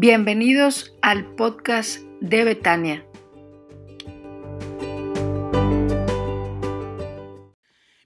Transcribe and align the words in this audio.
Bienvenidos 0.00 0.94
al 1.02 1.34
podcast 1.34 1.98
de 2.20 2.44
Betania. 2.44 3.04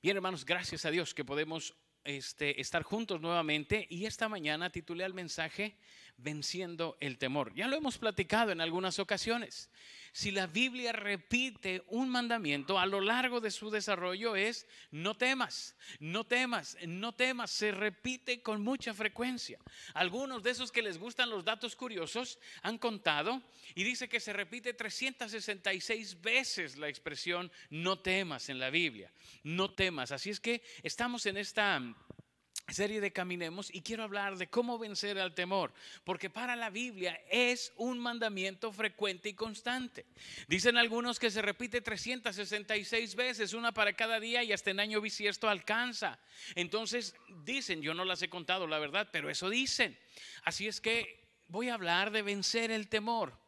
Bien, 0.02 0.16
hermanos, 0.16 0.46
gracias 0.46 0.86
a 0.86 0.90
Dios 0.90 1.12
que 1.12 1.22
podemos 1.22 1.76
este, 2.04 2.62
estar 2.62 2.82
juntos 2.82 3.20
nuevamente. 3.20 3.86
Y 3.90 4.06
esta 4.06 4.30
mañana 4.30 4.70
titulé 4.70 5.04
al 5.04 5.12
mensaje 5.12 5.76
Venciendo 6.16 6.96
el 7.00 7.18
temor. 7.18 7.52
Ya 7.54 7.68
lo 7.68 7.76
hemos 7.76 7.98
platicado 7.98 8.52
en 8.52 8.62
algunas 8.62 8.98
ocasiones. 8.98 9.68
Si 10.14 10.30
la 10.30 10.46
Biblia 10.46 10.92
repite 10.92 11.82
un 11.88 12.10
mandamiento 12.10 12.78
a 12.78 12.84
lo 12.84 13.00
largo 13.00 13.40
de 13.40 13.50
su 13.50 13.70
desarrollo 13.70 14.36
es 14.36 14.66
no 14.90 15.16
temas, 15.16 15.74
no 16.00 16.24
temas, 16.24 16.76
no 16.86 17.14
temas. 17.14 17.50
Se 17.50 17.72
repite 17.72 18.42
con 18.42 18.62
mucha 18.62 18.92
frecuencia. 18.92 19.58
Algunos 19.94 20.42
de 20.42 20.50
esos 20.50 20.70
que 20.70 20.82
les 20.82 20.98
gustan 20.98 21.30
los 21.30 21.46
datos 21.46 21.74
curiosos 21.74 22.38
han 22.60 22.76
contado 22.76 23.40
y 23.74 23.84
dice 23.84 24.06
que 24.06 24.20
se 24.20 24.34
repite 24.34 24.74
366 24.74 26.20
veces 26.20 26.76
la 26.76 26.88
expresión 26.88 27.50
no 27.70 27.98
temas 27.98 28.50
en 28.50 28.58
la 28.58 28.68
Biblia. 28.68 29.10
No 29.44 29.70
temas. 29.70 30.12
Así 30.12 30.28
es 30.28 30.40
que 30.40 30.62
estamos 30.82 31.24
en 31.24 31.38
esta 31.38 31.80
serie 32.68 33.00
de 33.00 33.12
Caminemos 33.12 33.74
y 33.74 33.82
quiero 33.82 34.02
hablar 34.02 34.36
de 34.36 34.48
cómo 34.48 34.78
vencer 34.78 35.18
al 35.18 35.34
temor, 35.34 35.72
porque 36.04 36.30
para 36.30 36.56
la 36.56 36.70
Biblia 36.70 37.20
es 37.30 37.72
un 37.76 37.98
mandamiento 37.98 38.72
frecuente 38.72 39.28
y 39.28 39.34
constante. 39.34 40.06
Dicen 40.48 40.76
algunos 40.76 41.18
que 41.18 41.30
se 41.30 41.42
repite 41.42 41.80
366 41.80 43.14
veces, 43.14 43.52
una 43.52 43.72
para 43.72 43.92
cada 43.92 44.20
día 44.20 44.42
y 44.42 44.52
hasta 44.52 44.70
en 44.70 44.80
año 44.80 45.00
bisiesto 45.00 45.48
alcanza. 45.48 46.18
Entonces 46.54 47.14
dicen, 47.44 47.82
yo 47.82 47.94
no 47.94 48.04
las 48.04 48.22
he 48.22 48.30
contado 48.30 48.66
la 48.66 48.78
verdad, 48.78 49.08
pero 49.12 49.28
eso 49.28 49.50
dicen. 49.50 49.98
Así 50.44 50.68
es 50.68 50.80
que 50.80 51.22
voy 51.48 51.68
a 51.68 51.74
hablar 51.74 52.10
de 52.10 52.22
vencer 52.22 52.70
el 52.70 52.88
temor. 52.88 53.38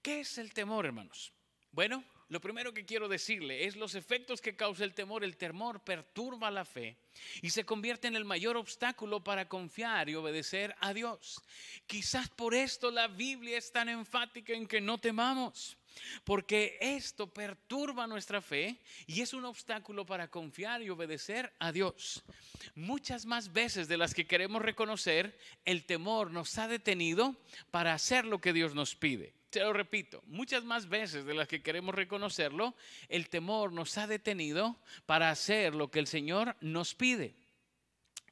¿Qué 0.00 0.20
es 0.20 0.38
el 0.38 0.52
temor, 0.52 0.86
hermanos? 0.86 1.32
Bueno, 1.72 2.04
lo 2.34 2.40
primero 2.40 2.74
que 2.74 2.84
quiero 2.84 3.06
decirle 3.06 3.64
es 3.64 3.76
los 3.76 3.94
efectos 3.94 4.40
que 4.40 4.56
causa 4.56 4.82
el 4.82 4.92
temor. 4.92 5.22
El 5.22 5.36
temor 5.36 5.84
perturba 5.84 6.50
la 6.50 6.64
fe 6.64 6.96
y 7.42 7.50
se 7.50 7.64
convierte 7.64 8.08
en 8.08 8.16
el 8.16 8.24
mayor 8.24 8.56
obstáculo 8.56 9.22
para 9.22 9.48
confiar 9.48 10.08
y 10.08 10.16
obedecer 10.16 10.74
a 10.80 10.92
Dios. 10.92 11.40
Quizás 11.86 12.28
por 12.30 12.52
esto 12.52 12.90
la 12.90 13.06
Biblia 13.06 13.56
es 13.56 13.70
tan 13.70 13.88
enfática 13.88 14.52
en 14.52 14.66
que 14.66 14.80
no 14.80 14.98
temamos. 14.98 15.76
Porque 16.24 16.76
esto 16.80 17.32
perturba 17.32 18.08
nuestra 18.08 18.42
fe 18.42 18.80
y 19.06 19.20
es 19.20 19.32
un 19.32 19.44
obstáculo 19.44 20.04
para 20.04 20.26
confiar 20.26 20.82
y 20.82 20.90
obedecer 20.90 21.52
a 21.60 21.70
Dios. 21.70 22.24
Muchas 22.74 23.26
más 23.26 23.52
veces 23.52 23.86
de 23.86 23.96
las 23.96 24.12
que 24.12 24.26
queremos 24.26 24.60
reconocer, 24.60 25.38
el 25.64 25.84
temor 25.84 26.32
nos 26.32 26.58
ha 26.58 26.66
detenido 26.66 27.36
para 27.70 27.94
hacer 27.94 28.24
lo 28.24 28.40
que 28.40 28.52
Dios 28.52 28.74
nos 28.74 28.96
pide. 28.96 29.34
Te 29.54 29.60
lo 29.60 29.72
repito, 29.72 30.20
muchas 30.26 30.64
más 30.64 30.88
veces 30.88 31.24
de 31.26 31.32
las 31.32 31.46
que 31.46 31.62
queremos 31.62 31.94
reconocerlo, 31.94 32.74
el 33.08 33.28
temor 33.28 33.72
nos 33.72 33.96
ha 33.98 34.08
detenido 34.08 34.76
para 35.06 35.30
hacer 35.30 35.76
lo 35.76 35.92
que 35.92 36.00
el 36.00 36.08
Señor 36.08 36.56
nos 36.60 36.96
pide. 36.96 37.36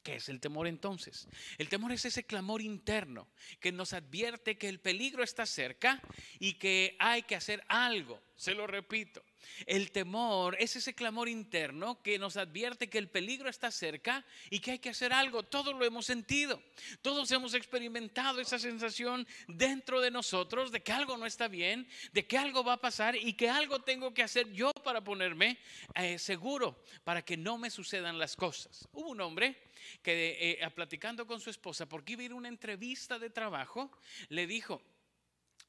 ¿Qué 0.03 0.17
es 0.17 0.29
el 0.29 0.41
temor 0.41 0.67
entonces? 0.67 1.29
El 1.59 1.69
temor 1.69 1.93
es 1.93 2.05
ese 2.07 2.25
clamor 2.25 2.61
interno 2.61 3.29
que 3.61 3.71
nos 3.71 3.93
advierte 3.93 4.59
que 4.59 4.69
el 4.69 4.81
peligro 4.81 5.23
está 5.23 5.47
cerca 5.47 6.03
y 6.41 6.55
que 6.55 6.97
hay 6.99 7.23
que 7.23 7.37
hacer 7.37 7.63
algo. 7.69 8.21
Se 8.35 8.53
lo 8.53 8.67
repito. 8.67 9.23
El 9.67 9.91
temor 9.91 10.57
es 10.59 10.77
ese 10.77 10.95
clamor 10.95 11.29
interno 11.29 12.03
que 12.03 12.19
nos 12.19 12.37
advierte 12.37 12.89
que 12.89 12.99
el 12.99 13.09
peligro 13.09 13.49
está 13.49 13.71
cerca 13.71 14.25
y 14.51 14.61
que 14.61 14.73
hay 14.73 14.79
que 14.79 14.91
hacer 14.91 15.13
algo. 15.13 15.43
Todos 15.43 15.75
lo 15.75 15.85
hemos 15.85 16.07
sentido. 16.07 16.63
Todos 17.01 17.31
hemos 17.31 17.55
experimentado 17.55 18.41
esa 18.41 18.59
sensación 18.59 19.27
dentro 19.49 20.01
de 20.01 20.11
nosotros 20.11 20.73
de 20.73 20.83
que 20.83 20.93
algo 20.93 21.17
no 21.17 21.27
está 21.27 21.49
bien, 21.49 21.89
de 22.13 22.27
que 22.27 22.39
algo 22.39 22.65
va 22.65 22.75
a 22.75 22.81
pasar 22.81 23.17
y 23.17 23.35
que 23.35 23.49
algo 23.49 23.81
tengo 23.81 24.13
que 24.15 24.23
hacer 24.23 24.51
yo 24.53 24.73
para 24.85 25.03
ponerme 25.03 25.59
eh, 25.95 26.19
seguro, 26.19 26.83
para 27.05 27.23
que 27.23 27.37
no 27.37 27.59
me 27.59 27.71
sucedan 27.71 28.19
las 28.19 28.37
cosas. 28.37 28.89
Hubo 28.93 29.11
un 29.11 29.21
hombre 29.21 29.57
que 30.03 30.59
eh, 30.61 30.71
platicando 30.71 31.27
con 31.27 31.41
su 31.41 31.51
esposa, 31.51 31.87
porque 31.87 32.15
iba 32.15 32.23
a 32.23 32.25
ir 32.27 32.33
a 32.33 32.37
una 32.37 32.49
entrevista 32.49 33.19
de 33.19 33.31
trabajo, 33.31 33.91
le 34.29 34.47
dijo, 34.47 34.83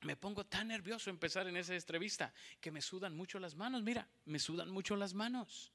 me 0.03 0.15
pongo 0.15 0.45
tan 0.45 0.67
nervioso 0.67 1.09
empezar 1.09 1.47
en 1.47 1.57
esa 1.57 1.75
entrevista 1.75 2.33
que 2.59 2.71
me 2.71 2.81
sudan 2.81 3.15
mucho 3.15 3.39
las 3.39 3.55
manos. 3.55 3.83
Mira, 3.83 4.07
me 4.25 4.39
sudan 4.39 4.69
mucho 4.69 4.95
las 4.95 5.13
manos. 5.13 5.71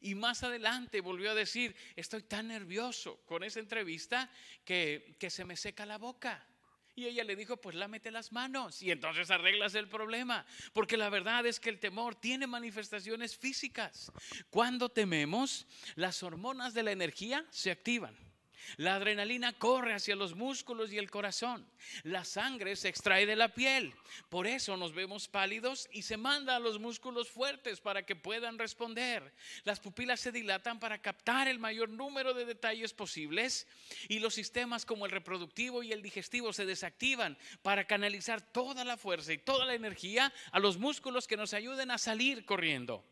Y 0.00 0.14
más 0.14 0.42
adelante 0.42 1.00
volvió 1.00 1.30
a 1.30 1.34
decir, 1.34 1.74
estoy 1.96 2.22
tan 2.22 2.48
nervioso 2.48 3.22
con 3.24 3.42
esa 3.42 3.60
entrevista 3.60 4.30
que, 4.64 5.16
que 5.18 5.30
se 5.30 5.44
me 5.44 5.56
seca 5.56 5.86
la 5.86 5.98
boca. 5.98 6.46
Y 6.94 7.06
ella 7.06 7.24
le 7.24 7.36
dijo, 7.36 7.56
pues 7.56 7.76
lámete 7.76 8.10
las 8.10 8.32
manos 8.32 8.82
y 8.82 8.90
entonces 8.90 9.30
arreglas 9.30 9.74
el 9.74 9.88
problema. 9.88 10.44
Porque 10.72 10.96
la 10.96 11.08
verdad 11.08 11.46
es 11.46 11.60
que 11.60 11.70
el 11.70 11.78
temor 11.78 12.14
tiene 12.14 12.46
manifestaciones 12.46 13.36
físicas. 13.36 14.12
Cuando 14.50 14.90
tememos, 14.90 15.66
las 15.94 16.22
hormonas 16.22 16.74
de 16.74 16.82
la 16.82 16.92
energía 16.92 17.46
se 17.50 17.70
activan. 17.70 18.29
La 18.76 18.96
adrenalina 18.96 19.52
corre 19.52 19.94
hacia 19.94 20.16
los 20.16 20.34
músculos 20.34 20.92
y 20.92 20.98
el 20.98 21.10
corazón. 21.10 21.66
La 22.02 22.24
sangre 22.24 22.76
se 22.76 22.88
extrae 22.88 23.26
de 23.26 23.36
la 23.36 23.54
piel. 23.54 23.94
Por 24.28 24.46
eso 24.46 24.76
nos 24.76 24.94
vemos 24.94 25.28
pálidos 25.28 25.88
y 25.92 26.02
se 26.02 26.16
manda 26.16 26.56
a 26.56 26.60
los 26.60 26.78
músculos 26.78 27.28
fuertes 27.28 27.80
para 27.80 28.04
que 28.04 28.16
puedan 28.16 28.58
responder. 28.58 29.32
Las 29.64 29.80
pupilas 29.80 30.20
se 30.20 30.32
dilatan 30.32 30.78
para 30.78 31.00
captar 31.00 31.48
el 31.48 31.58
mayor 31.58 31.88
número 31.88 32.34
de 32.34 32.44
detalles 32.44 32.92
posibles 32.92 33.66
y 34.08 34.18
los 34.18 34.34
sistemas 34.34 34.86
como 34.86 35.06
el 35.06 35.12
reproductivo 35.12 35.82
y 35.82 35.92
el 35.92 36.02
digestivo 36.02 36.52
se 36.52 36.66
desactivan 36.66 37.38
para 37.62 37.86
canalizar 37.86 38.40
toda 38.40 38.84
la 38.84 38.96
fuerza 38.96 39.32
y 39.32 39.38
toda 39.38 39.64
la 39.64 39.74
energía 39.74 40.32
a 40.52 40.58
los 40.58 40.78
músculos 40.78 41.26
que 41.26 41.36
nos 41.36 41.54
ayuden 41.54 41.90
a 41.90 41.98
salir 41.98 42.44
corriendo. 42.44 43.04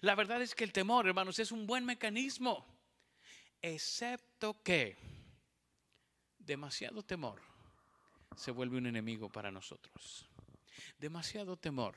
La 0.00 0.14
verdad 0.14 0.42
es 0.42 0.54
que 0.54 0.64
el 0.64 0.72
temor, 0.72 1.06
hermanos, 1.06 1.38
es 1.38 1.50
un 1.50 1.66
buen 1.66 1.84
mecanismo 1.84 2.77
excepto 3.62 4.62
que 4.62 4.96
demasiado 6.38 7.02
temor 7.02 7.40
se 8.36 8.50
vuelve 8.50 8.78
un 8.78 8.86
enemigo 8.86 9.28
para 9.28 9.50
nosotros. 9.50 10.26
Demasiado 10.98 11.56
temor 11.56 11.96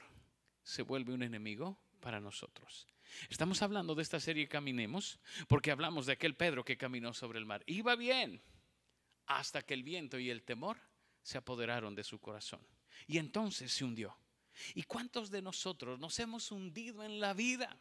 se 0.63 0.81
vuelve 0.81 1.13
un 1.13 1.23
enemigo 1.23 1.77
para 1.99 2.19
nosotros. 2.19 2.87
Estamos 3.29 3.61
hablando 3.61 3.95
de 3.95 4.03
esta 4.03 4.19
serie 4.19 4.47
Caminemos 4.47 5.19
porque 5.47 5.71
hablamos 5.71 6.05
de 6.05 6.13
aquel 6.13 6.35
Pedro 6.35 6.63
que 6.63 6.77
caminó 6.77 7.13
sobre 7.13 7.39
el 7.39 7.45
mar. 7.45 7.63
Iba 7.65 7.95
bien 7.95 8.41
hasta 9.25 9.61
que 9.61 9.73
el 9.73 9.83
viento 9.83 10.19
y 10.19 10.29
el 10.29 10.43
temor 10.43 10.77
se 11.21 11.37
apoderaron 11.37 11.95
de 11.95 12.03
su 12.03 12.19
corazón. 12.19 12.61
Y 13.07 13.17
entonces 13.17 13.71
se 13.71 13.83
hundió. 13.83 14.17
¿Y 14.73 14.83
cuántos 14.83 15.29
de 15.31 15.41
nosotros 15.41 15.99
nos 15.99 16.19
hemos 16.19 16.51
hundido 16.51 17.03
en 17.03 17.19
la 17.19 17.33
vida? 17.33 17.77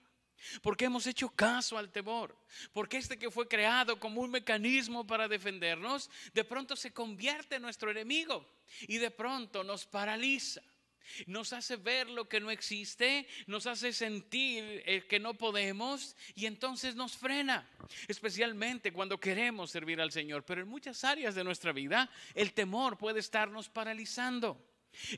Porque 0.62 0.86
hemos 0.86 1.06
hecho 1.06 1.28
caso 1.28 1.78
al 1.78 1.90
temor. 1.90 2.36
Porque 2.72 2.96
este 2.96 3.18
que 3.18 3.30
fue 3.30 3.48
creado 3.48 3.98
como 3.98 4.20
un 4.20 4.30
mecanismo 4.30 5.06
para 5.06 5.28
defendernos, 5.28 6.10
de 6.32 6.44
pronto 6.44 6.76
se 6.76 6.92
convierte 6.92 7.56
en 7.56 7.62
nuestro 7.62 7.90
enemigo 7.90 8.46
y 8.88 8.98
de 8.98 9.10
pronto 9.10 9.64
nos 9.64 9.86
paraliza. 9.86 10.62
Nos 11.26 11.52
hace 11.52 11.76
ver 11.76 12.08
lo 12.08 12.28
que 12.28 12.40
no 12.40 12.50
existe, 12.50 13.26
nos 13.46 13.66
hace 13.66 13.92
sentir 13.92 14.82
eh, 14.86 15.06
que 15.08 15.18
no 15.18 15.34
podemos 15.34 16.14
y 16.36 16.46
entonces 16.46 16.94
nos 16.94 17.16
frena, 17.16 17.68
especialmente 18.06 18.92
cuando 18.92 19.18
queremos 19.18 19.70
servir 19.70 20.00
al 20.00 20.12
Señor. 20.12 20.44
Pero 20.44 20.62
en 20.62 20.68
muchas 20.68 21.02
áreas 21.02 21.34
de 21.34 21.42
nuestra 21.42 21.72
vida 21.72 22.08
el 22.34 22.52
temor 22.52 22.96
puede 22.96 23.20
estarnos 23.20 23.68
paralizando. 23.68 24.64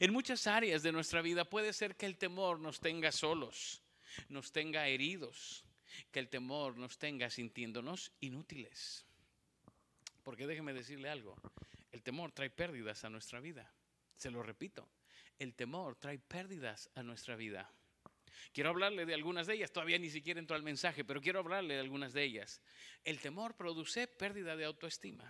En 0.01 0.13
muchas 0.13 0.47
áreas 0.47 0.83
de 0.83 0.93
nuestra 0.93 1.21
vida 1.21 1.45
puede 1.45 1.73
ser 1.73 1.97
que 1.97 2.07
el 2.07 2.17
temor 2.17 2.59
nos 2.59 2.81
tenga 2.81 3.13
solos 3.13 3.82
nos 4.29 4.53
tenga 4.53 4.89
heridos, 4.89 5.65
que 6.11 6.21
el 6.21 6.29
temor 6.29 6.77
nos 6.77 6.99
tenga 6.99 7.31
sintiéndonos 7.31 8.13
inútiles. 8.21 9.05
Porque 10.23 10.47
déjeme 10.47 10.73
decirle 10.73 11.09
algo, 11.09 11.37
el 11.91 12.03
temor 12.03 12.33
trae 12.33 12.51
pérdidas 12.51 13.05
a 13.05 13.11
nuestra 13.11 13.41
vida. 13.41 13.73
Se 14.17 14.31
lo 14.31 14.43
repito, 14.43 14.89
el 15.39 15.55
temor 15.55 15.97
trae 15.97 16.19
pérdidas 16.19 16.91
a 16.95 17.03
nuestra 17.03 17.37
vida. 17.37 17.71
Quiero 18.53 18.71
hablarle 18.71 19.07
de 19.07 19.15
algunas 19.15 19.47
de 19.47 19.55
ellas, 19.55 19.73
todavía 19.73 19.99
ni 19.99 20.11
siquiera 20.11 20.41
entró 20.41 20.57
al 20.57 20.63
mensaje, 20.63 21.05
pero 21.05 21.21
quiero 21.21 21.39
hablarle 21.39 21.75
de 21.75 21.81
algunas 21.81 22.13
de 22.13 22.25
ellas. 22.25 22.61
El 23.05 23.19
temor 23.21 23.57
produce 23.57 24.07
pérdida 24.07 24.57
de 24.57 24.65
autoestima. 24.65 25.25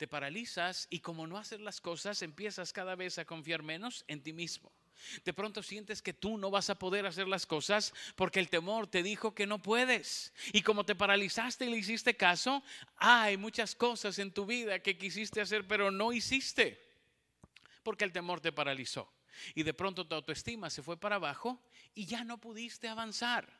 Te 0.00 0.08
paralizas 0.08 0.86
y 0.88 1.00
como 1.00 1.26
no 1.26 1.36
haces 1.36 1.60
las 1.60 1.82
cosas, 1.82 2.22
empiezas 2.22 2.72
cada 2.72 2.94
vez 2.94 3.18
a 3.18 3.26
confiar 3.26 3.62
menos 3.62 4.06
en 4.08 4.22
ti 4.22 4.32
mismo. 4.32 4.72
De 5.26 5.34
pronto 5.34 5.62
sientes 5.62 6.00
que 6.00 6.14
tú 6.14 6.38
no 6.38 6.50
vas 6.50 6.70
a 6.70 6.78
poder 6.78 7.04
hacer 7.04 7.28
las 7.28 7.44
cosas 7.44 7.92
porque 8.16 8.40
el 8.40 8.48
temor 8.48 8.86
te 8.86 9.02
dijo 9.02 9.34
que 9.34 9.46
no 9.46 9.60
puedes. 9.60 10.32
Y 10.54 10.62
como 10.62 10.84
te 10.84 10.94
paralizaste 10.94 11.66
y 11.66 11.68
le 11.68 11.76
hiciste 11.76 12.16
caso, 12.16 12.62
hay 12.96 13.36
muchas 13.36 13.74
cosas 13.74 14.18
en 14.18 14.32
tu 14.32 14.46
vida 14.46 14.78
que 14.78 14.96
quisiste 14.96 15.42
hacer 15.42 15.68
pero 15.68 15.90
no 15.90 16.14
hiciste 16.14 16.82
porque 17.82 18.04
el 18.04 18.12
temor 18.12 18.40
te 18.40 18.52
paralizó. 18.52 19.12
Y 19.54 19.64
de 19.64 19.74
pronto 19.74 20.06
tu 20.06 20.14
autoestima 20.14 20.70
se 20.70 20.82
fue 20.82 20.96
para 20.96 21.16
abajo 21.16 21.62
y 21.94 22.06
ya 22.06 22.24
no 22.24 22.38
pudiste 22.38 22.88
avanzar. 22.88 23.59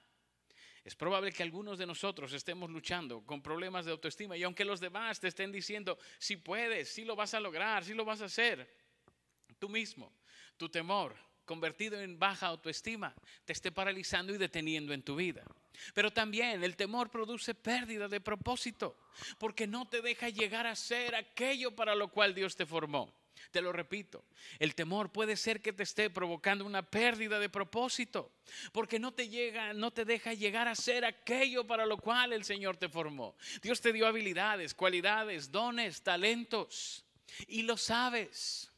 Es 0.90 0.96
probable 0.96 1.30
que 1.30 1.44
algunos 1.44 1.78
de 1.78 1.86
nosotros 1.86 2.32
estemos 2.32 2.68
luchando 2.68 3.24
con 3.24 3.40
problemas 3.40 3.84
de 3.84 3.92
autoestima 3.92 4.36
y 4.36 4.42
aunque 4.42 4.64
los 4.64 4.80
demás 4.80 5.20
te 5.20 5.28
estén 5.28 5.52
diciendo, 5.52 5.96
si 6.18 6.34
puedes, 6.34 6.88
si 6.88 7.04
lo 7.04 7.14
vas 7.14 7.32
a 7.32 7.38
lograr, 7.38 7.84
si 7.84 7.94
lo 7.94 8.04
vas 8.04 8.20
a 8.22 8.24
hacer, 8.24 8.68
tú 9.60 9.68
mismo, 9.68 10.12
tu 10.56 10.68
temor, 10.68 11.14
convertido 11.44 12.00
en 12.00 12.18
baja 12.18 12.48
autoestima, 12.48 13.14
te 13.44 13.52
esté 13.52 13.70
paralizando 13.70 14.34
y 14.34 14.36
deteniendo 14.36 14.92
en 14.92 15.04
tu 15.04 15.14
vida. 15.14 15.44
Pero 15.94 16.10
también 16.10 16.64
el 16.64 16.74
temor 16.74 17.08
produce 17.08 17.54
pérdida 17.54 18.08
de 18.08 18.20
propósito, 18.20 18.98
porque 19.38 19.68
no 19.68 19.86
te 19.86 20.02
deja 20.02 20.28
llegar 20.28 20.66
a 20.66 20.74
ser 20.74 21.14
aquello 21.14 21.76
para 21.76 21.94
lo 21.94 22.08
cual 22.08 22.34
Dios 22.34 22.56
te 22.56 22.66
formó. 22.66 23.14
Te 23.50 23.60
lo 23.60 23.72
repito, 23.72 24.24
el 24.58 24.74
temor 24.74 25.10
puede 25.10 25.36
ser 25.36 25.60
que 25.60 25.72
te 25.72 25.82
esté 25.82 26.08
provocando 26.08 26.64
una 26.64 26.82
pérdida 26.82 27.38
de 27.38 27.48
propósito, 27.48 28.32
porque 28.72 28.98
no 28.98 29.12
te 29.12 29.28
llega, 29.28 29.72
no 29.72 29.90
te 29.90 30.04
deja 30.04 30.34
llegar 30.34 30.68
a 30.68 30.74
ser 30.74 31.04
aquello 31.04 31.66
para 31.66 31.86
lo 31.86 31.98
cual 31.98 32.32
el 32.32 32.44
Señor 32.44 32.76
te 32.76 32.88
formó. 32.88 33.36
Dios 33.60 33.80
te 33.80 33.92
dio 33.92 34.06
habilidades, 34.06 34.74
cualidades, 34.74 35.50
dones, 35.50 36.02
talentos, 36.02 37.04
y 37.48 37.62
lo 37.62 37.76
sabes 37.76 38.69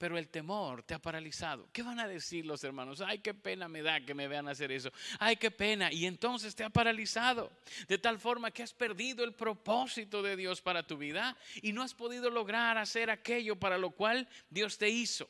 pero 0.00 0.16
el 0.16 0.28
temor 0.28 0.82
te 0.82 0.94
ha 0.94 0.98
paralizado. 0.98 1.68
¿Qué 1.74 1.82
van 1.82 2.00
a 2.00 2.08
decir 2.08 2.46
los 2.46 2.64
hermanos? 2.64 3.02
Ay, 3.02 3.18
qué 3.18 3.34
pena 3.34 3.68
me 3.68 3.82
da 3.82 4.00
que 4.00 4.14
me 4.14 4.28
vean 4.28 4.48
hacer 4.48 4.72
eso. 4.72 4.90
Ay, 5.18 5.36
qué 5.36 5.50
pena. 5.50 5.92
Y 5.92 6.06
entonces 6.06 6.54
te 6.54 6.64
ha 6.64 6.70
paralizado. 6.70 7.52
De 7.86 7.98
tal 7.98 8.18
forma 8.18 8.50
que 8.50 8.62
has 8.62 8.72
perdido 8.72 9.24
el 9.24 9.34
propósito 9.34 10.22
de 10.22 10.36
Dios 10.36 10.62
para 10.62 10.86
tu 10.86 10.96
vida 10.96 11.36
y 11.60 11.74
no 11.74 11.82
has 11.82 11.92
podido 11.92 12.30
lograr 12.30 12.78
hacer 12.78 13.10
aquello 13.10 13.56
para 13.56 13.76
lo 13.76 13.90
cual 13.90 14.26
Dios 14.48 14.78
te 14.78 14.88
hizo. 14.88 15.28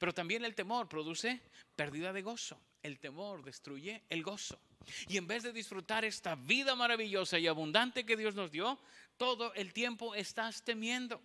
Pero 0.00 0.12
también 0.12 0.44
el 0.44 0.56
temor 0.56 0.88
produce 0.88 1.40
pérdida 1.76 2.12
de 2.12 2.22
gozo. 2.22 2.58
El 2.82 2.98
temor 2.98 3.44
destruye 3.44 4.02
el 4.10 4.24
gozo. 4.24 4.58
Y 5.06 5.16
en 5.16 5.28
vez 5.28 5.44
de 5.44 5.52
disfrutar 5.52 6.04
esta 6.04 6.34
vida 6.34 6.74
maravillosa 6.74 7.38
y 7.38 7.46
abundante 7.46 8.04
que 8.04 8.16
Dios 8.16 8.34
nos 8.34 8.50
dio, 8.50 8.80
todo 9.16 9.54
el 9.54 9.72
tiempo 9.72 10.16
estás 10.16 10.64
temiendo. 10.64 11.22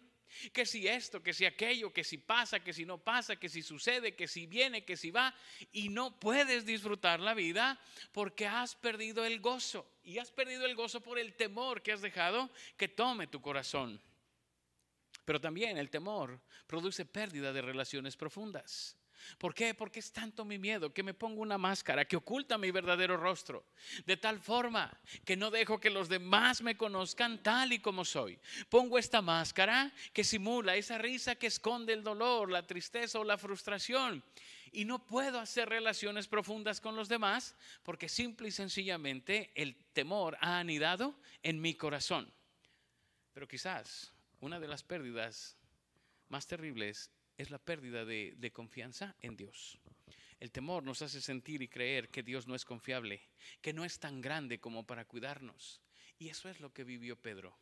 Que 0.51 0.65
si 0.65 0.87
esto, 0.87 1.21
que 1.21 1.33
si 1.33 1.45
aquello, 1.45 1.91
que 1.91 2.03
si 2.03 2.17
pasa, 2.17 2.59
que 2.59 2.73
si 2.73 2.85
no 2.85 2.97
pasa, 2.97 3.35
que 3.37 3.49
si 3.49 3.61
sucede, 3.61 4.15
que 4.15 4.27
si 4.27 4.45
viene, 4.45 4.85
que 4.85 4.97
si 4.97 5.11
va. 5.11 5.33
Y 5.71 5.89
no 5.89 6.19
puedes 6.19 6.65
disfrutar 6.65 7.19
la 7.19 7.33
vida 7.33 7.79
porque 8.11 8.47
has 8.47 8.75
perdido 8.75 9.25
el 9.25 9.39
gozo. 9.39 9.89
Y 10.03 10.19
has 10.19 10.31
perdido 10.31 10.65
el 10.65 10.75
gozo 10.75 11.01
por 11.01 11.19
el 11.19 11.33
temor 11.35 11.81
que 11.81 11.91
has 11.91 12.01
dejado 12.01 12.49
que 12.77 12.87
tome 12.87 13.27
tu 13.27 13.41
corazón. 13.41 14.01
Pero 15.25 15.41
también 15.41 15.77
el 15.77 15.89
temor 15.89 16.39
produce 16.67 17.05
pérdida 17.05 17.51
de 17.51 17.61
relaciones 17.61 18.15
profundas. 18.15 18.95
¿Por 19.37 19.53
qué? 19.53 19.73
Porque 19.73 19.99
es 19.99 20.11
tanto 20.11 20.45
mi 20.45 20.57
miedo 20.57 20.93
que 20.93 21.03
me 21.03 21.13
pongo 21.13 21.41
una 21.41 21.57
máscara 21.57 22.05
que 22.05 22.17
oculta 22.17 22.57
mi 22.57 22.71
verdadero 22.71 23.17
rostro, 23.17 23.65
de 24.05 24.17
tal 24.17 24.39
forma 24.39 24.91
que 25.25 25.37
no 25.37 25.51
dejo 25.51 25.79
que 25.79 25.89
los 25.89 26.09
demás 26.09 26.61
me 26.61 26.77
conozcan 26.77 27.41
tal 27.41 27.73
y 27.73 27.79
como 27.79 28.05
soy. 28.05 28.39
Pongo 28.69 28.97
esta 28.97 29.21
máscara 29.21 29.93
que 30.13 30.23
simula 30.23 30.75
esa 30.75 30.97
risa 30.97 31.35
que 31.35 31.47
esconde 31.47 31.93
el 31.93 32.03
dolor, 32.03 32.51
la 32.51 32.65
tristeza 32.65 33.19
o 33.19 33.23
la 33.23 33.37
frustración. 33.37 34.23
Y 34.71 34.85
no 34.85 35.05
puedo 35.05 35.39
hacer 35.39 35.69
relaciones 35.69 36.27
profundas 36.27 36.81
con 36.81 36.95
los 36.95 37.09
demás 37.09 37.55
porque 37.83 38.09
simple 38.09 38.49
y 38.49 38.51
sencillamente 38.51 39.51
el 39.55 39.75
temor 39.93 40.37
ha 40.41 40.59
anidado 40.59 41.15
en 41.41 41.61
mi 41.61 41.73
corazón. 41.73 42.31
Pero 43.33 43.47
quizás 43.47 44.11
una 44.39 44.59
de 44.59 44.67
las 44.67 44.83
pérdidas 44.83 45.57
más 46.29 46.47
terribles 46.47 47.11
es 47.37 47.51
la 47.51 47.59
pérdida 47.59 48.03
de, 48.03 48.51
confianza 48.51 49.15
en 49.21 49.37
Dios. 49.37 49.77
El 50.39 50.51
temor 50.51 50.83
nos 50.83 51.01
hace 51.01 51.21
sentir 51.21 51.61
y 51.61 51.67
creer 51.67 52.09
que 52.09 52.23
Dios 52.23 52.47
no 52.47 52.55
es 52.55 52.65
confiable, 52.65 53.21
que 53.61 53.73
no 53.73 53.85
es 53.85 53.99
tan 53.99 54.21
grande 54.21 54.59
como 54.59 54.85
para 54.85 55.05
cuidarnos. 55.05 55.81
Y 56.19 56.29
eso 56.29 56.49
es 56.49 56.59
lo 56.59 56.73
que 56.73 56.83
vivió 56.83 57.19
Pedro. 57.19 57.57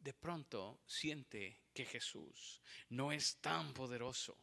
De 0.00 0.12
pronto 0.12 0.80
siente 0.86 1.62
que 1.72 1.84
Jesús 1.84 2.62
no 2.88 3.12
es 3.12 3.36
tan 3.36 3.72
poderoso 3.72 4.36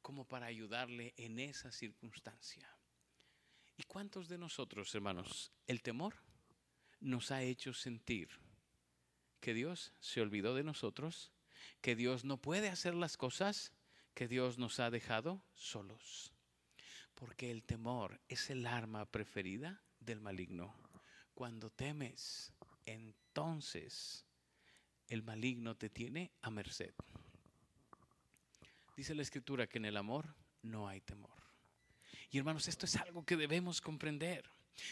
como 0.00 0.26
para 0.26 0.46
ayudarle 0.46 1.14
en 1.16 1.38
esa 1.38 1.70
circunstancia. 1.70 2.68
¿Y 3.76 3.84
cuántos 3.84 4.28
de 4.28 4.38
nosotros, 4.38 4.94
hermanos, 4.94 5.52
el 5.66 5.82
temor 5.82 6.16
nos 7.00 7.30
ha 7.30 7.42
hecho 7.42 7.72
sentir 7.72 8.28
que 9.40 9.54
Dios 9.54 9.92
se 10.00 10.20
olvidó 10.20 10.54
de 10.54 10.64
nosotros 10.64 11.32
que 11.80 11.96
Dios 11.96 12.24
no 12.24 12.36
puede 12.36 12.68
hacer 12.68 12.94
las 12.94 13.16
cosas 13.16 13.72
que 14.14 14.28
Dios 14.28 14.58
nos 14.58 14.80
ha 14.80 14.90
dejado 14.90 15.42
solos. 15.54 16.32
Porque 17.14 17.50
el 17.50 17.62
temor 17.62 18.20
es 18.28 18.50
el 18.50 18.66
arma 18.66 19.06
preferida 19.06 19.82
del 20.00 20.20
maligno. 20.20 20.74
Cuando 21.34 21.70
temes, 21.70 22.52
entonces 22.84 24.24
el 25.08 25.22
maligno 25.22 25.76
te 25.76 25.90
tiene 25.90 26.32
a 26.42 26.50
merced. 26.50 26.94
Dice 28.96 29.14
la 29.14 29.22
escritura 29.22 29.66
que 29.66 29.78
en 29.78 29.86
el 29.86 29.96
amor 29.96 30.34
no 30.62 30.88
hay 30.88 31.00
temor. 31.00 31.42
Y 32.30 32.38
hermanos, 32.38 32.68
esto 32.68 32.86
es 32.86 32.96
algo 32.96 33.24
que 33.24 33.36
debemos 33.36 33.80
comprender, 33.80 34.48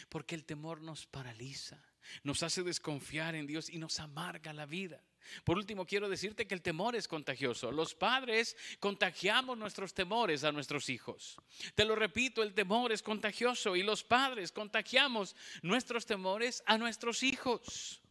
porque 0.09 0.35
el 0.35 0.45
temor 0.45 0.81
nos 0.81 1.07
paraliza, 1.07 1.83
nos 2.23 2.43
hace 2.43 2.63
desconfiar 2.63 3.35
en 3.35 3.47
Dios 3.47 3.69
y 3.69 3.77
nos 3.77 3.99
amarga 3.99 4.53
la 4.53 4.65
vida. 4.65 5.03
Por 5.43 5.57
último, 5.57 5.85
quiero 5.85 6.09
decirte 6.09 6.47
que 6.47 6.55
el 6.55 6.61
temor 6.61 6.95
es 6.95 7.07
contagioso. 7.07 7.71
Los 7.71 7.95
padres 7.95 8.55
contagiamos 8.79 9.57
nuestros 9.57 9.93
temores 9.93 10.43
a 10.43 10.51
nuestros 10.51 10.89
hijos. 10.89 11.37
Te 11.75 11.85
lo 11.85 11.95
repito, 11.95 12.43
el 12.43 12.53
temor 12.53 12.91
es 12.91 13.01
contagioso 13.01 13.75
y 13.75 13.83
los 13.83 14.03
padres 14.03 14.51
contagiamos 14.51 15.35
nuestros 15.61 16.05
temores 16.05 16.63
a 16.65 16.77
nuestros 16.77 17.23
hijos. 17.23 18.01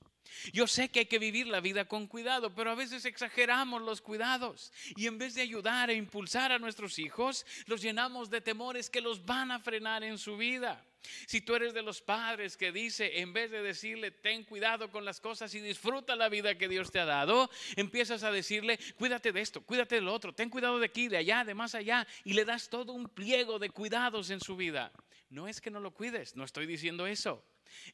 Yo 0.53 0.67
sé 0.67 0.91
que 0.91 1.01
hay 1.01 1.07
que 1.07 1.19
vivir 1.19 1.47
la 1.47 1.61
vida 1.61 1.87
con 1.87 2.07
cuidado, 2.07 2.55
pero 2.55 2.71
a 2.71 2.75
veces 2.75 3.05
exageramos 3.05 3.83
los 3.83 4.01
cuidados 4.01 4.73
y 4.97 5.07
en 5.07 5.19
vez 5.19 5.35
de 5.35 5.43
ayudar 5.43 5.91
e 5.91 5.95
impulsar 5.95 6.53
a 6.53 6.59
nuestros 6.59 6.99
hijos, 6.99 7.45
los 7.67 7.83
llenamos 7.83 8.31
de 8.31 8.41
temores 8.41 8.91
que 8.91 9.01
los 9.01 9.25
van 9.25 9.51
a 9.51 9.59
frenar 9.59 10.03
en 10.05 10.19
su 10.19 10.37
vida. 10.37 10.85
Si 11.27 11.41
tú 11.41 11.55
eres 11.55 11.75
de 11.75 11.83
los 11.83 12.01
padres 12.01 12.57
que 12.57 12.73
dice, 12.73 13.21
en 13.21 13.33
vez 13.33 13.51
de 13.51 13.63
decirle, 13.63 14.11
ten 14.11 14.45
cuidado 14.45 14.91
con 14.91 15.05
las 15.05 15.21
cosas 15.21 15.55
y 15.55 15.61
disfruta 15.61 16.17
la 16.17 16.29
vida 16.29 16.59
que 16.59 16.69
Dios 16.69 16.91
te 16.91 17.01
ha 17.01 17.05
dado, 17.05 17.51
empiezas 17.77 18.23
a 18.23 18.31
decirle, 18.31 18.79
cuídate 18.97 19.33
de 19.33 19.41
esto, 19.41 19.63
cuídate 19.63 19.97
de 19.97 20.01
lo 20.03 20.13
otro, 20.13 20.35
ten 20.35 20.51
cuidado 20.51 20.79
de 20.79 20.87
aquí, 20.87 21.09
de 21.09 21.17
allá, 21.17 21.45
de 21.45 21.55
más 21.55 21.75
allá, 21.75 22.07
y 22.25 22.35
le 22.35 22.45
das 22.45 22.69
todo 22.69 22.93
un 22.93 23.09
pliego 23.09 23.59
de 23.59 23.71
cuidados 23.71 24.31
en 24.31 24.41
su 24.41 24.57
vida. 24.57 24.93
No 25.31 25.49
es 25.49 25.61
que 25.61 25.71
no 25.71 25.81
lo 25.81 25.93
cuides, 25.93 26.37
no 26.37 26.45
estoy 26.45 26.67
diciendo 26.67 27.07
eso 27.07 27.45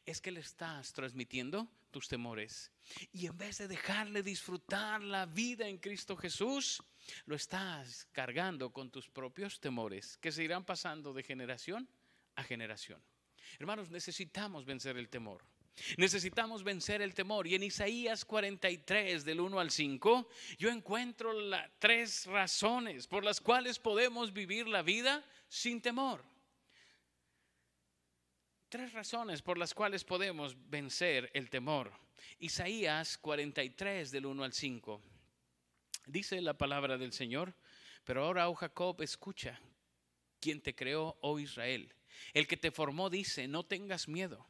es 0.05 0.21
que 0.21 0.31
le 0.31 0.41
estás 0.41 0.93
transmitiendo 0.93 1.69
tus 1.91 2.09
temores. 2.09 2.71
Y 3.13 3.27
en 3.27 3.37
vez 3.37 3.59
de 3.59 3.69
dejarle 3.69 4.23
disfrutar 4.23 5.03
la 5.03 5.27
vida 5.27 5.69
en 5.69 5.79
Cristo 5.79 6.17
Jesús, 6.17 6.83
lo 7.27 7.37
estás 7.37 8.07
cargando 8.13 8.71
con 8.71 8.91
tus 8.91 9.09
propios 9.09 9.61
temores 9.61 10.17
que 10.19 10.33
se 10.33 10.45
irán 10.45 10.65
pasando 10.65 11.13
de 11.13 11.23
generación 11.23 11.89
a 12.37 12.45
generación. 12.45 13.03
Hermanos, 13.59 13.91
necesitamos 13.91 14.65
vencer 14.65 14.97
el 14.97 15.09
temor. 15.09 15.45
Necesitamos 15.99 16.65
vencer 16.65 17.03
el 17.03 17.15
temor. 17.15 17.47
Y 17.47 17.55
en 17.55 17.63
Isaías 17.63 18.25
43, 18.25 19.25
del 19.25 19.41
1 19.41 19.61
al 19.61 19.71
5, 19.71 20.29
yo 20.59 20.71
encuentro 20.71 21.33
tres 21.79 22.27
razones 22.27 23.07
por 23.07 23.25
las 23.25 23.41
cuales 23.41 23.79
podemos 23.79 24.33
vivir 24.33 24.69
la 24.69 24.83
vida 24.83 25.25
sin 25.49 25.81
temor. 25.81 26.25
Tres 28.69 28.93
razones 28.93 29.43
por 29.43 29.59
las 29.59 29.75
cuales 29.75 30.03
podemos 30.05 30.57
vencer 30.69 31.31
el 31.35 31.51
temor. 31.51 31.93
Isaías 32.39 33.19
43 33.19 34.11
del 34.11 34.27
1 34.27 34.45
al 34.45 34.53
5. 34.53 35.03
Dice 36.07 36.41
la 36.41 36.57
palabra 36.57 36.97
del 36.99 37.13
Señor, 37.13 37.55
pero 38.05 38.25
ahora, 38.25 38.49
oh 38.49 38.55
Jacob, 38.55 39.03
escucha, 39.03 39.61
quien 40.41 40.61
te 40.61 40.75
creó, 40.75 41.17
oh 41.21 41.39
Israel. 41.39 41.93
El 42.33 42.47
que 42.47 42.57
te 42.57 42.71
formó 42.71 43.11
dice, 43.11 43.49
no 43.49 43.65
tengas 43.65 44.09
miedo, 44.09 44.47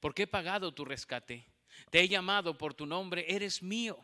porque 0.00 0.24
he 0.24 0.26
pagado 0.26 0.72
tu 0.72 0.84
rescate. 0.84 1.46
Te 1.90 2.00
he 2.00 2.08
llamado 2.08 2.56
por 2.56 2.74
tu 2.74 2.86
nombre, 2.86 3.26
eres 3.28 3.62
mío. 3.62 3.98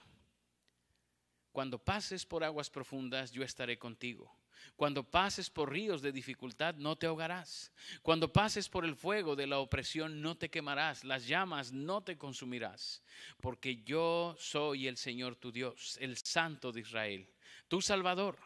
Cuando 1.53 1.79
pases 1.79 2.25
por 2.25 2.45
aguas 2.45 2.71
profundas, 2.71 3.33
yo 3.33 3.43
estaré 3.43 3.79
contigo. 3.79 4.35
Cuando 4.77 5.05
pases 5.05 5.51
por 5.51 5.71
ríos 5.71 6.03
de 6.03 6.13
dificultad, 6.13 6.75
no 6.77 6.97
te 6.97 7.07
ahogarás. 7.07 7.73
Cuando 8.01 8.33
pases 8.33 8.69
por 8.69 8.85
el 8.85 8.97
fuego 8.97 9.37
de 9.37 9.47
la 9.47 9.59
opresión, 9.59 10.23
no 10.23 10.37
te 10.37 10.51
quemarás. 10.51 11.05
Las 11.05 11.27
llamas 11.27 11.73
no 11.73 12.03
te 12.03 12.17
consumirás. 12.17 13.03
Porque 13.41 13.83
yo 13.83 14.37
soy 14.39 14.89
el 14.89 14.97
Señor 14.97 15.37
tu 15.37 15.53
Dios, 15.53 15.99
el 16.01 16.17
Santo 16.17 16.73
de 16.73 16.81
Israel, 16.81 17.29
tu 17.69 17.83
Salvador. 17.83 18.39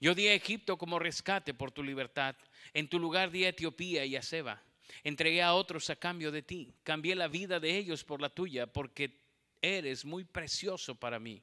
Yo 0.00 0.14
di 0.14 0.28
a 0.28 0.34
Egipto 0.34 0.76
como 0.76 0.98
rescate 0.98 1.54
por 1.54 1.70
tu 1.70 1.82
libertad. 1.82 2.36
En 2.72 2.88
tu 2.88 2.98
lugar 2.98 3.30
di 3.30 3.44
a 3.44 3.50
Etiopía 3.50 4.04
y 4.04 4.16
a 4.16 4.22
Seba. 4.22 4.62
Entregué 5.02 5.42
a 5.42 5.54
otros 5.54 5.90
a 5.90 5.96
cambio 5.96 6.30
de 6.30 6.42
ti. 6.42 6.74
Cambié 6.82 7.14
la 7.14 7.28
vida 7.28 7.60
de 7.60 7.76
ellos 7.76 8.04
por 8.04 8.20
la 8.20 8.28
tuya, 8.28 8.66
porque 8.66 9.18
eres 9.60 10.04
muy 10.04 10.24
precioso 10.24 10.94
para 10.94 11.18
mí. 11.18 11.42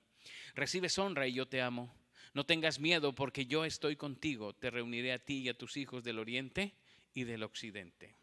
Recibes 0.55 0.97
honra 0.97 1.27
y 1.27 1.33
yo 1.33 1.47
te 1.47 1.61
amo. 1.61 1.93
No 2.33 2.45
tengas 2.45 2.79
miedo 2.79 3.13
porque 3.13 3.45
yo 3.45 3.65
estoy 3.65 3.95
contigo. 3.95 4.53
Te 4.53 4.69
reuniré 4.69 5.11
a 5.11 5.19
ti 5.19 5.39
y 5.39 5.49
a 5.49 5.57
tus 5.57 5.75
hijos 5.77 6.03
del 6.03 6.19
oriente 6.19 6.73
y 7.13 7.23
del 7.23 7.43
occidente. 7.43 8.15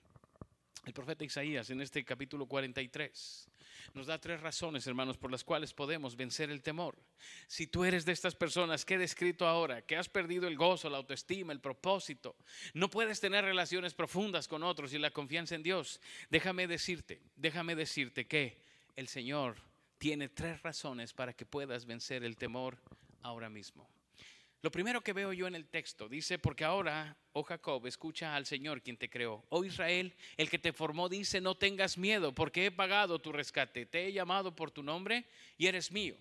El 0.87 0.93
profeta 0.93 1.25
Isaías 1.25 1.71
en 1.71 1.81
este 1.81 2.05
capítulo 2.05 2.47
43 2.47 3.49
nos 3.95 4.07
da 4.07 4.19
tres 4.19 4.41
razones, 4.41 4.87
hermanos, 4.87 5.17
por 5.17 5.31
las 5.31 5.45
cuales 5.45 5.73
podemos 5.73 6.17
vencer 6.17 6.51
el 6.51 6.63
temor. 6.63 6.97
Si 7.47 7.67
tú 7.67 7.85
eres 7.85 8.05
de 8.05 8.13
estas 8.13 8.35
personas 8.35 8.85
que 8.85 8.95
he 8.95 8.99
descrito 8.99 9.47
ahora, 9.47 9.83
que 9.83 9.97
has 9.97 10.09
perdido 10.09 10.47
el 10.47 10.57
gozo, 10.57 10.91
la 10.91 10.99
autoestima, 10.99 11.53
el 11.53 11.61
propósito, 11.61 12.37
no 12.75 12.91
puedes 12.91 13.21
tener 13.21 13.45
relaciones 13.45 13.95
profundas 13.95 14.49
con 14.49 14.63
otros 14.63 14.93
y 14.93 14.99
la 14.99 15.11
confianza 15.11 15.55
en 15.55 15.63
Dios, 15.63 16.01
déjame 16.31 16.67
decirte, 16.67 17.21
déjame 17.37 17.75
decirte 17.75 18.27
que 18.27 18.63
el 18.97 19.09
Señor 19.09 19.57
tiene 19.99 20.29
tres 20.29 20.63
razones 20.63 21.13
para 21.13 21.33
que 21.33 21.47
puedas 21.47 21.87
vencer 21.87 22.25
el 22.25 22.37
temor 22.37 22.79
ahora 23.23 23.49
mismo. 23.49 23.89
Lo 24.61 24.73
primero 24.73 25.03
que 25.03 25.13
veo 25.13 25.33
yo 25.33 25.47
en 25.47 25.55
el 25.55 25.69
texto 25.69 26.09
dice, 26.09 26.39
porque 26.39 26.65
ahora, 26.65 27.17
oh 27.33 27.45
Jacob, 27.45 27.87
escucha 27.87 28.35
al 28.35 28.45
Señor 28.45 28.83
quien 28.83 28.97
te 28.97 29.09
creó. 29.09 29.45
Oh 29.51 29.65
Israel, 29.65 30.15
el 30.37 30.51
que 30.51 30.59
te 30.59 30.73
formó 30.73 31.09
dice, 31.09 31.41
no 31.41 31.55
tengas 31.55 31.97
miedo, 31.97 32.35
porque 32.35 32.67
he 32.67 32.71
pagado 32.73 33.21
tu 33.21 33.31
rescate. 33.31 33.87
Te 33.87 34.07
he 34.07 34.13
llamado 34.13 34.57
por 34.57 34.73
tu 34.73 34.83
nombre 34.83 35.27
y 35.57 35.67
eres 35.67 35.93
mío. 35.93 36.17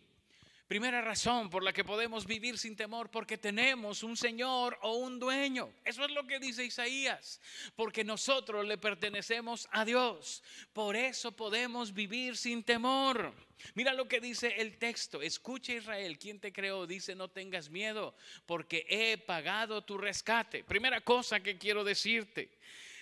Primera 0.67 1.01
razón 1.01 1.49
por 1.49 1.63
la 1.63 1.71
que 1.71 1.85
podemos 1.85 2.25
vivir 2.25 2.57
sin 2.57 2.75
temor, 2.75 3.09
porque 3.09 3.37
tenemos 3.37 4.03
un 4.03 4.17
Señor 4.17 4.77
o 4.81 4.97
un 4.97 5.17
dueño. 5.17 5.71
Eso 5.85 6.03
es 6.03 6.11
lo 6.11 6.27
que 6.27 6.39
dice 6.39 6.65
Isaías, 6.65 7.39
porque 7.77 8.03
nosotros 8.03 8.67
le 8.67 8.77
pertenecemos 8.77 9.69
a 9.71 9.85
Dios. 9.85 10.43
Por 10.73 10.97
eso 10.97 11.31
podemos 11.31 11.93
vivir 11.93 12.35
sin 12.35 12.65
temor. 12.65 13.33
Mira 13.75 13.93
lo 13.93 14.09
que 14.09 14.19
dice 14.19 14.55
el 14.57 14.77
texto. 14.77 15.21
Escucha 15.21 15.71
Israel, 15.71 16.19
quien 16.19 16.41
te 16.41 16.51
creó, 16.51 16.85
dice, 16.85 17.15
no 17.15 17.29
tengas 17.29 17.69
miedo, 17.69 18.13
porque 18.45 18.85
he 18.89 19.17
pagado 19.17 19.85
tu 19.85 19.97
rescate. 19.97 20.65
Primera 20.65 20.99
cosa 20.99 21.39
que 21.39 21.57
quiero 21.57 21.85
decirte. 21.85 22.51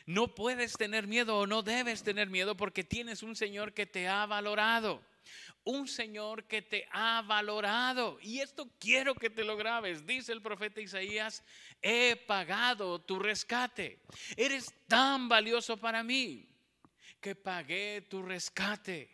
No 0.05 0.35
puedes 0.35 0.73
tener 0.73 1.07
miedo 1.07 1.39
o 1.39 1.47
no 1.47 1.63
debes 1.63 2.03
tener 2.03 2.29
miedo 2.29 2.55
porque 2.55 2.83
tienes 2.83 3.23
un 3.23 3.35
Señor 3.35 3.73
que 3.73 3.87
te 3.87 4.07
ha 4.07 4.27
valorado 4.27 5.01
un 5.65 5.87
Señor 5.87 6.45
que 6.45 6.61
te 6.61 6.87
ha 6.91 7.21
valorado. 7.21 8.17
Y 8.21 8.39
esto 8.39 8.69
quiero 8.79 9.13
que 9.15 9.29
te 9.29 9.43
lo 9.43 9.57
grabes. 9.57 10.05
Dice 10.05 10.31
el 10.31 10.41
profeta 10.41 10.79
Isaías, 10.79 11.43
he 11.81 12.15
pagado 12.15 13.01
tu 13.01 13.19
rescate. 13.19 13.99
Eres 14.37 14.73
tan 14.87 15.27
valioso 15.27 15.77
para 15.77 16.03
mí 16.03 16.47
que 17.19 17.35
pagué 17.35 18.05
tu 18.09 18.21
rescate. 18.21 19.09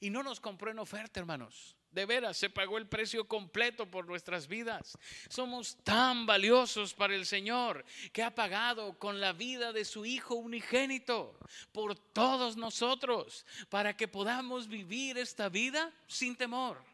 Y 0.00 0.10
no 0.10 0.22
nos 0.22 0.40
compró 0.40 0.70
en 0.70 0.78
oferta, 0.78 1.20
hermanos. 1.20 1.76
De 1.92 2.06
veras, 2.06 2.36
se 2.36 2.50
pagó 2.50 2.78
el 2.78 2.86
precio 2.86 3.26
completo 3.26 3.90
por 3.90 4.06
nuestras 4.06 4.46
vidas. 4.46 4.96
Somos 5.28 5.76
tan 5.82 6.24
valiosos 6.24 6.94
para 6.94 7.14
el 7.14 7.26
Señor 7.26 7.84
que 8.12 8.22
ha 8.22 8.34
pagado 8.34 8.96
con 8.98 9.20
la 9.20 9.32
vida 9.32 9.72
de 9.72 9.84
su 9.84 10.06
Hijo 10.06 10.36
unigénito 10.36 11.38
por 11.72 11.96
todos 11.96 12.56
nosotros 12.56 13.44
para 13.68 13.96
que 13.96 14.06
podamos 14.06 14.68
vivir 14.68 15.18
esta 15.18 15.48
vida 15.48 15.92
sin 16.06 16.36
temor. 16.36 16.90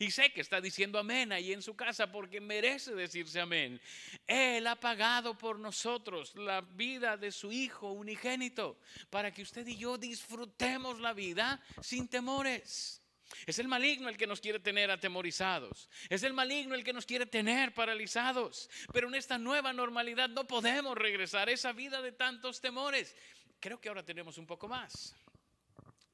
Y 0.00 0.12
sé 0.12 0.30
que 0.30 0.40
está 0.40 0.60
diciendo 0.60 0.98
amén 0.98 1.32
ahí 1.32 1.52
en 1.52 1.60
su 1.60 1.74
casa 1.74 2.12
porque 2.12 2.40
merece 2.40 2.94
decirse 2.94 3.40
amén. 3.40 3.80
Él 4.28 4.66
ha 4.68 4.76
pagado 4.76 5.36
por 5.36 5.58
nosotros 5.58 6.36
la 6.36 6.60
vida 6.60 7.16
de 7.16 7.32
su 7.32 7.50
Hijo 7.50 7.90
unigénito 7.90 8.78
para 9.10 9.32
que 9.32 9.42
usted 9.42 9.66
y 9.66 9.76
yo 9.76 9.98
disfrutemos 9.98 11.00
la 11.00 11.14
vida 11.14 11.60
sin 11.80 12.06
temores. 12.06 12.97
Es 13.46 13.58
el 13.58 13.68
maligno 13.68 14.08
el 14.08 14.16
que 14.16 14.26
nos 14.26 14.40
quiere 14.40 14.58
tener 14.58 14.90
atemorizados. 14.90 15.88
Es 16.08 16.22
el 16.22 16.32
maligno 16.32 16.74
el 16.74 16.84
que 16.84 16.92
nos 16.92 17.06
quiere 17.06 17.26
tener 17.26 17.74
paralizados. 17.74 18.70
Pero 18.92 19.08
en 19.08 19.14
esta 19.14 19.38
nueva 19.38 19.72
normalidad 19.72 20.28
no 20.28 20.46
podemos 20.46 20.96
regresar 20.96 21.48
a 21.48 21.52
esa 21.52 21.72
vida 21.72 22.02
de 22.02 22.12
tantos 22.12 22.60
temores. 22.60 23.14
Creo 23.60 23.80
que 23.80 23.88
ahora 23.88 24.04
tenemos 24.04 24.38
un 24.38 24.46
poco 24.46 24.68
más. 24.68 25.14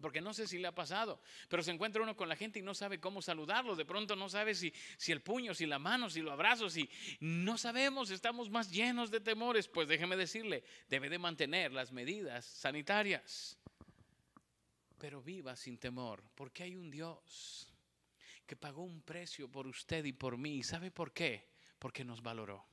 Porque 0.00 0.20
no 0.20 0.34
sé 0.34 0.46
si 0.46 0.58
le 0.58 0.68
ha 0.68 0.74
pasado, 0.74 1.18
pero 1.48 1.62
se 1.62 1.70
encuentra 1.70 2.02
uno 2.02 2.14
con 2.14 2.28
la 2.28 2.36
gente 2.36 2.58
y 2.58 2.62
no 2.62 2.74
sabe 2.74 3.00
cómo 3.00 3.22
saludarlo. 3.22 3.74
De 3.74 3.86
pronto 3.86 4.16
no 4.16 4.28
sabe 4.28 4.54
si, 4.54 4.70
si 4.98 5.12
el 5.12 5.22
puño, 5.22 5.54
si 5.54 5.64
la 5.64 5.78
mano, 5.78 6.10
si 6.10 6.20
lo 6.20 6.30
abrazo, 6.30 6.68
si 6.68 6.90
no 7.20 7.56
sabemos, 7.56 8.10
estamos 8.10 8.50
más 8.50 8.70
llenos 8.70 9.10
de 9.10 9.20
temores. 9.20 9.66
Pues 9.66 9.88
déjeme 9.88 10.16
decirle, 10.16 10.62
debe 10.90 11.08
de 11.08 11.18
mantener 11.18 11.72
las 11.72 11.90
medidas 11.90 12.44
sanitarias 12.44 13.58
pero 15.04 15.20
viva 15.20 15.54
sin 15.54 15.76
temor, 15.76 16.24
porque 16.34 16.62
hay 16.62 16.76
un 16.76 16.90
Dios 16.90 17.70
que 18.46 18.56
pagó 18.56 18.84
un 18.84 19.02
precio 19.02 19.50
por 19.50 19.66
usted 19.66 20.02
y 20.06 20.14
por 20.14 20.38
mí. 20.38 20.62
¿Sabe 20.62 20.90
por 20.90 21.12
qué? 21.12 21.50
Porque 21.78 22.02
nos 22.02 22.22
valoró. 22.22 22.64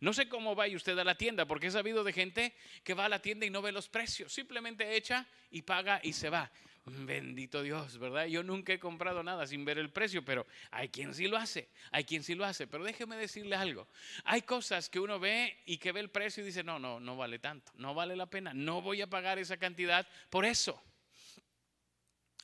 No 0.00 0.14
sé 0.14 0.30
cómo 0.30 0.54
vaya 0.54 0.74
usted 0.74 0.98
a 0.98 1.04
la 1.04 1.18
tienda, 1.18 1.44
porque 1.44 1.66
he 1.66 1.70
sabido 1.70 2.04
de 2.04 2.14
gente 2.14 2.54
que 2.82 2.94
va 2.94 3.04
a 3.04 3.10
la 3.10 3.20
tienda 3.20 3.44
y 3.44 3.50
no 3.50 3.60
ve 3.60 3.70
los 3.70 3.86
precios, 3.86 4.32
simplemente 4.32 4.96
echa 4.96 5.26
y 5.50 5.60
paga 5.60 6.00
y 6.02 6.14
se 6.14 6.30
va. 6.30 6.50
Bendito 6.86 7.62
Dios, 7.62 7.98
¿verdad? 7.98 8.24
Yo 8.24 8.42
nunca 8.42 8.72
he 8.72 8.78
comprado 8.78 9.22
nada 9.22 9.46
sin 9.46 9.66
ver 9.66 9.76
el 9.76 9.90
precio, 9.90 10.24
pero 10.24 10.46
hay 10.70 10.88
quien 10.88 11.12
sí 11.12 11.28
lo 11.28 11.36
hace, 11.36 11.68
hay 11.90 12.04
quien 12.04 12.22
sí 12.22 12.34
lo 12.34 12.46
hace. 12.46 12.66
Pero 12.66 12.82
déjeme 12.82 13.16
decirle 13.16 13.56
algo, 13.56 13.88
hay 14.24 14.40
cosas 14.40 14.88
que 14.88 15.00
uno 15.00 15.20
ve 15.20 15.58
y 15.66 15.76
que 15.76 15.92
ve 15.92 16.00
el 16.00 16.08
precio 16.08 16.42
y 16.42 16.46
dice, 16.46 16.64
no, 16.64 16.78
no, 16.78 16.98
no 16.98 17.14
vale 17.18 17.38
tanto, 17.38 17.72
no 17.76 17.92
vale 17.92 18.16
la 18.16 18.24
pena, 18.24 18.54
no 18.54 18.80
voy 18.80 19.02
a 19.02 19.06
pagar 19.06 19.38
esa 19.38 19.58
cantidad 19.58 20.08
por 20.30 20.46
eso. 20.46 20.82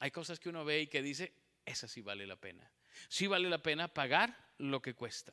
Hay 0.05 0.11
cosas 0.11 0.39
que 0.39 0.51
uno 0.51 0.67
ve 0.67 0.83
y 0.83 0.87
que 0.87 1.01
dice, 1.01 1.33
esa 1.65 1.89
sí 1.89 2.03
vale 2.03 2.27
la 2.27 2.37
pena. 2.37 2.71
Sí 3.09 3.27
vale 3.27 3.49
la 3.49 3.63
pena 3.63 3.89
pagar 3.89 4.53
lo 4.59 4.83
que 4.83 4.93
cuesta. 4.93 5.33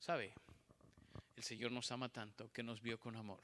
¿Sabe? 0.00 0.34
El 1.36 1.44
Señor 1.44 1.70
nos 1.70 1.92
ama 1.92 2.08
tanto 2.08 2.50
que 2.50 2.64
nos 2.64 2.82
vio 2.82 2.98
con 2.98 3.14
amor. 3.14 3.40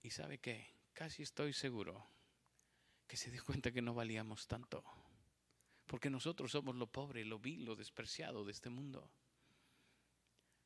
Y 0.00 0.10
sabe 0.10 0.38
qué? 0.38 0.76
Casi 0.92 1.24
estoy 1.24 1.52
seguro 1.52 2.06
que 3.08 3.16
se 3.16 3.32
dio 3.32 3.44
cuenta 3.44 3.72
que 3.72 3.82
no 3.82 3.94
valíamos 3.94 4.46
tanto. 4.46 4.84
Porque 5.86 6.08
nosotros 6.08 6.52
somos 6.52 6.76
lo 6.76 6.86
pobre, 6.86 7.24
lo 7.24 7.40
vil, 7.40 7.64
lo 7.64 7.74
despreciado 7.74 8.44
de 8.44 8.52
este 8.52 8.70
mundo. 8.70 9.10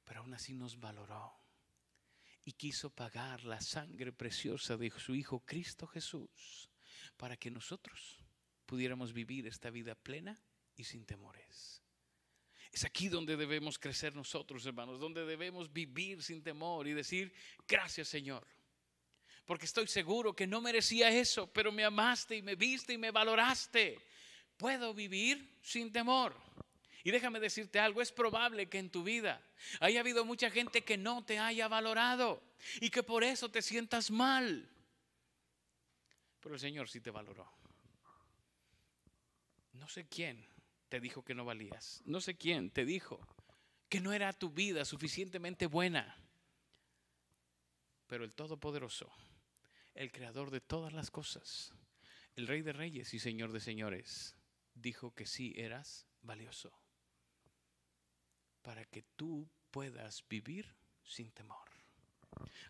Pero 0.04 0.20
aún 0.20 0.34
así 0.34 0.52
nos 0.52 0.78
valoró 0.78 1.32
y 2.44 2.52
quiso 2.52 2.90
pagar 2.90 3.42
la 3.44 3.62
sangre 3.62 4.12
preciosa 4.12 4.76
de 4.76 4.90
su 4.90 5.14
Hijo 5.14 5.40
Cristo 5.40 5.86
Jesús 5.86 6.68
para 7.16 7.36
que 7.36 7.50
nosotros 7.50 8.18
pudiéramos 8.66 9.12
vivir 9.12 9.46
esta 9.46 9.70
vida 9.70 9.94
plena 9.94 10.40
y 10.76 10.84
sin 10.84 11.04
temores. 11.04 11.82
Es 12.72 12.84
aquí 12.84 13.08
donde 13.08 13.36
debemos 13.36 13.78
crecer 13.78 14.16
nosotros, 14.16 14.66
hermanos, 14.66 14.98
donde 14.98 15.24
debemos 15.24 15.72
vivir 15.72 16.22
sin 16.22 16.42
temor 16.42 16.88
y 16.88 16.92
decir, 16.92 17.32
gracias 17.68 18.08
Señor. 18.08 18.44
Porque 19.44 19.66
estoy 19.66 19.86
seguro 19.86 20.34
que 20.34 20.46
no 20.46 20.60
merecía 20.60 21.10
eso, 21.10 21.46
pero 21.52 21.70
me 21.70 21.84
amaste 21.84 22.36
y 22.36 22.42
me 22.42 22.56
viste 22.56 22.94
y 22.94 22.98
me 22.98 23.10
valoraste. 23.10 24.00
Puedo 24.56 24.94
vivir 24.94 25.58
sin 25.62 25.92
temor. 25.92 26.34
Y 27.04 27.10
déjame 27.10 27.38
decirte 27.38 27.78
algo, 27.78 28.00
es 28.00 28.10
probable 28.10 28.68
que 28.68 28.78
en 28.78 28.90
tu 28.90 29.04
vida 29.04 29.40
haya 29.78 30.00
habido 30.00 30.24
mucha 30.24 30.50
gente 30.50 30.82
que 30.82 30.96
no 30.96 31.22
te 31.24 31.38
haya 31.38 31.68
valorado 31.68 32.42
y 32.80 32.88
que 32.88 33.02
por 33.02 33.22
eso 33.22 33.50
te 33.50 33.60
sientas 33.60 34.10
mal. 34.10 34.68
Pero 36.44 36.56
el 36.56 36.60
Señor 36.60 36.90
sí 36.90 37.00
te 37.00 37.10
valoró. 37.10 37.50
No 39.72 39.88
sé 39.88 40.06
quién 40.06 40.46
te 40.90 41.00
dijo 41.00 41.24
que 41.24 41.34
no 41.34 41.46
valías. 41.46 42.02
No 42.04 42.20
sé 42.20 42.36
quién 42.36 42.70
te 42.70 42.84
dijo 42.84 43.26
que 43.88 44.02
no 44.02 44.12
era 44.12 44.30
tu 44.34 44.50
vida 44.50 44.84
suficientemente 44.84 45.66
buena. 45.66 46.22
Pero 48.06 48.24
el 48.24 48.34
Todopoderoso, 48.34 49.10
el 49.94 50.12
Creador 50.12 50.50
de 50.50 50.60
todas 50.60 50.92
las 50.92 51.10
cosas, 51.10 51.72
el 52.36 52.46
Rey 52.46 52.60
de 52.60 52.74
Reyes 52.74 53.14
y 53.14 53.18
Señor 53.20 53.50
de 53.50 53.60
Señores, 53.60 54.36
dijo 54.74 55.14
que 55.14 55.24
sí 55.24 55.54
eras 55.56 56.06
valioso 56.20 56.78
para 58.60 58.84
que 58.84 59.02
tú 59.16 59.48
puedas 59.70 60.28
vivir 60.28 60.76
sin 61.04 61.32
temor. 61.32 61.63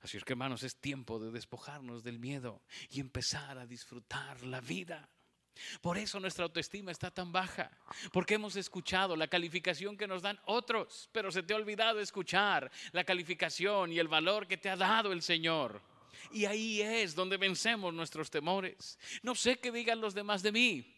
Así 0.02 0.16
es 0.16 0.25
que 0.25 0.33
hermanos, 0.33 0.62
es 0.62 0.76
tiempo 0.76 1.18
de 1.18 1.30
despojarnos 1.30 2.02
del 2.02 2.18
miedo 2.18 2.62
y 2.90 3.00
empezar 3.00 3.59
a 3.59 3.66
disfrutar 3.66 4.42
la 4.42 4.61
vida. 4.61 5.09
Por 5.80 5.99
eso 5.99 6.18
nuestra 6.18 6.44
autoestima 6.44 6.90
está 6.90 7.11
tan 7.11 7.33
baja, 7.33 7.71
porque 8.12 8.35
hemos 8.35 8.56
escuchado 8.56 9.16
la 9.16 9.28
calificación 9.28 9.97
que 9.97 10.06
nos 10.06 10.23
dan 10.23 10.38
otros, 10.47 11.09
pero 11.12 11.30
se 11.30 11.42
te 11.42 11.54
ha 11.54 11.56
olvidado 11.56 12.00
escuchar 12.00 12.71
la 12.92 13.04
calificación 13.04 13.92
y 13.92 13.99
el 13.99 14.09
valor 14.09 14.47
que 14.47 14.56
te 14.56 14.68
ha 14.68 14.76
dado 14.76 15.12
el 15.12 15.23
Señor. 15.23 15.80
Y 16.33 16.47
ahí 16.47 16.80
es 16.80 17.14
donde 17.14 17.37
vencemos 17.37 17.94
nuestros 17.94 18.30
temores. 18.30 18.99
No 19.23 19.35
sé 19.35 19.59
qué 19.59 19.71
digan 19.71 20.00
los 20.00 20.14
demás 20.14 20.42
de 20.42 20.52
mí, 20.52 20.97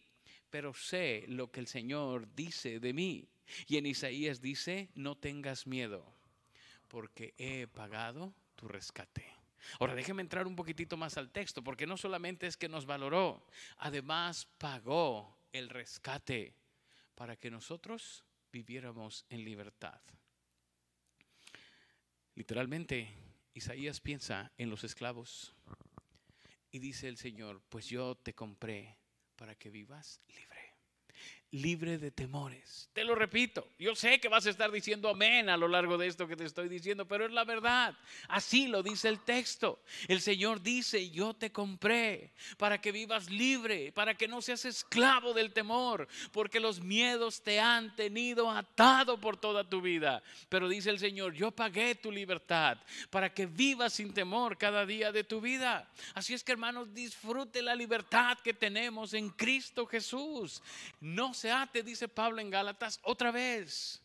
pero 0.50 0.72
sé 0.72 1.24
lo 1.28 1.50
que 1.50 1.60
el 1.60 1.66
Señor 1.66 2.34
dice 2.34 2.80
de 2.80 2.92
mí. 2.92 3.28
Y 3.66 3.76
en 3.76 3.86
Isaías 3.86 4.40
dice, 4.40 4.90
no 4.94 5.16
tengas 5.16 5.66
miedo, 5.66 6.04
porque 6.88 7.34
he 7.38 7.66
pagado 7.66 8.34
tu 8.56 8.68
rescate. 8.68 9.24
Ahora 9.78 9.94
déjeme 9.94 10.22
entrar 10.22 10.46
un 10.46 10.56
poquitito 10.56 10.96
más 10.96 11.16
al 11.16 11.30
texto, 11.30 11.62
porque 11.62 11.86
no 11.86 11.96
solamente 11.96 12.46
es 12.46 12.56
que 12.56 12.68
nos 12.68 12.86
valoró, 12.86 13.46
además 13.78 14.46
pagó 14.58 15.38
el 15.52 15.68
rescate 15.68 16.54
para 17.14 17.36
que 17.36 17.50
nosotros 17.50 18.24
viviéramos 18.52 19.24
en 19.28 19.44
libertad. 19.44 20.00
Literalmente, 22.34 23.08
Isaías 23.54 24.00
piensa 24.00 24.52
en 24.58 24.70
los 24.70 24.84
esclavos 24.84 25.54
y 26.70 26.78
dice 26.78 27.08
el 27.08 27.16
Señor, 27.16 27.62
pues 27.68 27.86
yo 27.88 28.14
te 28.16 28.34
compré 28.34 28.98
para 29.36 29.54
que 29.54 29.70
vivas 29.70 30.20
libre 30.28 30.56
libre 31.62 31.98
de 31.98 32.10
temores. 32.10 32.90
Te 32.92 33.04
lo 33.04 33.14
repito, 33.14 33.68
yo 33.78 33.94
sé 33.94 34.20
que 34.20 34.28
vas 34.28 34.46
a 34.46 34.50
estar 34.50 34.70
diciendo 34.70 35.08
amén 35.08 35.48
a 35.48 35.56
lo 35.56 35.68
largo 35.68 35.98
de 35.98 36.06
esto 36.06 36.26
que 36.26 36.36
te 36.36 36.44
estoy 36.44 36.68
diciendo, 36.68 37.06
pero 37.06 37.26
es 37.26 37.32
la 37.32 37.44
verdad. 37.44 37.94
Así 38.28 38.68
lo 38.68 38.82
dice 38.82 39.08
el 39.08 39.20
texto. 39.20 39.80
El 40.08 40.20
Señor 40.20 40.62
dice, 40.62 41.10
yo 41.10 41.34
te 41.34 41.52
compré 41.52 42.32
para 42.56 42.80
que 42.80 42.92
vivas 42.92 43.30
libre, 43.30 43.92
para 43.92 44.14
que 44.14 44.28
no 44.28 44.40
seas 44.40 44.64
esclavo 44.64 45.34
del 45.34 45.52
temor, 45.52 46.08
porque 46.32 46.60
los 46.60 46.80
miedos 46.80 47.42
te 47.42 47.60
han 47.60 47.94
tenido 47.96 48.50
atado 48.50 49.20
por 49.20 49.36
toda 49.36 49.68
tu 49.68 49.80
vida. 49.80 50.22
Pero 50.48 50.68
dice 50.68 50.90
el 50.90 50.98
Señor, 50.98 51.34
yo 51.34 51.50
pagué 51.50 51.94
tu 51.94 52.10
libertad 52.10 52.78
para 53.10 53.32
que 53.32 53.46
vivas 53.46 53.94
sin 53.94 54.12
temor 54.12 54.56
cada 54.56 54.86
día 54.86 55.12
de 55.12 55.24
tu 55.24 55.40
vida. 55.40 55.90
Así 56.14 56.34
es 56.34 56.42
que 56.42 56.52
hermanos, 56.52 56.94
disfrute 56.94 57.62
la 57.62 57.74
libertad 57.74 58.38
que 58.42 58.54
tenemos 58.54 59.14
en 59.14 59.30
Cristo 59.30 59.86
Jesús. 59.86 60.62
No 61.00 61.34
se 61.34 61.45
ate, 61.50 61.82
dice 61.82 62.08
Pablo 62.08 62.40
en 62.40 62.50
Gálatas, 62.50 63.00
otra 63.02 63.30
vez 63.30 64.02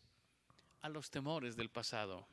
a 0.80 0.88
los 0.88 1.10
temores 1.10 1.56
del 1.56 1.70
pasado. 1.70 2.26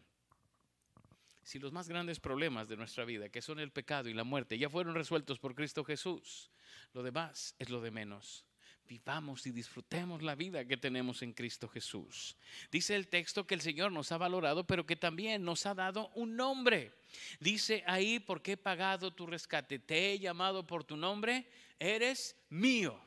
Si 1.44 1.58
los 1.58 1.72
más 1.72 1.89
grandes 1.89 2.20
problemas 2.20 2.68
de 2.68 2.78
nuestra 2.78 3.06
vida, 3.06 3.30
que 3.30 3.42
son 3.42 3.60
el 3.60 3.72
pecado 3.72 4.10
y 4.10 4.13
la 4.13 4.24
muerte, 4.24 4.58
ya 4.58 4.70
fueron 4.70 4.94
resueltos 4.94 5.39
por 5.39 5.56
Cristo 5.56 5.84
Jesús, 5.84 6.51
lo 6.94 7.01
demás 7.04 7.56
es 7.58 7.70
lo 7.70 7.82
de 7.82 7.92
menos. 7.92 8.46
Vivamos 8.88 9.46
y 9.46 9.51
disfrutemos 9.51 10.24
la 10.24 10.34
vida 10.34 10.66
que 10.66 10.75
tenemos 10.75 11.22
en 11.22 11.34
Cristo 11.34 11.68
Jesús. 11.68 12.36
Dice 12.72 12.96
el 12.96 13.08
texto 13.08 13.46
que 13.46 13.54
el 13.54 13.62
Señor 13.62 13.92
nos 13.92 14.12
ha 14.12 14.18
valorado, 14.18 14.66
pero 14.66 14.88
que 14.88 14.96
también 14.96 15.44
nos 15.44 15.68
ha 15.68 15.75
dado 15.75 16.10
un 16.16 16.36
nombre. 16.36 16.92
Dice 17.39 17.84
ahí, 17.86 18.20
porque 18.20 18.54
he 18.54 18.58
pagado 18.58 19.13
tu 19.13 19.28
rescate, 19.28 19.78
te 19.78 20.12
he 20.12 20.18
llamado 20.20 20.66
por 20.66 20.84
tu 20.84 20.98
nombre, 20.98 21.48
eres 21.78 22.36
mío. 22.50 23.00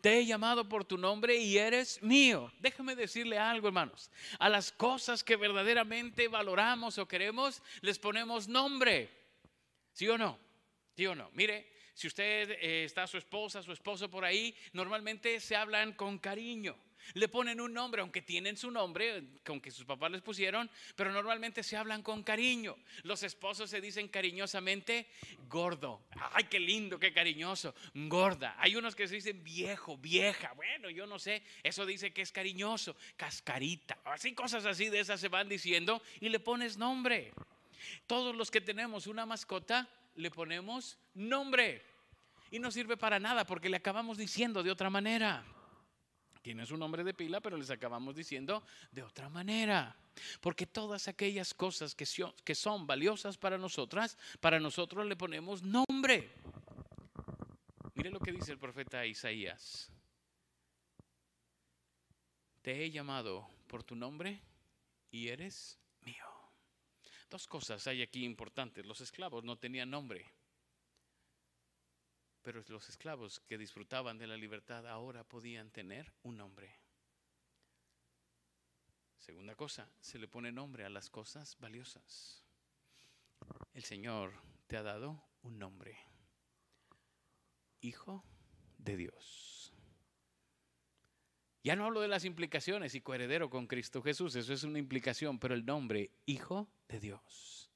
Te 0.00 0.18
he 0.18 0.26
llamado 0.26 0.68
por 0.68 0.84
tu 0.84 0.98
nombre 0.98 1.36
y 1.36 1.58
eres 1.58 2.02
mío. 2.02 2.52
Déjame 2.60 2.94
decirle 2.96 3.38
algo, 3.38 3.68
hermanos. 3.68 4.10
A 4.38 4.48
las 4.48 4.72
cosas 4.72 5.24
que 5.24 5.36
verdaderamente 5.36 6.28
valoramos 6.28 6.98
o 6.98 7.08
queremos, 7.08 7.62
les 7.80 7.98
ponemos 7.98 8.48
nombre. 8.48 9.08
¿Sí 9.92 10.08
o 10.08 10.18
no? 10.18 10.38
¿Sí 10.96 11.06
o 11.06 11.14
no? 11.14 11.30
Mire, 11.34 11.72
si 11.94 12.06
usted 12.06 12.50
eh, 12.52 12.84
está 12.84 13.06
su 13.06 13.18
esposa, 13.18 13.62
su 13.62 13.72
esposo 13.72 14.10
por 14.10 14.24
ahí, 14.24 14.54
normalmente 14.72 15.40
se 15.40 15.56
hablan 15.56 15.92
con 15.92 16.18
cariño 16.18 16.76
le 17.14 17.28
ponen 17.28 17.60
un 17.60 17.72
nombre, 17.72 18.00
aunque 18.00 18.22
tienen 18.22 18.56
su 18.56 18.70
nombre, 18.70 19.24
con 19.44 19.60
que 19.60 19.70
sus 19.70 19.84
papás 19.84 20.10
les 20.10 20.22
pusieron, 20.22 20.70
pero 20.96 21.12
normalmente 21.12 21.62
se 21.62 21.76
hablan 21.76 22.02
con 22.02 22.22
cariño. 22.22 22.76
Los 23.02 23.22
esposos 23.22 23.70
se 23.70 23.80
dicen 23.80 24.08
cariñosamente 24.08 25.08
gordo. 25.48 26.02
Ay, 26.32 26.44
qué 26.44 26.60
lindo, 26.60 26.98
qué 26.98 27.12
cariñoso. 27.12 27.74
Gorda. 27.94 28.56
Hay 28.58 28.76
unos 28.76 28.94
que 28.94 29.08
se 29.08 29.16
dicen 29.16 29.42
viejo, 29.42 29.96
vieja. 29.96 30.52
Bueno, 30.54 30.90
yo 30.90 31.06
no 31.06 31.18
sé. 31.18 31.42
Eso 31.62 31.86
dice 31.86 32.12
que 32.12 32.22
es 32.22 32.32
cariñoso. 32.32 32.96
Cascarita. 33.16 33.98
Así 34.04 34.34
cosas 34.34 34.64
así 34.66 34.88
de 34.88 35.00
esas 35.00 35.20
se 35.20 35.28
van 35.28 35.48
diciendo 35.48 36.02
y 36.20 36.28
le 36.28 36.40
pones 36.40 36.76
nombre. 36.76 37.32
Todos 38.06 38.34
los 38.34 38.50
que 38.50 38.60
tenemos 38.60 39.06
una 39.06 39.26
mascota 39.26 39.88
le 40.16 40.30
ponemos 40.30 40.98
nombre. 41.14 41.82
Y 42.50 42.58
no 42.58 42.70
sirve 42.70 42.96
para 42.96 43.20
nada 43.20 43.46
porque 43.46 43.68
le 43.68 43.76
acabamos 43.76 44.18
diciendo 44.18 44.62
de 44.62 44.70
otra 44.70 44.90
manera. 44.90 45.44
Tiene 46.42 46.64
su 46.64 46.76
nombre 46.76 47.04
de 47.04 47.12
pila, 47.12 47.40
pero 47.40 47.56
les 47.56 47.70
acabamos 47.70 48.14
diciendo 48.14 48.62
de 48.90 49.02
otra 49.02 49.28
manera. 49.28 49.94
Porque 50.40 50.66
todas 50.66 51.06
aquellas 51.08 51.52
cosas 51.52 51.94
que 51.94 52.06
que 52.44 52.54
son 52.54 52.86
valiosas 52.86 53.36
para 53.36 53.58
nosotras, 53.58 54.16
para 54.40 54.58
nosotros 54.58 55.06
le 55.06 55.16
ponemos 55.16 55.62
nombre. 55.62 56.32
Mire 57.94 58.10
lo 58.10 58.20
que 58.20 58.32
dice 58.32 58.52
el 58.52 58.58
profeta 58.58 59.04
Isaías. 59.04 59.92
Te 62.62 62.84
he 62.84 62.90
llamado 62.90 63.46
por 63.66 63.84
tu 63.84 63.94
nombre 63.94 64.40
y 65.10 65.28
eres 65.28 65.78
mío. 66.02 66.24
Dos 67.28 67.46
cosas 67.46 67.86
hay 67.86 68.02
aquí 68.02 68.24
importantes. 68.24 68.84
Los 68.86 69.00
esclavos 69.00 69.44
no 69.44 69.56
tenían 69.58 69.90
nombre. 69.90 70.26
Pero 72.42 72.62
los 72.68 72.88
esclavos 72.88 73.40
que 73.40 73.58
disfrutaban 73.58 74.18
de 74.18 74.26
la 74.26 74.36
libertad 74.36 74.86
ahora 74.86 75.24
podían 75.24 75.70
tener 75.70 76.12
un 76.22 76.38
nombre. 76.38 76.74
Segunda 79.18 79.54
cosa, 79.54 79.88
se 80.00 80.18
le 80.18 80.28
pone 80.28 80.50
nombre 80.50 80.84
a 80.84 80.88
las 80.88 81.10
cosas 81.10 81.56
valiosas. 81.60 82.42
El 83.74 83.84
Señor 83.84 84.32
te 84.66 84.76
ha 84.76 84.82
dado 84.82 85.22
un 85.42 85.58
nombre. 85.58 85.98
Hijo 87.82 88.24
de 88.78 88.96
Dios. 88.96 89.74
Ya 91.62 91.76
no 91.76 91.84
hablo 91.84 92.00
de 92.00 92.08
las 92.08 92.24
implicaciones 92.24 92.94
y 92.94 93.02
coheredero 93.02 93.50
con 93.50 93.66
Cristo 93.66 94.02
Jesús, 94.02 94.34
eso 94.34 94.54
es 94.54 94.64
una 94.64 94.78
implicación, 94.78 95.38
pero 95.38 95.54
el 95.54 95.66
nombre 95.66 96.10
Hijo 96.24 96.70
de 96.88 97.00
Dios. 97.00 97.70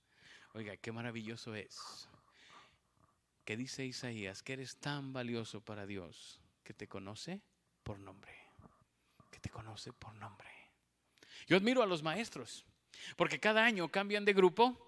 Oiga, 0.54 0.78
qué 0.78 0.90
maravilloso 0.90 1.54
es 1.54 2.08
que 3.44 3.56
dice 3.56 3.84
Isaías 3.84 4.42
que 4.42 4.54
eres 4.54 4.76
tan 4.76 5.12
valioso 5.12 5.60
para 5.60 5.86
Dios 5.86 6.40
que 6.62 6.74
te 6.74 6.88
conoce 6.88 7.42
por 7.82 7.98
nombre, 7.98 8.32
que 9.30 9.38
te 9.38 9.50
conoce 9.50 9.92
por 9.92 10.14
nombre. 10.14 10.48
Yo 11.46 11.56
admiro 11.56 11.82
a 11.82 11.86
los 11.86 12.02
maestros, 12.02 12.64
porque 13.16 13.38
cada 13.38 13.64
año 13.64 13.88
cambian 13.88 14.24
de 14.24 14.32
grupo, 14.32 14.80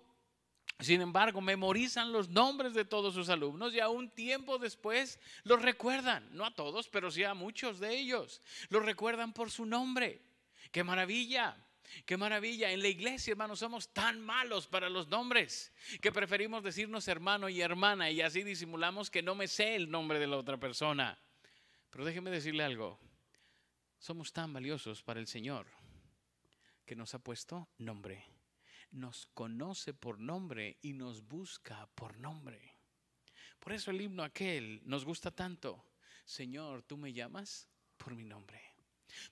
sin 0.81 1.03
embargo 1.03 1.41
memorizan 1.41 2.13
los 2.13 2.29
nombres 2.29 2.73
de 2.73 2.85
todos 2.85 3.15
sus 3.15 3.29
alumnos 3.29 3.75
y 3.75 3.81
a 3.81 3.89
un 3.89 4.11
tiempo 4.11 4.59
después 4.59 5.21
los 5.45 5.61
recuerdan, 5.61 6.29
no 6.35 6.45
a 6.45 6.55
todos, 6.55 6.89
pero 6.89 7.11
sí 7.11 7.25
a 7.25 7.35
muchos 7.35 7.79
de 7.79 7.97
ellos, 7.97 8.41
los 8.71 8.85
recuerdan 8.85 9.33
por 9.33 9.51
su 9.51 9.67
nombre. 9.67 10.23
¡Qué 10.73 10.83
maravilla! 10.83 11.66
Qué 12.05 12.17
maravilla. 12.17 12.71
En 12.71 12.83
la 12.83 12.89
iglesia, 12.89 13.33
hermanos, 13.33 13.59
somos 13.59 13.93
tan 13.93 14.21
malos 14.21 14.67
para 14.67 14.89
los 14.89 15.09
nombres 15.09 15.73
que 16.01 16.13
preferimos 16.13 16.63
decirnos 16.63 17.09
hermano 17.09 17.49
y 17.49 17.61
hermana 17.61 18.11
y 18.11 18.21
así 18.21 18.43
disimulamos 18.43 19.11
que 19.11 19.23
no 19.23 19.35
me 19.35 19.49
sé 19.49 19.75
el 19.75 19.91
nombre 19.91 20.19
de 20.19 20.27
la 20.27 20.37
otra 20.37 20.59
persona. 20.59 21.19
Pero 21.91 22.05
déjeme 22.05 22.31
decirle 22.31 22.65
algo. 22.65 22.99
Somos 23.99 24.33
tan 24.33 24.53
valiosos 24.53 25.03
para 25.03 25.21
el 25.21 25.27
Señor 25.27 25.67
que 26.85 26.97
nos 26.97 27.15
ha 27.15 27.19
puesto 27.19 27.69
nombre. 27.79 28.25
Nos 28.93 29.27
conoce 29.35 29.95
por 29.95 30.19
nombre 30.19 30.79
y 30.83 30.93
nos 30.93 31.27
busca 31.27 31.89
por 31.95 32.19
nombre. 32.19 32.79
Por 33.59 33.73
eso 33.73 33.91
el 33.91 34.01
himno 34.01 34.23
aquel 34.23 34.81
nos 34.85 35.05
gusta 35.05 35.31
tanto. 35.31 35.85
Señor, 36.25 36.83
tú 36.83 36.97
me 36.97 37.13
llamas 37.13 37.69
por 37.97 38.15
mi 38.15 38.25
nombre. 38.25 38.66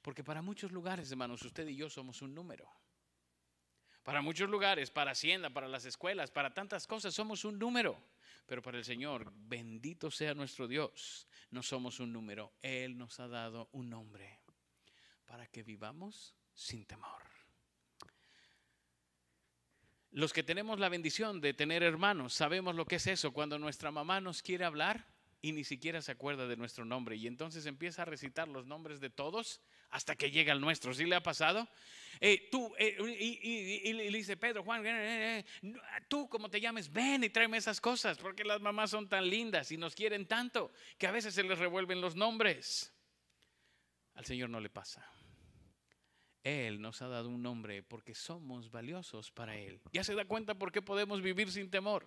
Porque 0.03 0.25
para 0.25 0.43
muchos 0.43 0.73
lugares, 0.73 1.11
hermanos, 1.11 1.43
usted 1.43 1.67
y 1.69 1.77
yo 1.77 1.91
somos 1.91 2.23
un 2.23 2.35
número. 2.35 2.69
Para 4.03 4.21
muchos 4.21 4.51
lugares, 4.51 4.91
para 4.91 5.13
Hacienda, 5.13 5.51
para 5.51 5.67
las 5.67 5.87
escuelas, 5.87 6.31
para 6.31 6.53
tantas 6.53 6.87
cosas, 6.87 7.15
somos 7.15 7.45
un 7.45 7.59
número. 7.59 7.99
Pero 8.47 8.61
para 8.61 8.77
el 8.77 8.85
Señor, 8.85 9.33
bendito 9.35 10.11
sea 10.11 10.35
nuestro 10.35 10.69
Dios, 10.69 11.27
no 11.51 11.63
somos 11.63 12.01
un 12.01 12.13
número. 12.13 12.53
Él 12.61 12.99
nos 12.99 13.19
ha 13.19 13.29
dado 13.29 13.71
un 13.73 13.89
nombre 13.89 14.41
para 15.25 15.47
que 15.47 15.63
vivamos 15.63 16.35
sin 16.53 16.85
temor. 16.85 17.23
Los 20.11 20.33
que 20.33 20.43
tenemos 20.43 20.79
la 20.79 20.89
bendición 20.89 21.41
de 21.41 21.55
tener 21.55 21.83
hermanos, 21.83 22.35
sabemos 22.35 22.77
lo 22.77 22.87
que 22.87 22.97
es 22.97 23.07
eso. 23.07 23.33
Cuando 23.33 23.59
nuestra 23.59 23.91
mamá 23.91 24.21
nos 24.21 24.43
quiere 24.43 24.65
hablar 24.65 25.07
y 25.41 25.53
ni 25.53 25.65
siquiera 25.65 26.01
se 26.03 26.13
acuerda 26.13 26.47
de 26.47 26.57
nuestro 26.57 26.85
nombre 26.85 27.17
y 27.17 27.27
entonces 27.27 27.67
empieza 27.67 28.03
a 28.03 28.05
recitar 28.05 28.47
los 28.47 28.67
nombres 28.67 29.01
de 29.01 29.11
todos 29.11 29.61
hasta 29.91 30.17
que 30.17 30.31
llega 30.31 30.53
el 30.53 30.61
nuestro. 30.61 30.95
¿Sí 30.95 31.05
le 31.05 31.17
ha 31.17 31.23
pasado? 31.23 31.69
Eh, 32.21 32.49
tú, 32.51 32.73
eh, 32.79 32.97
y, 33.21 33.93
le 33.93 34.11
dice 34.11 34.37
Pedro, 34.37 34.63
Juan, 34.63 34.83
eh, 34.87 35.45
tú 36.09 36.29
como 36.29 36.49
te 36.49 36.61
llames, 36.61 36.93
ven 36.93 37.25
y 37.25 37.31
tráeme 37.31 37.57
esas 37.57 37.81
cosas, 37.81 38.19
porque 38.19 38.45
las 38.45 38.61
mamás 38.61 38.91
son 38.91 39.09
tan 39.09 39.29
lindas 39.29 39.73
y 39.73 39.77
nos 39.77 39.95
quieren 39.95 40.27
tanto 40.27 40.73
que 40.97 41.07
a 41.07 41.11
veces 41.13 41.35
se 41.35 41.43
les 41.43 41.59
revuelven 41.59 42.01
los 42.01 42.15
nombres. 42.17 42.93
Al 44.15 44.25
Señor 44.25 44.51
no 44.51 44.61
le 44.61 44.71
pasa. 44.71 45.05
Él 46.45 46.81
nos 46.81 47.01
ha 47.01 47.09
dado 47.09 47.31
un 47.31 47.43
nombre 47.43 47.83
porque 47.83 48.15
somos 48.15 48.71
valiosos 48.71 49.31
para 49.33 49.57
Él. 49.57 49.81
Ya 49.93 50.05
se 50.05 50.15
da 50.15 50.27
cuenta 50.27 50.55
por 50.55 50.71
qué 50.71 50.83
podemos 50.83 51.23
vivir 51.23 51.51
sin 51.51 51.71
temor. 51.71 52.07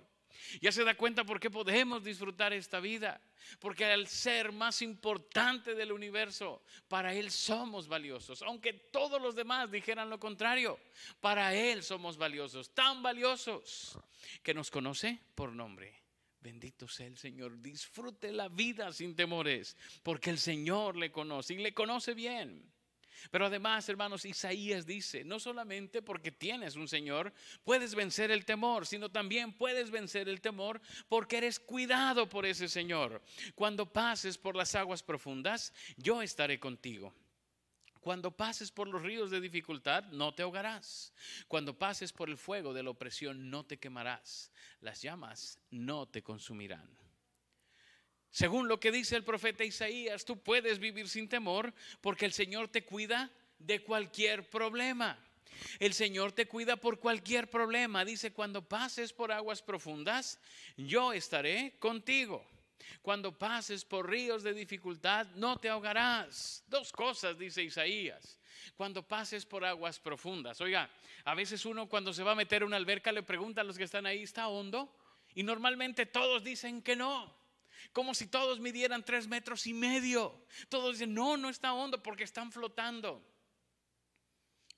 Ya 0.61 0.71
se 0.71 0.83
da 0.83 0.95
cuenta 0.95 1.23
por 1.23 1.39
qué 1.39 1.49
podemos 1.49 2.03
disfrutar 2.03 2.53
esta 2.53 2.79
vida. 2.79 3.21
Porque 3.59 3.85
al 3.85 4.07
ser 4.07 4.51
más 4.51 4.81
importante 4.81 5.73
del 5.75 5.91
universo, 5.91 6.63
para 6.87 7.13
Él 7.13 7.31
somos 7.31 7.87
valiosos. 7.87 8.41
Aunque 8.41 8.73
todos 8.73 9.21
los 9.21 9.35
demás 9.35 9.71
dijeran 9.71 10.09
lo 10.09 10.19
contrario, 10.19 10.79
para 11.21 11.53
Él 11.53 11.83
somos 11.83 12.17
valiosos. 12.17 12.73
Tan 12.73 13.01
valiosos 13.01 13.97
que 14.43 14.53
nos 14.53 14.69
conoce 14.69 15.19
por 15.35 15.51
nombre. 15.51 15.95
Bendito 16.39 16.87
sea 16.87 17.07
el 17.07 17.17
Señor. 17.17 17.61
Disfrute 17.61 18.31
la 18.31 18.47
vida 18.47 18.91
sin 18.93 19.15
temores. 19.15 19.75
Porque 20.03 20.29
el 20.29 20.39
Señor 20.39 20.95
le 20.95 21.11
conoce 21.11 21.53
y 21.53 21.57
le 21.57 21.73
conoce 21.73 22.13
bien. 22.13 22.71
Pero 23.31 23.45
además, 23.45 23.87
hermanos, 23.89 24.25
Isaías 24.25 24.85
dice, 24.85 25.23
no 25.23 25.39
solamente 25.39 26.01
porque 26.01 26.31
tienes 26.31 26.75
un 26.75 26.87
Señor, 26.87 27.33
puedes 27.63 27.95
vencer 27.95 28.31
el 28.31 28.45
temor, 28.45 28.85
sino 28.85 29.09
también 29.09 29.53
puedes 29.53 29.91
vencer 29.91 30.29
el 30.29 30.41
temor 30.41 30.81
porque 31.09 31.37
eres 31.37 31.59
cuidado 31.59 32.29
por 32.29 32.45
ese 32.45 32.67
Señor. 32.67 33.21
Cuando 33.55 33.91
pases 33.91 34.37
por 34.37 34.55
las 34.55 34.75
aguas 34.75 35.03
profundas, 35.03 35.73
yo 35.97 36.21
estaré 36.21 36.59
contigo. 36.59 37.13
Cuando 38.07 38.31
pases 38.31 38.71
por 38.71 38.87
los 38.87 39.01
ríos 39.01 39.31
de 39.31 39.41
dificultad, 39.41 40.05
no 40.11 40.33
te 40.33 40.43
ahogarás. 40.43 41.11
Cuando 41.47 41.77
pases 41.77 42.13
por 42.13 42.29
el 42.29 42.37
fuego 42.37 42.73
de 42.73 42.81
la 42.81 42.91
opresión, 42.91 43.49
no 43.49 43.65
te 43.65 43.77
quemarás. 43.77 44.51
Las 44.79 45.01
llamas 45.01 45.59
no 45.71 46.07
te 46.07 46.21
consumirán. 46.21 47.06
Según 48.31 48.67
lo 48.67 48.79
que 48.79 48.91
dice 48.91 49.15
el 49.15 49.23
profeta 49.23 49.63
Isaías, 49.63 50.25
tú 50.25 50.37
puedes 50.39 50.79
vivir 50.79 51.09
sin 51.09 51.27
temor 51.29 51.73
porque 52.01 52.25
el 52.25 52.33
Señor 52.33 52.67
te 52.67 52.83
cuida 52.83 53.31
de 53.59 53.81
cualquier 53.81 54.49
problema. 54.49 55.17
El 55.79 55.93
Señor 55.93 56.31
te 56.33 56.47
cuida 56.47 56.77
por 56.77 56.99
cualquier 56.99 57.49
problema. 57.49 58.05
Dice, 58.05 58.31
cuando 58.31 58.67
pases 58.67 59.13
por 59.13 59.31
aguas 59.31 59.61
profundas, 59.61 60.39
yo 60.75 61.13
estaré 61.13 61.75
contigo. 61.79 62.45
Cuando 63.01 63.37
pases 63.37 63.85
por 63.85 64.09
ríos 64.09 64.43
de 64.43 64.53
dificultad, 64.53 65.27
no 65.35 65.57
te 65.57 65.69
ahogarás. 65.69 66.63
Dos 66.67 66.91
cosas, 66.91 67.37
dice 67.37 67.63
Isaías. 67.63 68.39
Cuando 68.75 69.01
pases 69.01 69.45
por 69.45 69.65
aguas 69.65 69.99
profundas. 69.99 70.59
Oiga, 70.61 70.89
a 71.25 71.33
veces 71.33 71.65
uno 71.65 71.87
cuando 71.87 72.13
se 72.13 72.23
va 72.23 72.33
a 72.33 72.35
meter 72.35 72.61
en 72.61 72.67
una 72.67 72.77
alberca 72.77 73.11
le 73.11 73.23
pregunta 73.23 73.61
a 73.61 73.63
los 73.63 73.77
que 73.77 73.83
están 73.83 74.05
ahí, 74.05 74.23
¿está 74.23 74.47
hondo? 74.47 74.93
Y 75.35 75.43
normalmente 75.43 76.05
todos 76.05 76.43
dicen 76.43 76.81
que 76.81 76.95
no. 76.95 77.33
Como 77.91 78.13
si 78.13 78.27
todos 78.27 78.59
midieran 78.59 79.03
tres 79.03 79.27
metros 79.27 79.67
y 79.67 79.73
medio. 79.73 80.45
Todos 80.69 80.93
dicen, 80.93 81.13
no, 81.13 81.37
no 81.37 81.49
está 81.49 81.73
hondo 81.73 82.01
porque 82.01 82.23
están 82.23 82.51
flotando. 82.51 83.25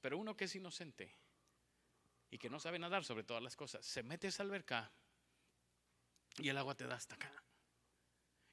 Pero 0.02 0.18
uno 0.18 0.36
que 0.36 0.46
es 0.46 0.56
inocente 0.56 1.16
y 2.30 2.38
que 2.38 2.50
no 2.50 2.60
sabe 2.60 2.80
nadar 2.80 3.04
sobre 3.04 3.24
todas 3.24 3.44
las 3.44 3.56
cosas, 3.56 3.86
se 3.86 4.04
mete 4.04 4.28
a 4.28 4.30
esa 4.30 4.44
alberca 4.44 4.92
y 6.38 6.50
el 6.50 6.58
agua 6.58 6.76
te 6.76 6.86
da 6.86 6.96
hasta 6.96 7.16
acá. 7.16 7.32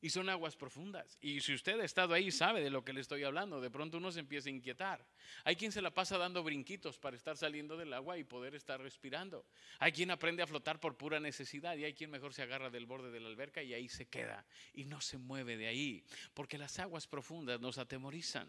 Y 0.00 0.10
son 0.10 0.28
aguas 0.28 0.56
profundas. 0.56 1.16
Y 1.20 1.40
si 1.40 1.54
usted 1.54 1.80
ha 1.80 1.84
estado 1.84 2.14
ahí, 2.14 2.30
sabe 2.30 2.62
de 2.62 2.70
lo 2.70 2.84
que 2.84 2.92
le 2.92 3.00
estoy 3.00 3.24
hablando. 3.24 3.60
De 3.60 3.70
pronto 3.70 3.96
uno 3.96 4.12
se 4.12 4.20
empieza 4.20 4.48
a 4.48 4.52
inquietar. 4.52 5.06
Hay 5.44 5.56
quien 5.56 5.72
se 5.72 5.80
la 5.80 5.92
pasa 5.92 6.18
dando 6.18 6.42
brinquitos 6.42 6.98
para 6.98 7.16
estar 7.16 7.36
saliendo 7.36 7.76
del 7.76 7.92
agua 7.92 8.18
y 8.18 8.24
poder 8.24 8.54
estar 8.54 8.80
respirando. 8.80 9.46
Hay 9.78 9.92
quien 9.92 10.10
aprende 10.10 10.42
a 10.42 10.46
flotar 10.46 10.78
por 10.80 10.96
pura 10.96 11.18
necesidad 11.18 11.76
y 11.76 11.84
hay 11.84 11.94
quien 11.94 12.10
mejor 12.10 12.34
se 12.34 12.42
agarra 12.42 12.70
del 12.70 12.86
borde 12.86 13.10
de 13.10 13.20
la 13.20 13.28
alberca 13.28 13.62
y 13.62 13.72
ahí 13.72 13.88
se 13.88 14.06
queda 14.06 14.46
y 14.74 14.84
no 14.84 15.00
se 15.00 15.18
mueve 15.18 15.56
de 15.56 15.66
ahí. 15.66 16.04
Porque 16.34 16.58
las 16.58 16.78
aguas 16.78 17.06
profundas 17.06 17.60
nos 17.60 17.78
atemorizan. 17.78 18.48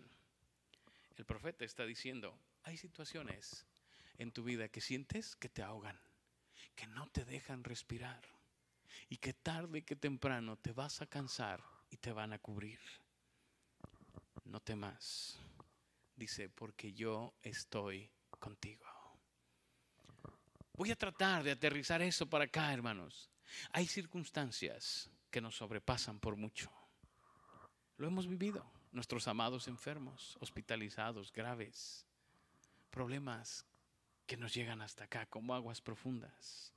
El 1.15 1.25
profeta 1.25 1.65
está 1.65 1.85
diciendo, 1.85 2.37
hay 2.63 2.77
situaciones 2.77 3.65
en 4.17 4.31
tu 4.31 4.43
vida 4.43 4.69
que 4.69 4.81
sientes 4.81 5.35
que 5.35 5.49
te 5.49 5.63
ahogan, 5.63 5.99
que 6.75 6.87
no 6.87 7.07
te 7.07 7.25
dejan 7.25 7.63
respirar 7.63 8.36
y 9.09 9.17
que 9.17 9.33
tarde 9.33 9.83
que 9.83 9.95
temprano 9.95 10.57
te 10.57 10.71
vas 10.71 11.01
a 11.01 11.07
cansar 11.07 11.63
y 11.89 11.97
te 11.97 12.11
van 12.11 12.33
a 12.33 12.39
cubrir. 12.39 12.79
No 14.45 14.59
temas, 14.61 15.39
dice, 16.15 16.49
porque 16.49 16.93
yo 16.93 17.33
estoy 17.41 18.09
contigo. 18.39 18.85
Voy 20.73 20.91
a 20.91 20.95
tratar 20.95 21.43
de 21.43 21.51
aterrizar 21.51 22.01
eso 22.01 22.29
para 22.29 22.45
acá, 22.45 22.71
hermanos. 22.71 23.29
Hay 23.71 23.87
circunstancias 23.87 25.09
que 25.31 25.41
nos 25.41 25.55
sobrepasan 25.55 26.19
por 26.19 26.35
mucho. 26.35 26.71
Lo 27.97 28.07
hemos 28.07 28.27
vivido. 28.27 28.69
Nuestros 28.91 29.27
amados 29.27 29.67
enfermos, 29.67 30.37
hospitalizados, 30.39 31.31
graves. 31.33 32.05
Problemas 32.89 33.65
que 34.25 34.37
nos 34.37 34.53
llegan 34.53 34.81
hasta 34.81 35.05
acá 35.05 35.25
como 35.25 35.53
aguas 35.53 35.81
profundas 35.81 36.73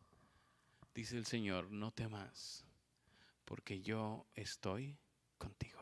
dice 0.94 1.16
el 1.16 1.26
Señor, 1.26 1.70
no 1.70 1.92
temas, 1.92 2.64
porque 3.44 3.80
yo 3.80 4.26
estoy 4.34 4.98
contigo. 5.38 5.80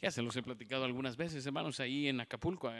Ya 0.00 0.10
se 0.10 0.20
los 0.20 0.36
he 0.36 0.42
platicado 0.42 0.84
algunas 0.84 1.16
veces, 1.16 1.46
hermanos, 1.46 1.80
ahí 1.80 2.08
en 2.08 2.20
Acapulco, 2.20 2.70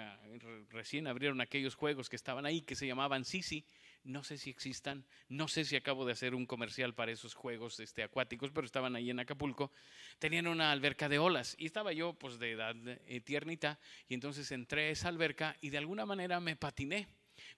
recién 0.69 1.07
abrieron 1.07 1.41
aquellos 1.41 1.75
juegos 1.75 2.11
que 2.11 2.17
estaban 2.17 2.45
ahí, 2.45 2.61
que 2.61 2.75
se 2.75 2.87
llamaban 2.87 3.25
Sisi. 3.25 3.65
No 4.05 4.23
sé 4.23 4.37
si 4.37 4.51
existan, 4.51 5.05
no 5.29 5.49
sé 5.49 5.65
si 5.65 5.75
acabo 5.77 6.05
de 6.05 6.13
hacer 6.13 6.35
un 6.35 6.47
comercial 6.47 6.95
para 6.95 7.11
esos 7.11 7.35
juegos 7.35 7.81
este, 7.81 8.03
acuáticos, 8.03 8.53
pero 8.53 8.67
estaban 8.67 8.95
ahí 8.95 9.11
en 9.11 9.19
Acapulco. 9.19 9.73
Tenían 10.19 10.47
una 10.47 10.71
alberca 10.71 11.09
de 11.09 11.19
olas 11.19 11.57
y 11.59 11.67
estaba 11.67 11.93
yo 11.93 12.13
pues 12.13 12.39
de 12.39 12.53
edad 12.53 12.77
eh, 12.87 13.21
tiernita 13.21 13.81
y 14.09 14.15
entonces 14.15 14.53
entré 14.53 14.89
a 14.89 14.91
esa 14.91 15.09
alberca 15.09 15.57
y 15.61 15.71
de 15.71 15.79
alguna 15.79 16.07
manera 16.07 16.39
me 16.39 16.55
patiné 16.55 17.09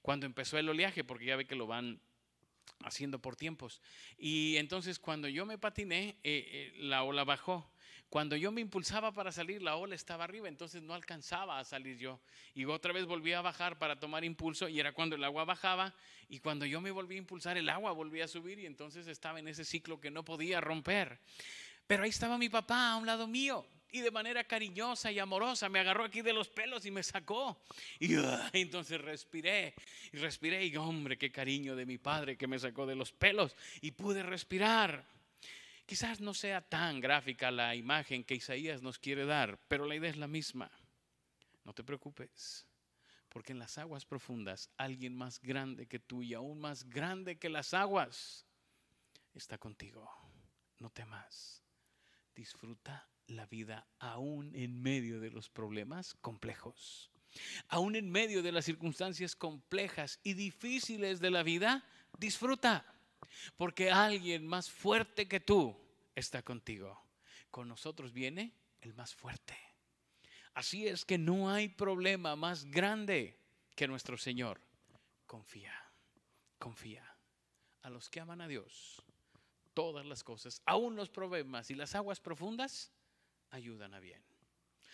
cuando 0.02 0.26
empezó 0.26 0.58
el 0.58 0.68
oleaje, 0.68 1.04
porque 1.04 1.26
ya 1.26 1.36
ve 1.36 1.46
que 1.46 1.54
lo 1.54 1.66
van 1.66 2.00
haciendo 2.84 3.20
por 3.20 3.36
tiempos. 3.36 3.80
Y 4.16 4.56
entonces 4.56 4.98
cuando 4.98 5.28
yo 5.28 5.46
me 5.46 5.58
patiné, 5.58 6.16
eh, 6.22 6.72
eh, 6.72 6.72
la 6.78 7.02
ola 7.02 7.24
bajó. 7.24 7.70
Cuando 8.08 8.36
yo 8.36 8.50
me 8.50 8.62
impulsaba 8.62 9.12
para 9.12 9.32
salir, 9.32 9.62
la 9.62 9.76
ola 9.76 9.94
estaba 9.94 10.24
arriba, 10.24 10.48
entonces 10.48 10.82
no 10.82 10.94
alcanzaba 10.94 11.58
a 11.58 11.64
salir 11.64 11.98
yo. 11.98 12.20
Y 12.54 12.64
otra 12.64 12.92
vez 12.94 13.04
volví 13.04 13.34
a 13.34 13.42
bajar 13.42 13.78
para 13.78 14.00
tomar 14.00 14.24
impulso 14.24 14.66
y 14.68 14.80
era 14.80 14.92
cuando 14.92 15.16
el 15.16 15.24
agua 15.24 15.44
bajaba 15.44 15.94
y 16.28 16.38
cuando 16.38 16.64
yo 16.64 16.80
me 16.80 16.90
volví 16.90 17.16
a 17.16 17.18
impulsar, 17.18 17.58
el 17.58 17.68
agua 17.68 17.92
volvía 17.92 18.24
a 18.24 18.28
subir 18.28 18.58
y 18.60 18.66
entonces 18.66 19.06
estaba 19.08 19.40
en 19.40 19.48
ese 19.48 19.64
ciclo 19.64 20.00
que 20.00 20.10
no 20.10 20.24
podía 20.24 20.60
romper. 20.60 21.20
Pero 21.86 22.04
ahí 22.04 22.10
estaba 22.10 22.38
mi 22.38 22.48
papá 22.48 22.92
a 22.92 22.96
un 22.96 23.04
lado 23.04 23.26
mío 23.26 23.66
y 23.90 24.00
de 24.00 24.10
manera 24.10 24.44
cariñosa 24.44 25.10
y 25.10 25.18
amorosa 25.18 25.68
me 25.68 25.80
agarró 25.80 26.04
aquí 26.04 26.22
de 26.22 26.32
los 26.32 26.48
pelos 26.48 26.84
y 26.84 26.90
me 26.90 27.02
sacó. 27.02 27.62
Y 27.98 28.14
entonces 28.52 29.00
respiré 29.00 29.74
y 30.12 30.18
respiré 30.18 30.64
y 30.66 30.76
hombre, 30.76 31.16
qué 31.16 31.30
cariño 31.30 31.76
de 31.76 31.86
mi 31.86 31.98
padre 31.98 32.36
que 32.36 32.46
me 32.46 32.58
sacó 32.58 32.86
de 32.86 32.94
los 32.94 33.12
pelos 33.12 33.56
y 33.80 33.92
pude 33.92 34.22
respirar. 34.22 35.04
Quizás 35.86 36.20
no 36.20 36.34
sea 36.34 36.60
tan 36.60 37.00
gráfica 37.00 37.50
la 37.50 37.74
imagen 37.74 38.24
que 38.24 38.34
Isaías 38.34 38.82
nos 38.82 38.98
quiere 38.98 39.24
dar, 39.24 39.58
pero 39.68 39.86
la 39.86 39.94
idea 39.94 40.10
es 40.10 40.18
la 40.18 40.28
misma. 40.28 40.70
No 41.64 41.72
te 41.72 41.82
preocupes, 41.82 42.66
porque 43.30 43.52
en 43.52 43.58
las 43.58 43.78
aguas 43.78 44.04
profundas 44.04 44.70
alguien 44.76 45.14
más 45.14 45.40
grande 45.40 45.86
que 45.86 45.98
tú 45.98 46.22
y 46.22 46.34
aún 46.34 46.60
más 46.60 46.84
grande 46.88 47.38
que 47.38 47.48
las 47.48 47.72
aguas 47.72 48.44
está 49.34 49.56
contigo. 49.56 50.10
No 50.78 50.90
temas. 50.90 51.62
Disfruta 52.34 53.08
la 53.28 53.46
vida 53.46 53.86
aún 53.98 54.54
en 54.54 54.80
medio 54.82 55.20
de 55.20 55.30
los 55.30 55.48
problemas 55.48 56.14
complejos. 56.20 57.10
Aún 57.68 57.94
en 57.94 58.10
medio 58.10 58.42
de 58.42 58.52
las 58.52 58.64
circunstancias 58.64 59.36
complejas 59.36 60.18
y 60.22 60.34
difíciles 60.34 61.20
de 61.20 61.30
la 61.30 61.42
vida, 61.42 61.84
disfruta, 62.18 62.84
porque 63.56 63.90
alguien 63.90 64.46
más 64.46 64.70
fuerte 64.70 65.28
que 65.28 65.40
tú 65.40 65.76
está 66.14 66.42
contigo. 66.42 67.00
Con 67.50 67.68
nosotros 67.68 68.12
viene 68.12 68.54
el 68.80 68.94
más 68.94 69.14
fuerte. 69.14 69.56
Así 70.54 70.88
es 70.88 71.04
que 71.04 71.18
no 71.18 71.50
hay 71.50 71.68
problema 71.68 72.34
más 72.34 72.64
grande 72.64 73.38
que 73.76 73.86
nuestro 73.86 74.16
Señor. 74.16 74.60
Confía, 75.26 75.74
confía. 76.58 77.04
A 77.82 77.90
los 77.90 78.10
que 78.10 78.20
aman 78.20 78.40
a 78.40 78.48
Dios, 78.48 79.02
todas 79.72 80.04
las 80.04 80.24
cosas, 80.24 80.60
aún 80.66 80.96
los 80.96 81.10
problemas 81.10 81.70
y 81.70 81.74
las 81.74 81.94
aguas 81.94 82.18
profundas, 82.18 82.90
ayudan 83.50 83.94
a 83.94 84.00
bien. 84.00 84.22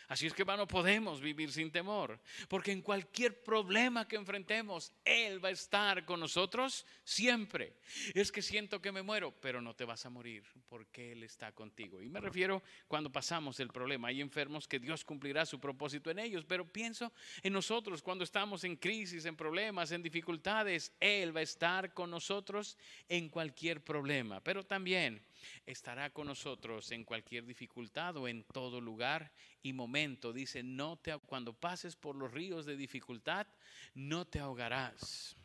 Así 0.09 0.27
es 0.27 0.35
que, 0.35 0.43
hermano, 0.43 0.69
podemos 0.69 1.21
vivir 1.21 1.51
sin 1.51 1.71
temor, 1.71 2.21
porque 2.49 2.73
en 2.73 2.83
cualquier 2.83 3.43
problema 3.43 4.07
que 4.07 4.17
enfrentemos, 4.17 4.93
Él 5.05 5.43
va 5.43 5.49
a 5.49 5.53
estar 5.53 6.05
con 6.05 6.21
nosotros 6.21 6.87
siempre. 7.05 7.75
Es 8.13 8.31
que 8.31 8.43
siento 8.43 8.83
que 8.83 8.93
me 8.93 9.03
muero, 9.03 9.33
pero 9.41 9.63
no 9.63 9.75
te 9.75 9.85
vas 9.85 10.05
a 10.05 10.11
morir, 10.11 10.45
porque 10.69 11.13
Él 11.13 11.23
está 11.23 11.53
contigo. 11.53 12.03
Y 12.03 12.09
me 12.09 12.21
refiero 12.21 12.63
cuando 12.87 13.11
pasamos 13.11 13.61
el 13.61 13.69
problema. 13.69 14.09
Hay 14.09 14.21
enfermos 14.21 14.69
que 14.69 14.79
Dios 14.79 15.05
cumplirá 15.05 15.47
su 15.47 15.59
propósito 15.59 16.11
en 16.11 16.19
ellos, 16.19 16.45
pero 16.45 16.71
pienso 16.71 17.13
en 17.43 17.55
nosotros 17.55 18.03
cuando 18.03 18.25
estamos 18.25 18.65
en 18.65 18.77
crisis, 18.77 19.25
en 19.25 19.37
problemas, 19.37 19.91
en 19.91 20.03
dificultades. 20.03 20.93
Él 21.01 21.35
va 21.35 21.41
a 21.41 21.45
estar 21.45 21.95
con 21.95 22.11
nosotros 22.11 22.77
en 23.09 23.31
cualquier 23.31 23.83
problema, 23.83 24.43
pero 24.43 24.65
también 24.65 25.25
estará 25.67 26.11
con 26.11 26.27
nosotros 26.27 26.91
en 26.93 27.05
cualquier 27.05 27.45
dificultad 27.45 28.17
o 28.17 28.29
en 28.29 28.45
todo 28.45 28.81
lugar 28.81 29.33
y 29.63 29.73
momento. 29.73 30.33
Dice, 30.33 30.63
no 30.63 30.97
te, 30.97 31.19
cuando 31.19 31.53
pases 31.53 31.97
por 31.97 32.17
los 32.17 32.33
ríos 32.33 32.67
de 32.67 32.77
dificultad, 32.77 33.47
no 33.95 34.27
te 34.27 34.39
ahogarás. 34.39 35.37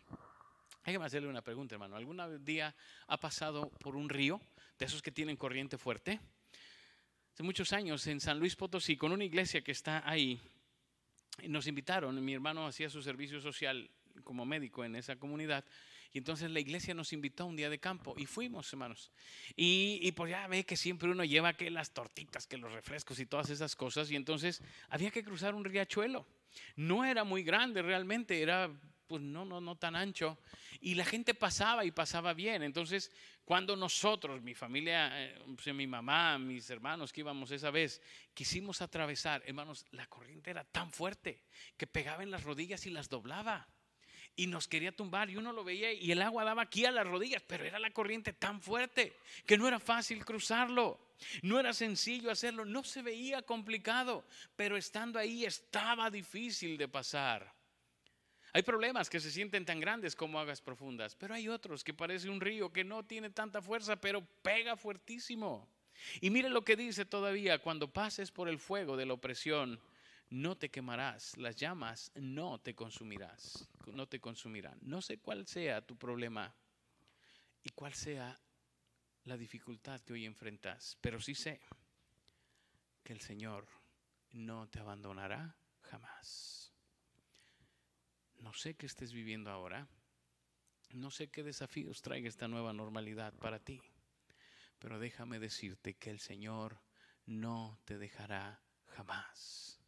Hay 0.83 0.97
que 0.97 1.03
hacerle 1.03 1.27
una 1.27 1.41
pregunta, 1.41 1.75
hermano. 1.75 1.95
¿Algún 1.95 2.43
día 2.43 2.75
ha 3.07 3.17
pasado 3.17 3.69
por 3.69 3.95
un 3.95 4.09
río 4.09 4.41
de 4.77 4.85
esos 4.85 5.01
que 5.01 5.11
tienen 5.11 5.37
corriente 5.37 5.77
fuerte? 5.77 6.19
Hace 7.33 7.43
muchos 7.43 7.73
años 7.73 8.05
en 8.07 8.19
San 8.19 8.39
Luis 8.39 8.55
Potosí, 8.55 8.97
con 8.97 9.11
una 9.11 9.23
iglesia 9.23 9.61
que 9.61 9.71
está 9.71 10.01
ahí, 10.09 10.39
nos 11.47 11.67
invitaron, 11.67 12.23
mi 12.23 12.33
hermano 12.33 12.67
hacía 12.67 12.89
su 12.89 13.01
servicio 13.01 13.39
social 13.39 13.89
como 14.23 14.45
médico 14.45 14.83
en 14.83 14.95
esa 14.95 15.15
comunidad, 15.15 15.63
Y 16.11 16.17
entonces 16.19 16.49
la 16.49 16.59
iglesia 16.59 16.93
nos 16.93 17.13
invitó 17.13 17.43
a 17.43 17.47
un 17.47 17.55
día 17.55 17.69
de 17.69 17.79
campo 17.79 18.15
y 18.17 18.25
fuimos, 18.25 18.71
hermanos. 18.73 19.11
Y, 19.55 19.99
y 20.01 20.11
pues 20.11 20.31
ya 20.31 20.47
ve 20.47 20.65
que 20.65 20.75
siempre 20.75 21.09
uno 21.09 21.23
lleva 21.23 21.53
que 21.53 21.69
las 21.69 21.91
tortitas, 21.93 22.47
que 22.47 22.57
los 22.57 22.71
refrescos 22.71 23.19
y 23.19 23.25
todas 23.25 23.49
esas 23.49 23.75
cosas. 23.75 24.09
Y 24.09 24.15
entonces 24.15 24.63
había 24.89 25.11
que 25.11 25.23
cruzar 25.23 25.53
un 25.53 25.65
riachuelo. 25.65 26.25
No 26.75 27.05
era 27.05 27.23
muy 27.23 27.43
grande 27.43 27.81
realmente, 27.81 28.41
era 28.41 28.71
pues 29.09 29.23
no, 29.23 29.43
no, 29.43 29.59
no 29.59 29.75
tan 29.75 29.95
ancho. 29.95 30.37
Y 30.81 30.93
la 30.93 31.03
gente 31.03 31.33
pasaba 31.33 31.83
y 31.83 31.89
pasaba 31.89 32.35
bien. 32.35 32.61
Entonces, 32.61 33.11
cuando 33.43 33.75
nosotros, 33.75 34.39
mi 34.43 34.53
familia, 34.53 35.09
eh, 35.25 35.35
pues, 35.55 35.75
mi 35.75 35.87
mamá, 35.87 36.37
mis 36.37 36.69
hermanos 36.69 37.11
que 37.11 37.21
íbamos 37.21 37.49
esa 37.49 37.71
vez, 37.71 38.03
quisimos 38.35 38.83
atravesar, 38.83 39.41
hermanos, 39.47 39.87
la 39.91 40.05
corriente 40.05 40.51
era 40.51 40.63
tan 40.63 40.91
fuerte 40.91 41.41
que 41.75 41.87
pegaba 41.87 42.21
en 42.21 42.29
las 42.29 42.43
rodillas 42.43 42.85
y 42.85 42.91
las 42.91 43.09
doblaba. 43.09 43.67
Y 44.39 44.47
nos 44.47 44.69
quería 44.69 44.93
tumbar 44.93 45.29
y 45.29 45.35
uno 45.35 45.51
lo 45.51 45.65
veía 45.65 45.91
y 45.91 46.13
el 46.13 46.21
agua 46.21 46.45
daba 46.45 46.61
aquí 46.61 46.85
a 46.85 46.91
las 46.91 47.05
rodillas, 47.05 47.43
pero 47.45 47.65
era 47.65 47.77
la 47.77 47.91
corriente 47.91 48.31
tan 48.31 48.61
fuerte 48.61 49.17
que 49.45 49.57
no 49.57 49.67
era 49.67 49.81
fácil 49.81 50.23
cruzarlo. 50.23 50.97
No 51.41 51.59
era 51.59 51.73
sencillo 51.73 52.31
hacerlo, 52.31 52.63
no 52.63 52.85
se 52.85 53.01
veía 53.01 53.41
complicado, 53.41 54.23
pero 54.55 54.77
estando 54.77 55.19
ahí 55.19 55.43
estaba 55.43 56.09
difícil 56.09 56.77
de 56.77 56.87
pasar. 56.87 57.53
Hay 58.53 58.61
problemas 58.61 59.09
que 59.09 59.19
se 59.19 59.29
sienten 59.29 59.65
tan 59.65 59.81
grandes 59.81 60.15
como 60.15 60.39
aguas 60.39 60.61
profundas, 60.61 61.17
pero 61.17 61.33
hay 61.33 61.49
otros 61.49 61.83
que 61.83 61.93
parece 61.93 62.29
un 62.29 62.39
río 62.39 62.71
que 62.71 62.85
no 62.85 63.03
tiene 63.03 63.31
tanta 63.31 63.61
fuerza, 63.61 63.97
pero 63.97 64.25
pega 64.41 64.77
fuertísimo. 64.77 65.67
Y 66.21 66.29
mire 66.29 66.47
lo 66.47 66.63
que 66.63 66.77
dice 66.77 67.03
todavía, 67.03 67.59
cuando 67.59 67.91
pases 67.91 68.31
por 68.31 68.47
el 68.47 68.57
fuego 68.57 68.95
de 68.95 69.05
la 69.05 69.15
opresión, 69.15 69.81
no 70.29 70.57
te 70.57 70.69
quemarás, 70.69 71.37
las 71.37 71.55
llamas 71.55 72.11
no 72.15 72.59
te 72.59 72.75
consumirás, 72.75 73.67
no 73.87 74.07
te 74.07 74.19
consumirán. 74.19 74.77
No 74.81 75.01
sé 75.01 75.17
cuál 75.17 75.47
sea 75.47 75.85
tu 75.85 75.97
problema 75.97 76.55
y 77.63 77.69
cuál 77.71 77.93
sea 77.93 78.39
la 79.23 79.37
dificultad 79.37 80.01
que 80.01 80.13
hoy 80.13 80.25
enfrentas, 80.25 80.97
pero 81.01 81.19
sí 81.19 81.35
sé 81.35 81.59
que 83.03 83.13
el 83.13 83.21
Señor 83.21 83.67
no 84.31 84.67
te 84.67 84.79
abandonará 84.79 85.55
jamás. 85.81 86.71
No 88.37 88.53
sé 88.53 88.75
qué 88.75 88.85
estés 88.85 89.11
viviendo 89.11 89.49
ahora. 89.49 89.87
No 90.91 91.11
sé 91.11 91.29
qué 91.29 91.43
desafíos 91.43 92.01
traiga 92.01 92.29
esta 92.29 92.47
nueva 92.47 92.73
normalidad 92.73 93.33
para 93.33 93.59
ti. 93.59 93.81
Pero 94.79 94.97
déjame 94.97 95.39
decirte 95.39 95.95
que 95.95 96.09
el 96.09 96.19
Señor 96.19 96.81
no 97.25 97.79
te 97.85 97.97
dejará 97.97 98.61
jamás. 98.85 99.78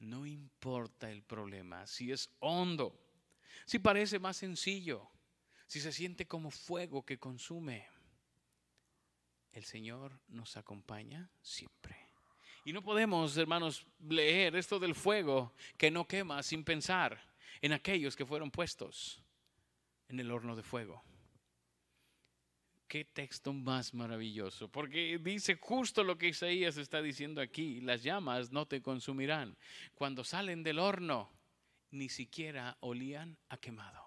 No 0.00 0.26
importa 0.26 1.10
el 1.10 1.22
problema, 1.22 1.86
si 1.86 2.10
es 2.10 2.30
hondo, 2.40 2.98
si 3.66 3.78
parece 3.78 4.18
más 4.18 4.36
sencillo, 4.36 5.08
si 5.66 5.80
se 5.80 5.92
siente 5.92 6.26
como 6.26 6.50
fuego 6.50 7.04
que 7.04 7.18
consume. 7.18 7.86
El 9.52 9.64
Señor 9.64 10.18
nos 10.28 10.56
acompaña 10.56 11.30
siempre. 11.42 11.96
Y 12.64 12.72
no 12.72 12.82
podemos, 12.82 13.36
hermanos, 13.36 13.86
leer 14.00 14.56
esto 14.56 14.78
del 14.78 14.94
fuego 14.94 15.54
que 15.76 15.90
no 15.90 16.06
quema 16.06 16.42
sin 16.42 16.64
pensar 16.64 17.20
en 17.60 17.72
aquellos 17.72 18.16
que 18.16 18.26
fueron 18.26 18.50
puestos 18.50 19.22
en 20.08 20.20
el 20.20 20.30
horno 20.30 20.56
de 20.56 20.62
fuego. 20.62 21.02
Qué 22.90 23.04
texto 23.04 23.52
más 23.52 23.94
maravilloso, 23.94 24.66
porque 24.66 25.16
dice 25.22 25.54
justo 25.54 26.02
lo 26.02 26.18
que 26.18 26.26
Isaías 26.26 26.76
está 26.76 27.00
diciendo 27.00 27.40
aquí, 27.40 27.80
las 27.80 28.02
llamas 28.02 28.50
no 28.50 28.66
te 28.66 28.82
consumirán. 28.82 29.56
Cuando 29.94 30.24
salen 30.24 30.64
del 30.64 30.80
horno, 30.80 31.30
ni 31.92 32.08
siquiera 32.08 32.76
olían 32.80 33.38
a 33.48 33.58
quemado. 33.58 34.04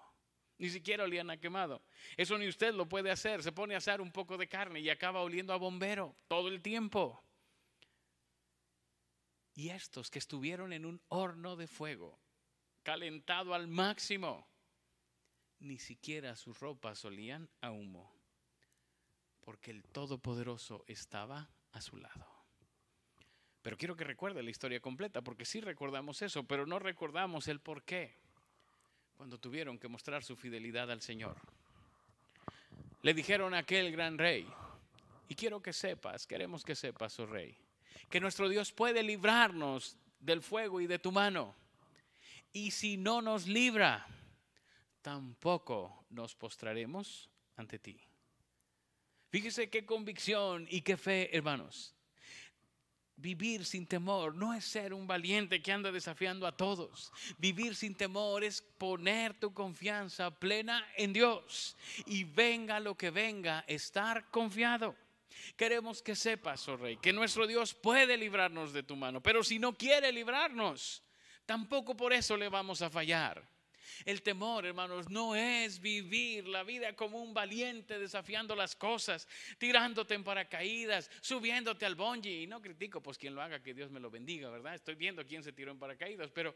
Ni 0.58 0.68
siquiera 0.68 1.04
olían 1.04 1.30
a 1.30 1.38
quemado. 1.38 1.80
Eso 2.18 2.36
ni 2.36 2.46
usted 2.46 2.74
lo 2.74 2.86
puede 2.86 3.10
hacer. 3.10 3.42
Se 3.42 3.52
pone 3.52 3.74
a 3.74 3.78
asar 3.78 4.02
un 4.02 4.12
poco 4.12 4.36
de 4.36 4.48
carne 4.48 4.80
y 4.80 4.90
acaba 4.90 5.22
oliendo 5.22 5.54
a 5.54 5.56
bombero 5.56 6.14
todo 6.28 6.48
el 6.48 6.60
tiempo. 6.60 7.24
Y 9.54 9.70
estos 9.70 10.10
que 10.10 10.18
estuvieron 10.18 10.74
en 10.74 10.84
un 10.84 11.00
horno 11.08 11.56
de 11.56 11.68
fuego, 11.68 12.18
calentado 12.82 13.54
al 13.54 13.66
máximo. 13.66 14.46
Ni 15.60 15.78
siquiera 15.78 16.36
sus 16.36 16.60
ropas 16.60 17.02
olían 17.06 17.48
a 17.62 17.70
humo, 17.70 18.13
porque 19.44 19.70
el 19.70 19.84
Todopoderoso 19.84 20.84
estaba 20.86 21.48
a 21.72 21.80
su 21.80 21.96
lado. 21.96 22.26
Pero 23.62 23.76
quiero 23.76 23.96
que 23.96 24.04
recuerde 24.04 24.42
la 24.42 24.50
historia 24.50 24.80
completa, 24.80 25.22
porque 25.22 25.44
sí 25.44 25.60
recordamos 25.60 26.22
eso, 26.22 26.44
pero 26.44 26.66
no 26.66 26.78
recordamos 26.78 27.48
el 27.48 27.60
por 27.60 27.82
qué 27.82 28.16
cuando 29.16 29.38
tuvieron 29.38 29.78
que 29.78 29.88
mostrar 29.88 30.24
su 30.24 30.36
fidelidad 30.36 30.90
al 30.90 31.00
Señor. 31.00 31.36
Le 33.02 33.14
dijeron 33.14 33.54
a 33.54 33.58
aquel 33.58 33.92
gran 33.92 34.18
rey, 34.18 34.46
y 35.28 35.34
quiero 35.34 35.62
que 35.62 35.72
sepas, 35.72 36.26
queremos 36.26 36.64
que 36.64 36.74
sepas, 36.74 37.18
oh 37.20 37.26
rey, 37.26 37.56
que 38.10 38.20
nuestro 38.20 38.48
Dios 38.48 38.72
puede 38.72 39.02
librarnos 39.02 39.96
del 40.20 40.42
fuego 40.42 40.80
y 40.80 40.86
de 40.86 40.98
tu 40.98 41.12
mano 41.12 41.54
y 42.54 42.70
si 42.70 42.96
no 42.96 43.20
nos 43.20 43.46
libra, 43.48 44.06
tampoco 45.02 46.06
nos 46.10 46.36
postraremos 46.36 47.28
ante 47.56 47.80
ti. 47.80 48.00
Fíjese 49.34 49.68
qué 49.68 49.84
convicción 49.84 50.68
y 50.70 50.82
qué 50.82 50.96
fe, 50.96 51.36
hermanos. 51.36 51.92
Vivir 53.16 53.64
sin 53.64 53.84
temor 53.84 54.36
no 54.36 54.54
es 54.54 54.64
ser 54.64 54.94
un 54.94 55.08
valiente 55.08 55.60
que 55.60 55.72
anda 55.72 55.90
desafiando 55.90 56.46
a 56.46 56.56
todos. 56.56 57.12
Vivir 57.38 57.74
sin 57.74 57.96
temor 57.96 58.44
es 58.44 58.62
poner 58.62 59.34
tu 59.34 59.52
confianza 59.52 60.30
plena 60.30 60.86
en 60.96 61.12
Dios 61.12 61.76
y 62.06 62.22
venga 62.22 62.78
lo 62.78 62.94
que 62.94 63.10
venga, 63.10 63.64
estar 63.66 64.30
confiado. 64.30 64.94
Queremos 65.56 66.00
que 66.00 66.14
sepas, 66.14 66.68
oh 66.68 66.76
Rey, 66.76 66.96
que 66.98 67.12
nuestro 67.12 67.48
Dios 67.48 67.74
puede 67.74 68.16
librarnos 68.16 68.72
de 68.72 68.84
tu 68.84 68.94
mano, 68.94 69.20
pero 69.20 69.42
si 69.42 69.58
no 69.58 69.76
quiere 69.76 70.12
librarnos, 70.12 71.02
Tampoco 71.46 71.94
por 71.94 72.12
eso 72.12 72.36
le 72.36 72.48
vamos 72.48 72.80
a 72.80 72.88
fallar. 72.88 73.46
El 74.04 74.22
temor, 74.22 74.66
hermanos, 74.66 75.08
no 75.08 75.34
es 75.34 75.80
vivir 75.80 76.46
la 76.48 76.62
vida 76.62 76.94
como 76.94 77.22
un 77.22 77.34
valiente 77.34 77.98
desafiando 77.98 78.54
las 78.54 78.76
cosas, 78.76 79.28
tirándote 79.58 80.14
en 80.14 80.24
paracaídas, 80.24 81.10
subiéndote 81.20 81.86
al 81.86 81.94
bungee. 81.94 82.42
Y 82.42 82.46
no 82.46 82.60
critico, 82.60 83.02
pues 83.02 83.18
quien 83.18 83.34
lo 83.34 83.42
haga, 83.42 83.62
que 83.62 83.74
Dios 83.74 83.90
me 83.90 84.00
lo 84.00 84.10
bendiga, 84.10 84.50
¿verdad? 84.50 84.74
Estoy 84.74 84.94
viendo 84.94 85.26
quién 85.26 85.42
se 85.42 85.52
tiró 85.52 85.70
en 85.70 85.78
paracaídas, 85.78 86.30
pero 86.30 86.54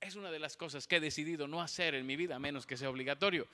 es 0.00 0.16
una 0.16 0.30
de 0.30 0.38
las 0.38 0.56
cosas 0.56 0.86
que 0.86 0.96
he 0.96 1.00
decidido 1.00 1.46
no 1.46 1.62
hacer 1.62 1.94
en 1.94 2.06
mi 2.06 2.16
vida, 2.16 2.36
a 2.36 2.38
menos 2.38 2.66
que 2.66 2.76
sea 2.76 2.90
obligatorio. 2.90 3.46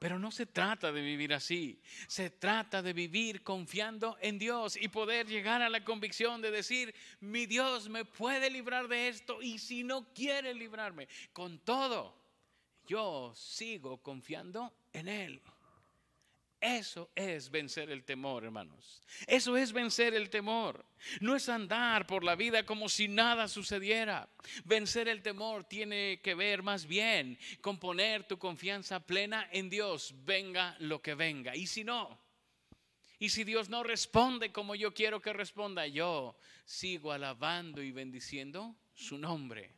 Pero 0.00 0.18
no 0.18 0.30
se 0.30 0.46
trata 0.46 0.90
de 0.90 1.02
vivir 1.02 1.34
así, 1.34 1.78
se 2.08 2.30
trata 2.30 2.80
de 2.80 2.94
vivir 2.94 3.42
confiando 3.42 4.16
en 4.22 4.38
Dios 4.38 4.76
y 4.80 4.88
poder 4.88 5.26
llegar 5.26 5.60
a 5.60 5.68
la 5.68 5.84
convicción 5.84 6.40
de 6.40 6.50
decir, 6.50 6.94
mi 7.20 7.44
Dios 7.44 7.90
me 7.90 8.06
puede 8.06 8.48
librar 8.48 8.88
de 8.88 9.08
esto 9.08 9.42
y 9.42 9.58
si 9.58 9.84
no 9.84 10.10
quiere 10.14 10.54
librarme, 10.54 11.06
con 11.34 11.58
todo, 11.58 12.16
yo 12.86 13.34
sigo 13.36 13.98
confiando 13.98 14.72
en 14.94 15.06
Él. 15.06 15.42
Eso 16.60 17.10
es 17.14 17.50
vencer 17.50 17.90
el 17.90 18.04
temor, 18.04 18.44
hermanos. 18.44 19.02
Eso 19.26 19.56
es 19.56 19.72
vencer 19.72 20.14
el 20.14 20.28
temor. 20.28 20.84
No 21.20 21.34
es 21.34 21.48
andar 21.48 22.06
por 22.06 22.22
la 22.22 22.36
vida 22.36 22.66
como 22.66 22.88
si 22.88 23.08
nada 23.08 23.48
sucediera. 23.48 24.28
Vencer 24.64 25.08
el 25.08 25.22
temor 25.22 25.64
tiene 25.64 26.20
que 26.22 26.34
ver 26.34 26.62
más 26.62 26.86
bien 26.86 27.38
con 27.62 27.78
poner 27.78 28.24
tu 28.24 28.38
confianza 28.38 29.00
plena 29.00 29.48
en 29.52 29.70
Dios, 29.70 30.14
venga 30.24 30.76
lo 30.80 31.00
que 31.00 31.14
venga. 31.14 31.56
Y 31.56 31.66
si 31.66 31.82
no, 31.82 32.20
y 33.18 33.28
si 33.28 33.44
Dios 33.44 33.68
no 33.68 33.82
responde 33.82 34.50
como 34.50 34.74
yo 34.74 34.94
quiero 34.94 35.20
que 35.20 35.34
responda, 35.34 35.86
yo 35.86 36.36
sigo 36.64 37.12
alabando 37.12 37.82
y 37.82 37.92
bendiciendo 37.92 38.76
su 38.94 39.18
nombre. 39.18 39.74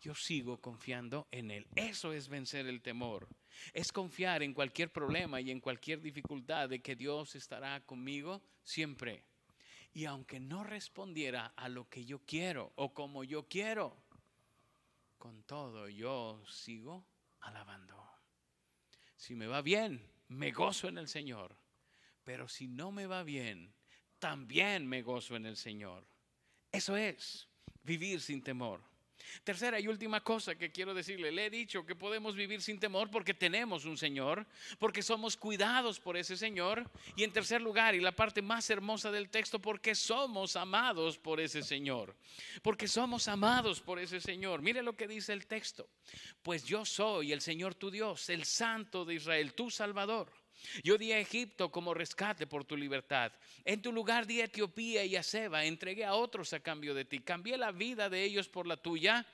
Yo 0.00 0.14
sigo 0.14 0.60
confiando 0.60 1.28
en 1.30 1.52
Él. 1.52 1.66
Eso 1.76 2.12
es 2.12 2.28
vencer 2.28 2.66
el 2.66 2.82
temor. 2.82 3.28
Es 3.72 3.92
confiar 3.92 4.42
en 4.42 4.54
cualquier 4.54 4.90
problema 4.92 5.40
y 5.40 5.50
en 5.50 5.60
cualquier 5.60 6.00
dificultad 6.00 6.68
de 6.68 6.80
que 6.80 6.96
Dios 6.96 7.34
estará 7.34 7.80
conmigo 7.84 8.42
siempre. 8.62 9.24
Y 9.92 10.06
aunque 10.06 10.40
no 10.40 10.64
respondiera 10.64 11.46
a 11.56 11.68
lo 11.68 11.88
que 11.88 12.04
yo 12.04 12.20
quiero 12.26 12.72
o 12.76 12.92
como 12.92 13.24
yo 13.24 13.48
quiero, 13.48 13.96
con 15.18 15.42
todo 15.44 15.88
yo 15.88 16.42
sigo 16.48 17.06
alabando. 17.40 18.02
Si 19.16 19.34
me 19.34 19.46
va 19.46 19.62
bien, 19.62 20.06
me 20.28 20.50
gozo 20.50 20.88
en 20.88 20.98
el 20.98 21.08
Señor. 21.08 21.56
Pero 22.24 22.48
si 22.48 22.68
no 22.68 22.90
me 22.90 23.06
va 23.06 23.22
bien, 23.22 23.74
también 24.18 24.86
me 24.86 25.02
gozo 25.02 25.36
en 25.36 25.46
el 25.46 25.56
Señor. 25.56 26.06
Eso 26.72 26.96
es 26.96 27.48
vivir 27.82 28.20
sin 28.20 28.42
temor. 28.42 28.82
Tercera 29.42 29.80
y 29.80 29.88
última 29.88 30.22
cosa 30.22 30.54
que 30.54 30.70
quiero 30.70 30.94
decirle, 30.94 31.32
le 31.32 31.46
he 31.46 31.50
dicho 31.50 31.84
que 31.84 31.94
podemos 31.94 32.36
vivir 32.36 32.62
sin 32.62 32.78
temor 32.78 33.10
porque 33.10 33.34
tenemos 33.34 33.84
un 33.84 33.96
Señor, 33.96 34.46
porque 34.78 35.02
somos 35.02 35.36
cuidados 35.36 35.98
por 35.98 36.16
ese 36.16 36.36
Señor. 36.36 36.88
Y 37.16 37.24
en 37.24 37.32
tercer 37.32 37.60
lugar, 37.60 37.94
y 37.94 38.00
la 38.00 38.12
parte 38.12 38.42
más 38.42 38.70
hermosa 38.70 39.10
del 39.10 39.28
texto, 39.28 39.58
porque 39.58 39.94
somos 39.94 40.56
amados 40.56 41.18
por 41.18 41.40
ese 41.40 41.62
Señor. 41.62 42.14
Porque 42.62 42.88
somos 42.88 43.28
amados 43.28 43.80
por 43.80 43.98
ese 43.98 44.20
Señor. 44.20 44.62
Mire 44.62 44.82
lo 44.82 44.96
que 44.96 45.08
dice 45.08 45.32
el 45.32 45.46
texto. 45.46 45.88
Pues 46.42 46.64
yo 46.64 46.84
soy 46.84 47.32
el 47.32 47.40
Señor 47.40 47.74
tu 47.74 47.90
Dios, 47.90 48.28
el 48.28 48.44
Santo 48.44 49.04
de 49.04 49.14
Israel, 49.14 49.54
tu 49.54 49.70
Salvador. 49.70 50.43
Yo 50.82 50.98
di 50.98 51.12
a 51.12 51.18
Egipto 51.18 51.70
como 51.70 51.94
rescate 51.94 52.46
por 52.46 52.64
tu 52.64 52.76
libertad. 52.76 53.32
En 53.64 53.82
tu 53.82 53.92
lugar 53.92 54.26
di 54.26 54.40
a 54.40 54.44
Etiopía 54.44 55.04
y 55.04 55.16
a 55.16 55.22
Seba. 55.22 55.64
Entregué 55.64 56.04
a 56.04 56.14
otros 56.14 56.52
a 56.52 56.60
cambio 56.60 56.94
de 56.94 57.04
ti. 57.04 57.20
Cambié 57.20 57.56
la 57.56 57.72
vida 57.72 58.08
de 58.08 58.22
ellos 58.22 58.48
por 58.48 58.66
la 58.66 58.76
tuya. 58.76 59.26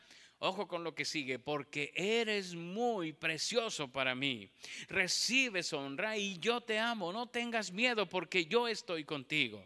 Ojo 0.43 0.67
con 0.67 0.83
lo 0.83 0.95
que 0.95 1.05
sigue, 1.05 1.39
porque 1.39 1.93
eres 1.95 2.55
muy 2.55 3.13
precioso 3.13 3.89
para 3.89 4.15
mí. 4.15 4.51
Recibes 4.89 5.73
honra 5.75 6.17
y 6.17 6.39
yo 6.39 6.63
te 6.63 6.79
amo. 6.79 7.13
No 7.13 7.29
tengas 7.29 7.71
miedo 7.73 8.09
porque 8.09 8.47
yo 8.47 8.67
estoy 8.67 9.05
contigo. 9.05 9.63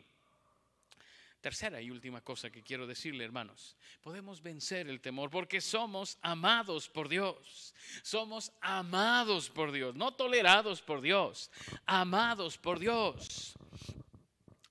Tercera 1.45 1.79
y 1.83 1.91
última 1.91 2.23
cosa 2.23 2.49
que 2.49 2.63
quiero 2.63 2.87
decirle, 2.87 3.23
hermanos, 3.23 3.77
podemos 4.01 4.43
vencer 4.43 4.89
el 4.89 5.03
temor 5.03 5.29
porque 5.29 5.61
somos 5.61 6.17
amados 6.23 6.89
por 6.89 7.07
Dios. 7.07 7.75
Somos 8.03 8.51
amados 8.63 9.51
por 9.51 9.71
Dios, 9.71 9.95
no 9.95 10.15
tolerados 10.15 10.81
por 10.81 11.03
Dios, 11.03 11.51
amados 11.85 12.57
por 12.57 12.79
Dios. 12.79 13.53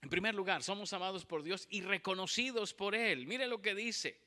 En 0.02 0.10
primer 0.10 0.34
lugar, 0.34 0.64
somos 0.64 0.92
amados 0.94 1.26
por 1.26 1.44
Dios 1.44 1.68
y 1.70 1.82
reconocidos 1.82 2.74
por 2.74 2.96
Él. 2.96 3.28
Mire 3.28 3.46
lo 3.46 3.62
que 3.62 3.76
dice. 3.76 4.20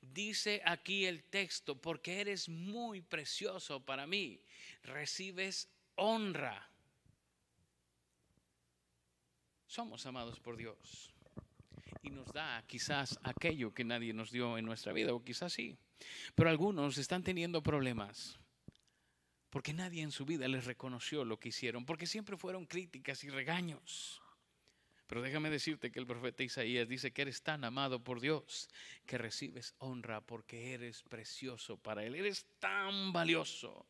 Dice 0.00 0.62
aquí 0.64 1.04
el 1.04 1.24
texto, 1.24 1.78
porque 1.78 2.22
eres 2.22 2.48
muy 2.48 3.02
precioso 3.02 3.84
para 3.84 4.06
mí, 4.06 4.40
recibes 4.84 5.68
honra. 5.96 6.66
Somos 9.66 10.06
amados 10.06 10.40
por 10.40 10.56
Dios 10.56 11.12
y 12.02 12.10
nos 12.10 12.32
da 12.32 12.62
quizás 12.66 13.18
aquello 13.22 13.74
que 13.74 13.84
nadie 13.84 14.12
nos 14.12 14.30
dio 14.30 14.56
en 14.58 14.64
nuestra 14.64 14.92
vida, 14.92 15.12
o 15.12 15.22
quizás 15.22 15.52
sí. 15.52 15.76
Pero 16.34 16.50
algunos 16.50 16.98
están 16.98 17.22
teniendo 17.22 17.62
problemas 17.62 18.38
porque 19.50 19.72
nadie 19.72 20.02
en 20.02 20.12
su 20.12 20.24
vida 20.24 20.46
les 20.48 20.64
reconoció 20.64 21.24
lo 21.24 21.38
que 21.38 21.48
hicieron, 21.48 21.84
porque 21.84 22.06
siempre 22.06 22.36
fueron 22.36 22.66
críticas 22.66 23.24
y 23.24 23.30
regaños. 23.30 24.22
Pero 25.08 25.22
déjame 25.22 25.50
decirte 25.50 25.90
que 25.90 25.98
el 25.98 26.06
profeta 26.06 26.44
Isaías 26.44 26.88
dice 26.88 27.12
que 27.12 27.22
eres 27.22 27.42
tan 27.42 27.64
amado 27.64 28.02
por 28.02 28.20
Dios 28.20 28.68
que 29.06 29.18
recibes 29.18 29.74
honra 29.78 30.20
porque 30.20 30.72
eres 30.72 31.02
precioso 31.02 31.76
para 31.76 32.04
Él. 32.04 32.14
Eres 32.14 32.46
tan 32.60 33.12
valioso 33.12 33.88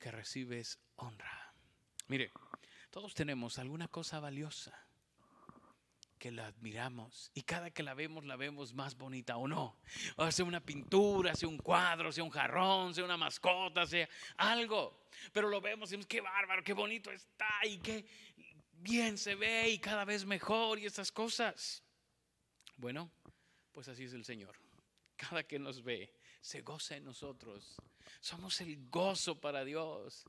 que 0.00 0.10
recibes 0.10 0.80
honra. 0.96 1.54
Mire, 2.08 2.32
todos 2.90 3.14
tenemos 3.14 3.60
alguna 3.60 3.86
cosa 3.86 4.18
valiosa 4.18 4.83
que 6.24 6.30
la 6.30 6.46
admiramos 6.46 7.30
y 7.34 7.42
cada 7.42 7.70
que 7.70 7.82
la 7.82 7.92
vemos 7.92 8.24
la 8.24 8.36
vemos 8.36 8.72
más 8.72 8.96
bonita 8.96 9.36
o 9.36 9.46
no. 9.46 9.76
O 10.16 10.32
sea 10.32 10.46
una 10.46 10.64
pintura, 10.64 11.34
sea 11.34 11.50
un 11.50 11.58
cuadro, 11.58 12.10
sea 12.12 12.24
un 12.24 12.30
jarrón, 12.30 12.94
sea 12.94 13.04
una 13.04 13.18
mascota, 13.18 13.86
sea 13.86 14.08
algo. 14.38 15.04
Pero 15.34 15.50
lo 15.50 15.60
vemos 15.60 15.90
y 15.90 15.90
decimos, 15.90 16.06
qué 16.06 16.22
bárbaro, 16.22 16.64
qué 16.64 16.72
bonito 16.72 17.10
está 17.10 17.50
y 17.64 17.76
qué 17.76 18.06
bien 18.72 19.18
se 19.18 19.34
ve 19.34 19.68
y 19.68 19.78
cada 19.78 20.06
vez 20.06 20.24
mejor 20.24 20.78
y 20.78 20.86
estas 20.86 21.12
cosas. 21.12 21.84
Bueno, 22.78 23.10
pues 23.70 23.88
así 23.88 24.04
es 24.04 24.14
el 24.14 24.24
Señor. 24.24 24.56
Cada 25.16 25.42
que 25.42 25.58
nos 25.58 25.84
ve, 25.84 26.10
se 26.40 26.62
goza 26.62 26.96
en 26.96 27.04
nosotros. 27.04 27.76
Somos 28.22 28.62
el 28.62 28.88
gozo 28.88 29.38
para 29.38 29.62
Dios. 29.62 30.24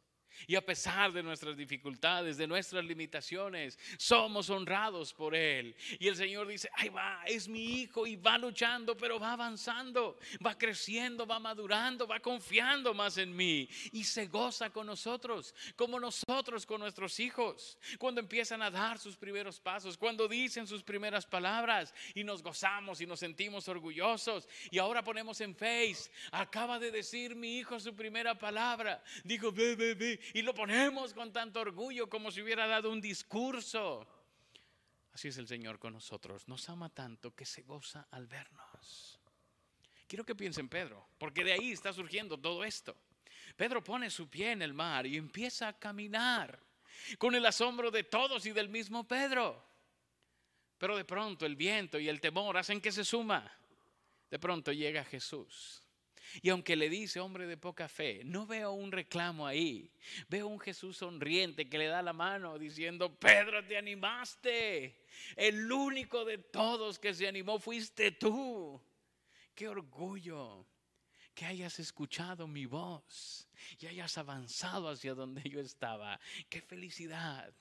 Y 0.47 0.55
a 0.55 0.65
pesar 0.65 1.11
de 1.11 1.23
nuestras 1.23 1.57
dificultades, 1.57 2.37
de 2.37 2.47
nuestras 2.47 2.83
limitaciones, 2.85 3.77
somos 3.97 4.49
honrados 4.49 5.13
por 5.13 5.35
Él. 5.35 5.75
Y 5.99 6.07
el 6.07 6.15
Señor 6.15 6.47
dice, 6.47 6.69
ahí 6.75 6.89
va, 6.89 7.23
es 7.25 7.47
mi 7.47 7.81
hijo 7.81 8.05
y 8.05 8.15
va 8.15 8.37
luchando, 8.37 8.95
pero 8.95 9.19
va 9.19 9.33
avanzando, 9.33 10.17
va 10.45 10.57
creciendo, 10.57 11.25
va 11.25 11.39
madurando, 11.39 12.07
va 12.07 12.19
confiando 12.19 12.93
más 12.93 13.17
en 13.17 13.35
mí. 13.35 13.67
Y 13.91 14.03
se 14.03 14.27
goza 14.27 14.69
con 14.69 14.87
nosotros, 14.87 15.53
como 15.75 15.99
nosotros 15.99 16.65
con 16.65 16.81
nuestros 16.81 17.19
hijos. 17.19 17.77
Cuando 17.97 18.21
empiezan 18.21 18.61
a 18.61 18.71
dar 18.71 18.99
sus 18.99 19.15
primeros 19.15 19.59
pasos, 19.59 19.97
cuando 19.97 20.27
dicen 20.27 20.67
sus 20.67 20.83
primeras 20.83 21.25
palabras 21.25 21.93
y 22.13 22.23
nos 22.23 22.41
gozamos 22.41 23.01
y 23.01 23.05
nos 23.05 23.19
sentimos 23.19 23.67
orgullosos. 23.67 24.47
Y 24.71 24.77
ahora 24.77 25.03
ponemos 25.03 25.41
en 25.41 25.55
face, 25.55 26.09
acaba 26.31 26.79
de 26.79 26.91
decir 26.91 27.35
mi 27.35 27.57
hijo 27.57 27.79
su 27.79 27.95
primera 27.95 28.37
palabra. 28.37 29.03
Dijo, 29.23 29.51
ve, 29.51 29.75
ve, 29.75 29.93
ve 29.95 30.19
y 30.33 30.41
lo 30.41 30.53
ponemos 30.53 31.13
con 31.13 31.31
tanto 31.31 31.59
orgullo 31.61 32.09
como 32.09 32.31
si 32.31 32.41
hubiera 32.41 32.67
dado 32.67 32.91
un 32.91 33.01
discurso. 33.01 34.07
Así 35.13 35.29
es 35.29 35.37
el 35.37 35.47
Señor 35.47 35.79
con 35.79 35.93
nosotros. 35.93 36.47
Nos 36.47 36.67
ama 36.69 36.89
tanto 36.89 37.33
que 37.33 37.45
se 37.45 37.61
goza 37.63 38.07
al 38.11 38.27
vernos. 38.27 39.19
Quiero 40.07 40.25
que 40.25 40.35
piensen 40.35 40.69
Pedro, 40.69 41.07
porque 41.17 41.43
de 41.43 41.53
ahí 41.53 41.71
está 41.71 41.93
surgiendo 41.93 42.37
todo 42.37 42.63
esto. 42.63 42.95
Pedro 43.55 43.83
pone 43.83 44.09
su 44.09 44.29
pie 44.29 44.51
en 44.51 44.61
el 44.61 44.73
mar 44.73 45.05
y 45.05 45.17
empieza 45.17 45.69
a 45.69 45.79
caminar 45.79 46.59
con 47.17 47.33
el 47.35 47.45
asombro 47.45 47.91
de 47.91 48.03
todos 48.03 48.45
y 48.45 48.51
del 48.51 48.69
mismo 48.69 49.07
Pedro. 49.07 49.63
Pero 50.77 50.97
de 50.97 51.05
pronto 51.05 51.45
el 51.45 51.55
viento 51.55 51.97
y 51.97 52.09
el 52.09 52.19
temor 52.19 52.57
hacen 52.57 52.81
que 52.81 52.91
se 52.91 53.05
suma. 53.05 53.49
De 54.29 54.39
pronto 54.39 54.73
llega 54.73 55.03
Jesús 55.05 55.84
y 56.41 56.49
aunque 56.49 56.75
le 56.75 56.89
dice, 56.89 57.19
hombre 57.19 57.47
de 57.47 57.57
poca 57.57 57.87
fe, 57.87 58.21
no 58.25 58.45
veo 58.45 58.71
un 58.71 58.91
reclamo 58.91 59.47
ahí. 59.47 59.91
Veo 60.27 60.47
un 60.47 60.59
Jesús 60.59 60.97
sonriente 60.97 61.69
que 61.69 61.77
le 61.77 61.87
da 61.87 62.01
la 62.01 62.13
mano 62.13 62.57
diciendo, 62.57 63.13
Pedro, 63.17 63.65
te 63.65 63.77
animaste. 63.77 65.05
El 65.35 65.71
único 65.71 66.25
de 66.25 66.37
todos 66.37 66.99
que 66.99 67.13
se 67.13 67.27
animó 67.27 67.59
fuiste 67.59 68.11
tú. 68.11 68.81
Qué 69.53 69.67
orgullo 69.67 70.67
que 71.33 71.45
hayas 71.45 71.79
escuchado 71.79 72.47
mi 72.47 72.65
voz 72.65 73.47
y 73.79 73.87
hayas 73.87 74.17
avanzado 74.17 74.89
hacia 74.89 75.13
donde 75.13 75.41
yo 75.49 75.59
estaba. 75.59 76.19
Qué 76.49 76.61
felicidad 76.61 77.53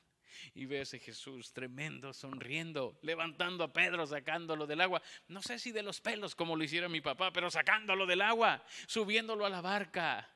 y 0.54 0.66
ve 0.66 0.82
ese 0.82 0.98
Jesús 0.98 1.52
tremendo, 1.52 2.12
sonriendo, 2.12 2.98
levantando 3.02 3.64
a 3.64 3.72
Pedro, 3.72 4.06
sacándolo 4.06 4.66
del 4.66 4.80
agua. 4.80 5.02
No 5.28 5.42
sé 5.42 5.58
si 5.58 5.72
de 5.72 5.82
los 5.82 6.00
pelos 6.00 6.34
como 6.34 6.56
lo 6.56 6.64
hiciera 6.64 6.88
mi 6.88 7.00
papá, 7.00 7.32
pero 7.32 7.50
sacándolo 7.50 8.06
del 8.06 8.22
agua, 8.22 8.64
subiéndolo 8.86 9.46
a 9.46 9.50
la 9.50 9.60
barca, 9.60 10.30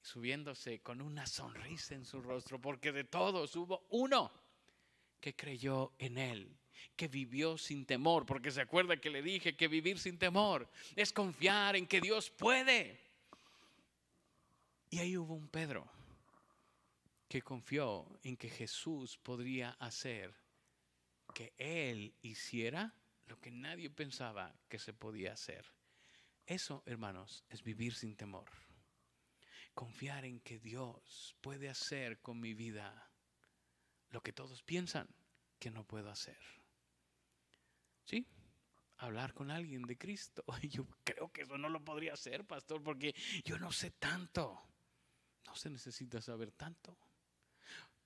subiéndose 0.00 0.80
con 0.80 1.00
una 1.00 1.26
sonrisa 1.26 1.94
en 1.94 2.04
su 2.04 2.20
rostro, 2.20 2.60
porque 2.60 2.92
de 2.92 3.04
todos 3.04 3.54
hubo 3.56 3.86
uno 3.90 4.32
que 5.20 5.34
creyó 5.34 5.92
en 5.98 6.18
él 6.18 6.56
que 6.94 7.08
vivió 7.08 7.58
sin 7.58 7.84
temor, 7.84 8.26
porque 8.26 8.50
se 8.50 8.60
acuerda 8.60 8.96
que 8.96 9.10
le 9.10 9.22
dije 9.22 9.56
que 9.56 9.68
vivir 9.68 9.98
sin 9.98 10.18
temor 10.18 10.68
es 10.94 11.12
confiar 11.12 11.76
en 11.76 11.86
que 11.86 12.00
Dios 12.00 12.30
puede. 12.30 13.00
Y 14.90 14.98
ahí 14.98 15.16
hubo 15.16 15.34
un 15.34 15.48
Pedro 15.48 15.86
que 17.36 17.42
confió 17.42 18.18
en 18.22 18.34
que 18.38 18.48
Jesús 18.48 19.18
podría 19.18 19.72
hacer 19.72 20.34
que 21.34 21.52
Él 21.58 22.14
hiciera 22.22 22.94
lo 23.26 23.38
que 23.42 23.50
nadie 23.50 23.90
pensaba 23.90 24.58
que 24.70 24.78
se 24.78 24.94
podía 24.94 25.34
hacer. 25.34 25.66
Eso, 26.46 26.82
hermanos, 26.86 27.44
es 27.50 27.62
vivir 27.62 27.94
sin 27.94 28.16
temor. 28.16 28.48
Confiar 29.74 30.24
en 30.24 30.40
que 30.40 30.58
Dios 30.58 31.36
puede 31.42 31.68
hacer 31.68 32.20
con 32.20 32.40
mi 32.40 32.54
vida 32.54 33.10
lo 34.08 34.22
que 34.22 34.32
todos 34.32 34.62
piensan 34.62 35.06
que 35.58 35.70
no 35.70 35.84
puedo 35.84 36.08
hacer. 36.10 36.38
¿Sí? 38.06 38.26
Hablar 38.96 39.34
con 39.34 39.50
alguien 39.50 39.82
de 39.82 39.98
Cristo. 39.98 40.42
Yo 40.70 40.86
creo 41.04 41.30
que 41.30 41.42
eso 41.42 41.58
no 41.58 41.68
lo 41.68 41.84
podría 41.84 42.14
hacer, 42.14 42.46
pastor, 42.46 42.82
porque 42.82 43.14
yo 43.44 43.58
no 43.58 43.72
sé 43.72 43.90
tanto. 43.90 44.58
No 45.44 45.54
se 45.54 45.68
necesita 45.68 46.22
saber 46.22 46.52
tanto 46.52 46.96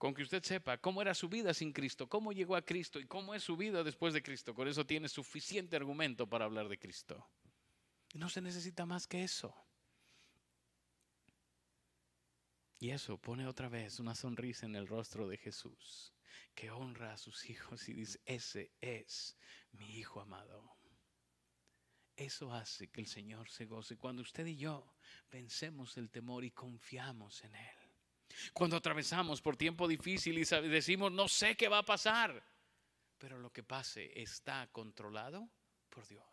con 0.00 0.14
que 0.14 0.22
usted 0.22 0.42
sepa 0.42 0.78
cómo 0.78 1.02
era 1.02 1.12
su 1.12 1.28
vida 1.28 1.52
sin 1.52 1.74
Cristo, 1.74 2.08
cómo 2.08 2.32
llegó 2.32 2.56
a 2.56 2.64
Cristo 2.64 2.98
y 2.98 3.06
cómo 3.06 3.34
es 3.34 3.42
su 3.42 3.54
vida 3.54 3.84
después 3.84 4.14
de 4.14 4.22
Cristo. 4.22 4.54
Con 4.54 4.66
eso 4.66 4.86
tiene 4.86 5.10
suficiente 5.10 5.76
argumento 5.76 6.26
para 6.26 6.46
hablar 6.46 6.70
de 6.70 6.78
Cristo. 6.78 7.28
No 8.14 8.30
se 8.30 8.40
necesita 8.40 8.86
más 8.86 9.06
que 9.06 9.22
eso. 9.22 9.54
Y 12.78 12.88
eso 12.88 13.18
pone 13.18 13.46
otra 13.46 13.68
vez 13.68 14.00
una 14.00 14.14
sonrisa 14.14 14.64
en 14.64 14.74
el 14.74 14.86
rostro 14.88 15.28
de 15.28 15.36
Jesús, 15.36 16.14
que 16.54 16.70
honra 16.70 17.12
a 17.12 17.18
sus 17.18 17.50
hijos 17.50 17.86
y 17.90 17.92
dice, 17.92 18.22
ese 18.24 18.72
es 18.80 19.36
mi 19.72 19.98
hijo 19.98 20.22
amado. 20.22 20.78
Eso 22.16 22.54
hace 22.54 22.88
que 22.88 23.02
el 23.02 23.06
Señor 23.06 23.50
se 23.50 23.66
goce 23.66 23.98
cuando 23.98 24.22
usted 24.22 24.46
y 24.46 24.56
yo 24.56 24.94
vencemos 25.30 25.98
el 25.98 26.08
temor 26.08 26.42
y 26.42 26.52
confiamos 26.52 27.44
en 27.44 27.54
Él. 27.54 27.79
Cuando 28.52 28.76
atravesamos 28.76 29.40
por 29.40 29.56
tiempo 29.56 29.88
difícil 29.88 30.38
y 30.38 30.44
decimos, 30.68 31.12
no 31.12 31.28
sé 31.28 31.56
qué 31.56 31.68
va 31.68 31.78
a 31.78 31.84
pasar, 31.84 32.42
pero 33.18 33.38
lo 33.38 33.52
que 33.52 33.62
pase 33.62 34.10
está 34.20 34.68
controlado 34.72 35.48
por 35.88 36.06
Dios. 36.06 36.24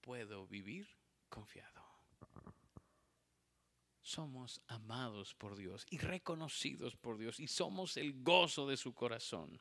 puedo 0.00 0.48
vivir 0.48 0.88
confiado. 1.28 1.80
Somos 4.00 4.60
amados 4.66 5.32
por 5.34 5.56
Dios 5.56 5.86
y 5.88 5.98
reconocidos 5.98 6.96
por 6.96 7.16
Dios 7.18 7.38
y 7.38 7.46
somos 7.46 7.96
el 7.96 8.22
gozo 8.22 8.66
de 8.66 8.76
su 8.76 8.92
corazón. 8.92 9.60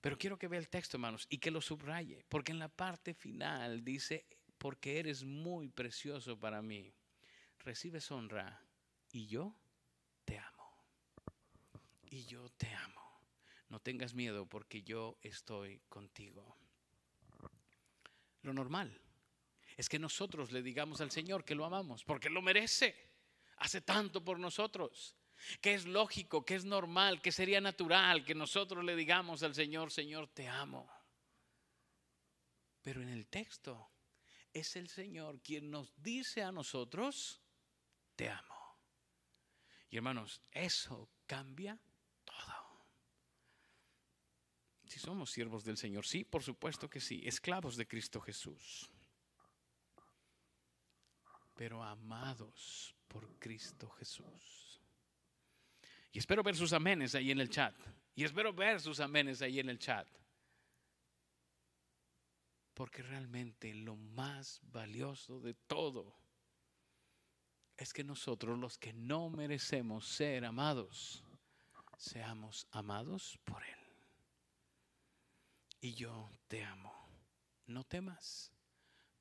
Pero 0.00 0.18
quiero 0.18 0.38
que 0.38 0.48
vea 0.48 0.58
el 0.58 0.68
texto, 0.68 0.96
hermanos, 0.96 1.26
y 1.28 1.38
que 1.38 1.50
lo 1.50 1.60
subraye, 1.60 2.24
porque 2.28 2.50
en 2.50 2.58
la 2.58 2.68
parte 2.68 3.14
final 3.14 3.84
dice, 3.84 4.26
porque 4.58 4.98
eres 4.98 5.22
muy 5.22 5.68
precioso 5.68 6.36
para 6.36 6.60
mí, 6.62 6.92
recibes 7.64 8.10
honra 8.10 8.60
y 9.10 9.26
yo 9.26 9.54
te 10.24 10.38
amo. 10.38 10.76
Y 12.04 12.24
yo 12.24 12.48
te 12.50 12.72
amo. 12.74 13.20
No 13.68 13.80
tengas 13.80 14.14
miedo 14.14 14.46
porque 14.46 14.82
yo 14.82 15.18
estoy 15.22 15.80
contigo. 15.88 16.56
Lo 18.42 18.52
normal 18.52 19.00
es 19.76 19.88
que 19.88 19.98
nosotros 19.98 20.52
le 20.52 20.62
digamos 20.62 21.00
al 21.00 21.10
Señor 21.10 21.44
que 21.44 21.54
lo 21.54 21.64
amamos, 21.64 22.04
porque 22.04 22.28
lo 22.28 22.42
merece. 22.42 23.10
Hace 23.58 23.80
tanto 23.80 24.24
por 24.24 24.38
nosotros, 24.38 25.14
que 25.60 25.74
es 25.74 25.86
lógico, 25.86 26.44
que 26.44 26.56
es 26.56 26.64
normal, 26.64 27.22
que 27.22 27.32
sería 27.32 27.60
natural 27.60 28.24
que 28.24 28.34
nosotros 28.34 28.84
le 28.84 28.96
digamos 28.96 29.42
al 29.42 29.54
Señor, 29.54 29.90
Señor, 29.90 30.28
te 30.28 30.48
amo. 30.48 30.90
Pero 32.82 33.00
en 33.02 33.08
el 33.08 33.26
texto 33.28 33.90
es 34.52 34.76
el 34.76 34.88
Señor 34.88 35.40
quien 35.40 35.70
nos 35.70 35.92
dice 36.02 36.42
a 36.42 36.52
nosotros, 36.52 37.41
te 38.16 38.28
amo. 38.28 38.78
Y 39.90 39.96
hermanos, 39.96 40.42
eso 40.52 41.10
cambia 41.26 41.78
si 44.92 44.98
somos 44.98 45.30
siervos 45.30 45.64
del 45.64 45.78
Señor, 45.78 46.04
sí, 46.04 46.22
por 46.22 46.42
supuesto 46.42 46.90
que 46.90 47.00
sí, 47.00 47.22
esclavos 47.24 47.76
de 47.76 47.88
Cristo 47.88 48.20
Jesús, 48.20 48.90
pero 51.54 51.82
amados 51.82 52.94
por 53.08 53.38
Cristo 53.38 53.88
Jesús. 53.88 54.82
Y 56.12 56.18
espero 56.18 56.42
ver 56.42 56.54
sus 56.54 56.74
amenes 56.74 57.14
ahí 57.14 57.30
en 57.30 57.40
el 57.40 57.48
chat. 57.48 57.74
Y 58.14 58.24
espero 58.24 58.52
ver 58.52 58.82
sus 58.82 59.00
amenes 59.00 59.40
ahí 59.40 59.60
en 59.60 59.70
el 59.70 59.78
chat. 59.78 60.06
Porque 62.74 63.02
realmente 63.02 63.72
lo 63.72 63.96
más 63.96 64.60
valioso 64.64 65.40
de 65.40 65.54
todo 65.54 66.21
es 67.76 67.92
que 67.92 68.04
nosotros 68.04 68.58
los 68.58 68.78
que 68.78 68.92
no 68.92 69.30
merecemos 69.30 70.06
ser 70.06 70.44
amados, 70.44 71.24
seamos 71.96 72.66
amados 72.70 73.38
por 73.44 73.62
Él 73.64 73.82
y 75.82 75.94
yo 75.94 76.30
te 76.46 76.64
amo. 76.64 76.94
No 77.66 77.84
temas, 77.84 78.52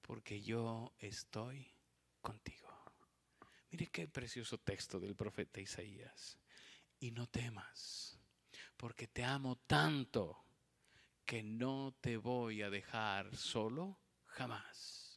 porque 0.01 0.41
yo 0.41 0.93
estoy 0.99 1.73
contigo. 2.21 2.69
Mire 3.71 3.87
qué 3.87 4.07
precioso 4.07 4.59
texto 4.59 4.99
del 4.99 5.15
profeta 5.15 5.59
Isaías. 5.59 6.37
Y 6.99 7.11
no 7.11 7.27
temas, 7.27 8.19
porque 8.77 9.07
te 9.07 9.23
amo 9.23 9.55
tanto 9.65 10.45
que 11.25 11.41
no 11.41 11.95
te 11.99 12.17
voy 12.17 12.61
a 12.61 12.69
dejar 12.69 13.35
solo 13.35 13.99
jamás. 14.25 15.10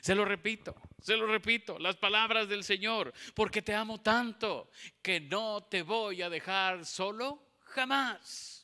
Se 0.00 0.14
lo 0.14 0.24
repito, 0.24 0.74
se 1.00 1.16
lo 1.16 1.26
repito, 1.26 1.78
las 1.78 1.96
palabras 1.96 2.48
del 2.48 2.64
Señor, 2.64 3.12
porque 3.34 3.62
te 3.62 3.74
amo 3.74 4.00
tanto 4.00 4.70
que 5.02 5.20
no 5.20 5.64
te 5.64 5.82
voy 5.82 6.22
a 6.22 6.30
dejar 6.30 6.84
solo 6.84 7.56
jamás 7.60 8.58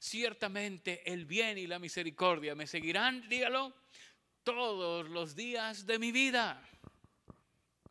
ciertamente 0.00 1.02
el 1.12 1.26
bien 1.26 1.58
y 1.58 1.66
la 1.66 1.78
misericordia 1.78 2.54
me 2.54 2.66
seguirán, 2.66 3.28
dígalo, 3.28 3.74
todos 4.42 5.08
los 5.08 5.36
días 5.36 5.86
de 5.86 5.98
mi 5.98 6.10
vida. 6.10 6.66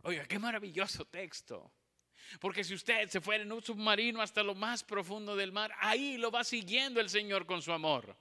Oiga, 0.01 0.25
qué 0.25 0.39
maravilloso 0.39 1.05
texto. 1.05 1.71
Porque 2.39 2.63
si 2.63 2.73
usted 2.73 3.09
se 3.09 3.21
fuera 3.21 3.43
en 3.43 3.51
un 3.51 3.63
submarino 3.63 4.21
hasta 4.21 4.43
lo 4.43 4.55
más 4.55 4.83
profundo 4.83 5.35
del 5.35 5.51
mar, 5.51 5.71
ahí 5.79 6.17
lo 6.17 6.31
va 6.31 6.43
siguiendo 6.43 6.99
el 6.99 7.09
Señor 7.09 7.45
con 7.45 7.61
su 7.61 7.71
amor. 7.71 8.15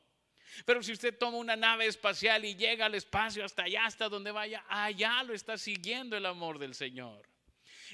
Pero 0.65 0.83
si 0.83 0.93
usted 0.93 1.17
toma 1.17 1.39
una 1.39 1.57
nave 1.57 1.87
espacial 1.87 2.45
y 2.45 2.57
llega 2.57 2.87
al 2.87 2.95
espacio 2.95 3.45
hasta 3.45 3.65
allá, 3.65 3.87
hasta 3.87 4.09
donde 4.09 4.31
vaya, 4.31 4.65
allá 4.69 5.23
lo 5.23 5.35
está 5.35 5.59
siguiendo 5.59 6.17
el 6.17 6.27
amor 6.27 6.59
del 6.59 6.75
Señor. 6.75 7.29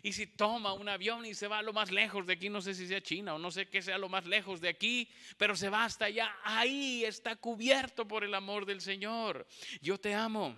Y 0.02 0.12
si 0.12 0.26
toma 0.26 0.72
un 0.72 0.88
avión 0.88 1.24
y 1.24 1.34
se 1.34 1.48
va 1.48 1.58
a 1.58 1.62
lo 1.62 1.72
más 1.72 1.90
lejos 1.90 2.26
de 2.26 2.32
aquí, 2.32 2.48
no 2.48 2.60
sé 2.60 2.74
si 2.74 2.86
sea 2.86 3.00
China 3.00 3.34
o 3.34 3.38
no 3.38 3.50
sé 3.50 3.68
qué 3.68 3.80
sea 3.80 3.98
lo 3.98 4.08
más 4.08 4.26
lejos 4.26 4.60
de 4.60 4.68
aquí, 4.68 5.08
pero 5.36 5.56
se 5.56 5.68
va 5.68 5.84
hasta 5.84 6.06
allá, 6.06 6.36
ahí 6.42 7.04
está 7.04 7.36
cubierto 7.36 8.06
por 8.06 8.24
el 8.24 8.34
amor 8.34 8.66
del 8.66 8.80
Señor. 8.80 9.46
Yo 9.80 9.98
te 9.98 10.14
amo. 10.14 10.56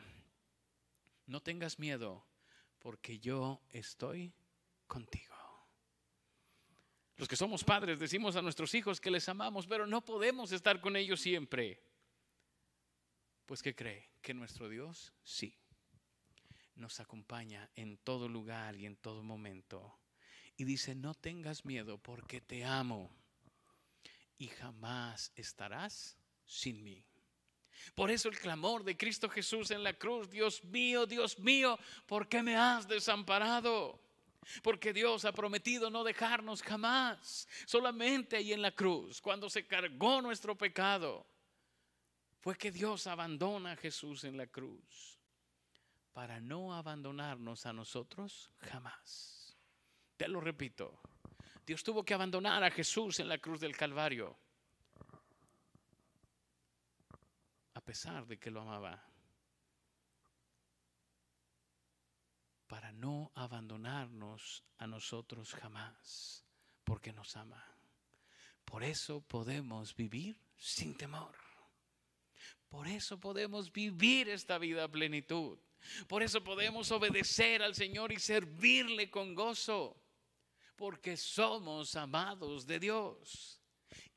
No 1.27 1.41
tengas 1.41 1.79
miedo, 1.79 2.25
porque 2.79 3.19
yo 3.19 3.61
estoy 3.71 4.33
contigo. 4.87 5.26
Los 7.17 7.29
que 7.29 7.37
somos 7.37 7.65
padres 7.65 7.99
decimos 7.99 8.37
a 8.37 8.43
nuestros 8.43 8.75
hijos 8.75 9.01
que 9.01 9.11
les 9.11 9.29
amamos, 9.29 9.67
pero 9.67 9.87
no 9.87 10.05
podemos 10.05 10.53
estar 10.53 10.81
con 10.81 10.97
ellos 10.97 11.21
siempre. 11.21 11.83
Pues 13.47 13.63
¿qué 13.63 13.75
cree? 13.75 14.11
Que 14.21 14.35
nuestro 14.35 14.69
Dios 14.69 15.13
sí 15.23 15.57
nos 16.77 17.01
acompaña 17.01 17.71
en 17.75 17.97
todo 17.99 18.29
lugar 18.29 18.77
y 18.77 18.87
en 18.87 18.97
todo 18.97 19.23
momento. 19.23 19.99
Y 20.57 20.65
dice, 20.65 20.95
no 20.95 21.15
tengas 21.15 21.65
miedo 21.65 21.99
porque 21.99 22.41
te 22.41 22.65
amo 22.65 23.11
y 24.39 24.49
jamás 24.49 25.33
estarás 25.35 26.17
sin 26.45 26.85
mí. 26.85 27.05
Por 27.95 28.11
eso 28.11 28.29
el 28.29 28.39
clamor 28.39 28.85
de 28.85 28.97
Cristo 28.97 29.29
Jesús 29.29 29.71
en 29.71 29.83
la 29.83 29.95
cruz, 29.95 30.31
Dios 30.31 30.65
mío, 30.65 31.07
Dios 31.07 31.39
mío, 31.39 31.79
¿por 32.07 32.29
qué 32.29 32.43
me 32.43 32.57
has 32.57 32.89
desamparado? 32.89 34.01
Porque 34.63 34.93
Dios 34.93 35.25
ha 35.25 35.33
prometido 35.33 35.91
no 35.91 36.05
dejarnos 36.05 36.63
jamás. 36.63 37.49
Solamente 37.67 38.37
ahí 38.37 38.53
en 38.53 38.63
la 38.63 38.73
cruz, 38.73 39.21
cuando 39.21 39.51
se 39.51 39.67
cargó 39.67 40.21
nuestro 40.23 40.57
pecado, 40.57 41.27
fue 42.41 42.57
que 42.57 42.71
Dios 42.71 43.07
abandona 43.07 43.73
a 43.73 43.77
Jesús 43.77 44.25
en 44.25 44.37
la 44.37 44.47
cruz 44.47 45.19
para 46.13 46.41
no 46.41 46.73
abandonarnos 46.73 47.67
a 47.67 47.73
nosotros 47.73 48.51
jamás. 48.59 49.57
Te 50.17 50.29
lo 50.29 50.41
repito, 50.41 50.99
Dios 51.67 51.83
tuvo 51.83 52.05
que 52.05 52.15
abandonar 52.15 52.63
a 52.65 52.71
Jesús 52.71 53.21
en 53.21 53.29
la 53.29 53.39
cruz 53.39 53.61
del 53.61 53.77
Calvario, 53.77 54.35
a 57.75 57.81
pesar 57.81 58.27
de 58.27 58.39
que 58.39 58.51
lo 58.51 58.63
amaba, 58.63 59.05
para 62.67 62.93
no 62.93 63.33
abandonarnos 63.35 64.65
a 64.79 64.87
nosotros 64.87 65.55
jamás, 65.55 66.45
porque 66.85 67.13
nos 67.13 67.37
ama. 67.37 67.65
Por 68.65 68.83
eso 68.83 69.21
podemos 69.21 69.95
vivir 69.95 70.41
sin 70.57 70.97
temor. 70.97 71.35
Por 72.69 72.89
eso 72.89 73.19
podemos 73.19 73.73
vivir 73.73 74.29
esta 74.29 74.59
vida 74.59 74.85
a 74.85 74.89
plenitud. 74.89 75.59
Por 76.09 76.23
eso 76.23 76.43
podemos 76.43 76.91
obedecer 76.91 77.63
al 77.63 77.75
Señor 77.75 78.13
y 78.13 78.19
servirle 78.19 79.09
con 79.09 79.35
gozo, 79.35 79.97
porque 80.75 81.17
somos 81.17 81.95
amados 81.95 82.67
de 82.67 82.81
Dios 82.81 83.61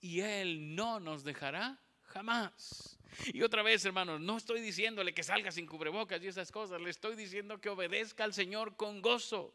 y 0.02 0.22
Él 0.22 0.76
no 0.76 1.00
nos 1.00 1.24
dejará 1.24 1.80
jamás. 2.02 2.99
Y 3.34 3.42
otra 3.42 3.64
vez, 3.64 3.86
hermanos, 3.86 4.20
no 4.22 4.38
estoy 4.38 4.62
diciéndole 4.62 5.14
que 5.14 5.24
salga 5.24 5.52
sin 5.52 5.66
cubrebocas 5.66 6.22
y 6.22 6.28
esas 6.28 6.52
cosas, 6.52 6.82
le 6.82 6.90
estoy 6.90 7.16
diciendo 7.16 7.60
que 7.60 7.70
obedezca 7.70 8.24
al 8.24 8.34
Señor 8.34 8.76
con 8.76 9.02
gozo, 9.02 9.54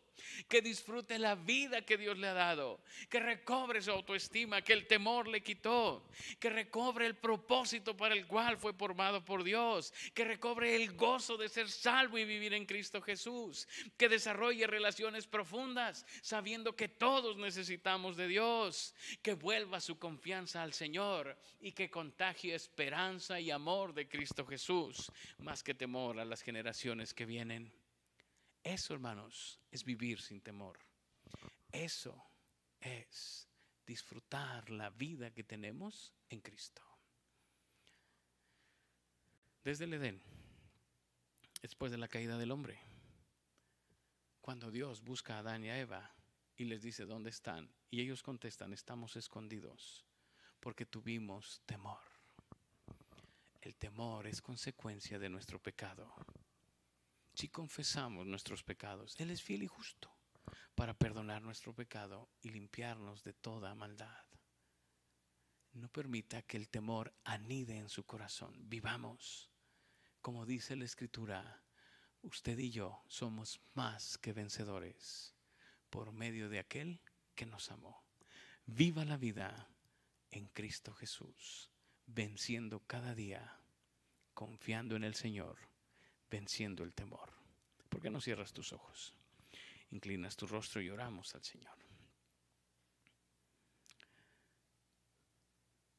que 0.48 0.62
disfrute 0.62 1.18
la 1.18 1.34
vida 1.34 1.82
que 1.82 1.96
Dios 1.96 2.18
le 2.18 2.28
ha 2.28 2.34
dado, 2.34 2.80
que 3.08 3.20
recobre 3.20 3.82
su 3.82 3.90
autoestima, 3.90 4.62
que 4.62 4.72
el 4.72 4.86
temor 4.86 5.28
le 5.28 5.42
quitó, 5.42 6.08
que 6.38 6.50
recobre 6.50 7.06
el 7.06 7.16
propósito 7.16 7.96
para 7.96 8.14
el 8.14 8.26
cual 8.26 8.56
fue 8.56 8.72
formado 8.72 9.24
por 9.24 9.44
Dios, 9.44 9.92
que 10.14 10.24
recobre 10.24 10.76
el 10.76 10.94
gozo 10.94 11.36
de 11.36 11.48
ser 11.48 11.68
salvo 11.70 12.18
y 12.18 12.24
vivir 12.24 12.54
en 12.54 12.66
Cristo 12.66 13.00
Jesús, 13.00 13.68
que 13.96 14.08
desarrolle 14.08 14.66
relaciones 14.66 15.26
profundas, 15.26 16.06
sabiendo 16.22 16.76
que 16.76 16.88
todos 16.88 17.36
necesitamos 17.36 18.16
de 18.16 18.28
Dios, 18.28 18.94
que 19.22 19.34
vuelva 19.34 19.80
su 19.80 19.98
confianza 19.98 20.62
al 20.62 20.72
Señor 20.72 21.36
y 21.60 21.72
que 21.72 21.90
contagie 21.90 22.54
esperanza 22.54 23.40
y 23.44 23.50
amor 23.50 23.92
de 23.92 24.08
Cristo 24.08 24.46
Jesús, 24.46 25.12
más 25.38 25.62
que 25.62 25.74
temor 25.74 26.18
a 26.18 26.24
las 26.24 26.40
generaciones 26.40 27.12
que 27.12 27.26
vienen. 27.26 27.70
Eso, 28.62 28.94
hermanos, 28.94 29.60
es 29.70 29.84
vivir 29.84 30.22
sin 30.22 30.40
temor. 30.40 30.78
Eso 31.70 32.24
es 32.80 33.46
disfrutar 33.86 34.70
la 34.70 34.88
vida 34.88 35.30
que 35.30 35.44
tenemos 35.44 36.14
en 36.30 36.40
Cristo. 36.40 36.82
Desde 39.62 39.84
el 39.84 39.92
Edén, 39.92 40.22
después 41.60 41.92
de 41.92 41.98
la 41.98 42.08
caída 42.08 42.38
del 42.38 42.50
hombre, 42.50 42.80
cuando 44.40 44.70
Dios 44.70 45.02
busca 45.02 45.36
a 45.36 45.38
Adán 45.40 45.64
y 45.64 45.68
a 45.68 45.78
Eva 45.78 46.14
y 46.56 46.64
les 46.64 46.82
dice, 46.82 47.04
¿dónde 47.04 47.28
están? 47.28 47.70
Y 47.90 48.00
ellos 48.00 48.22
contestan, 48.22 48.72
estamos 48.72 49.16
escondidos 49.16 50.06
porque 50.60 50.86
tuvimos 50.86 51.60
temor. 51.66 52.13
El 53.64 53.76
temor 53.76 54.26
es 54.26 54.42
consecuencia 54.42 55.18
de 55.18 55.30
nuestro 55.30 55.58
pecado. 55.58 56.14
Si 57.32 57.48
confesamos 57.48 58.26
nuestros 58.26 58.62
pecados, 58.62 59.18
Él 59.18 59.30
es 59.30 59.42
fiel 59.42 59.62
y 59.62 59.66
justo 59.66 60.14
para 60.74 60.92
perdonar 60.92 61.40
nuestro 61.40 61.74
pecado 61.74 62.28
y 62.42 62.50
limpiarnos 62.50 63.24
de 63.24 63.32
toda 63.32 63.74
maldad. 63.74 64.26
No 65.72 65.88
permita 65.88 66.42
que 66.42 66.58
el 66.58 66.68
temor 66.68 67.14
anide 67.24 67.78
en 67.78 67.88
su 67.88 68.04
corazón. 68.04 68.54
Vivamos, 68.68 69.50
como 70.20 70.44
dice 70.44 70.76
la 70.76 70.84
Escritura, 70.84 71.64
usted 72.20 72.58
y 72.58 72.70
yo 72.70 73.02
somos 73.08 73.62
más 73.72 74.18
que 74.18 74.34
vencedores 74.34 75.34
por 75.88 76.12
medio 76.12 76.50
de 76.50 76.58
aquel 76.58 77.00
que 77.34 77.46
nos 77.46 77.70
amó. 77.70 78.04
Viva 78.66 79.06
la 79.06 79.16
vida 79.16 79.70
en 80.30 80.48
Cristo 80.48 80.92
Jesús 80.92 81.70
venciendo 82.06 82.80
cada 82.80 83.14
día, 83.14 83.58
confiando 84.34 84.96
en 84.96 85.04
el 85.04 85.14
Señor, 85.14 85.56
venciendo 86.30 86.82
el 86.84 86.92
temor. 86.92 87.32
¿Por 87.88 88.00
qué 88.00 88.10
no 88.10 88.20
cierras 88.20 88.52
tus 88.52 88.72
ojos? 88.72 89.14
Inclinas 89.90 90.36
tu 90.36 90.46
rostro 90.46 90.80
y 90.80 90.90
oramos 90.90 91.34
al 91.34 91.44
Señor. 91.44 91.76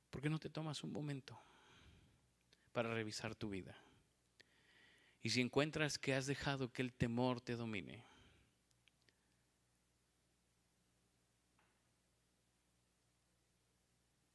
¿Por 0.09 0.21
qué 0.21 0.29
no 0.29 0.39
te 0.39 0.49
tomas 0.49 0.83
un 0.83 0.91
momento 0.91 1.39
para 2.71 2.93
revisar 2.93 3.35
tu 3.35 3.49
vida? 3.49 3.77
Y 5.21 5.29
si 5.31 5.41
encuentras 5.41 5.97
que 5.97 6.13
has 6.13 6.25
dejado 6.25 6.71
que 6.71 6.81
el 6.81 6.93
temor 6.93 7.41
te 7.41 7.55
domine, 7.55 8.05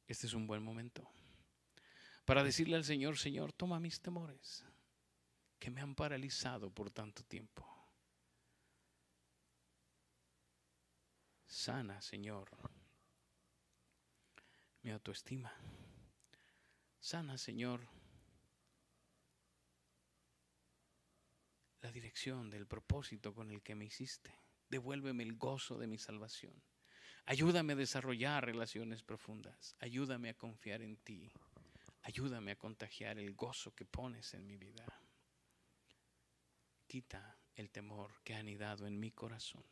este 0.07 0.27
es 0.27 0.33
un 0.33 0.45
buen 0.45 0.61
momento 0.61 1.09
para 2.31 2.45
decirle 2.45 2.77
al 2.77 2.85
Señor, 2.85 3.17
Señor, 3.17 3.51
toma 3.51 3.81
mis 3.81 3.99
temores 3.99 4.63
que 5.59 5.69
me 5.69 5.81
han 5.81 5.95
paralizado 5.95 6.73
por 6.73 6.89
tanto 6.89 7.25
tiempo. 7.25 7.67
Sana, 11.45 12.01
Señor, 12.01 12.49
mi 14.81 14.91
autoestima. 14.91 15.53
Sana, 17.01 17.37
Señor, 17.37 17.85
la 21.81 21.91
dirección 21.91 22.49
del 22.49 22.65
propósito 22.65 23.33
con 23.33 23.51
el 23.51 23.61
que 23.61 23.75
me 23.75 23.83
hiciste. 23.83 24.33
Devuélveme 24.69 25.23
el 25.23 25.35
gozo 25.35 25.77
de 25.77 25.87
mi 25.87 25.97
salvación. 25.97 26.53
Ayúdame 27.25 27.73
a 27.73 27.75
desarrollar 27.75 28.45
relaciones 28.45 29.03
profundas. 29.03 29.75
Ayúdame 29.81 30.29
a 30.29 30.37
confiar 30.37 30.81
en 30.81 30.95
ti. 30.95 31.33
Ayúdame 32.03 32.51
a 32.51 32.57
contagiar 32.57 33.19
el 33.19 33.33
gozo 33.33 33.75
que 33.75 33.85
pones 33.85 34.33
en 34.33 34.47
mi 34.47 34.57
vida. 34.57 34.85
Quita 36.87 37.37
el 37.55 37.69
temor 37.69 38.21
que 38.23 38.33
ha 38.33 38.39
anidado 38.39 38.87
en 38.87 38.99
mi 38.99 39.11
corazón. 39.11 39.63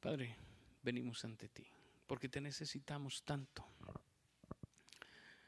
Padre, 0.00 0.36
venimos 0.82 1.24
ante 1.24 1.48
ti 1.48 1.66
porque 2.06 2.28
te 2.28 2.40
necesitamos 2.40 3.22
tanto. 3.24 3.66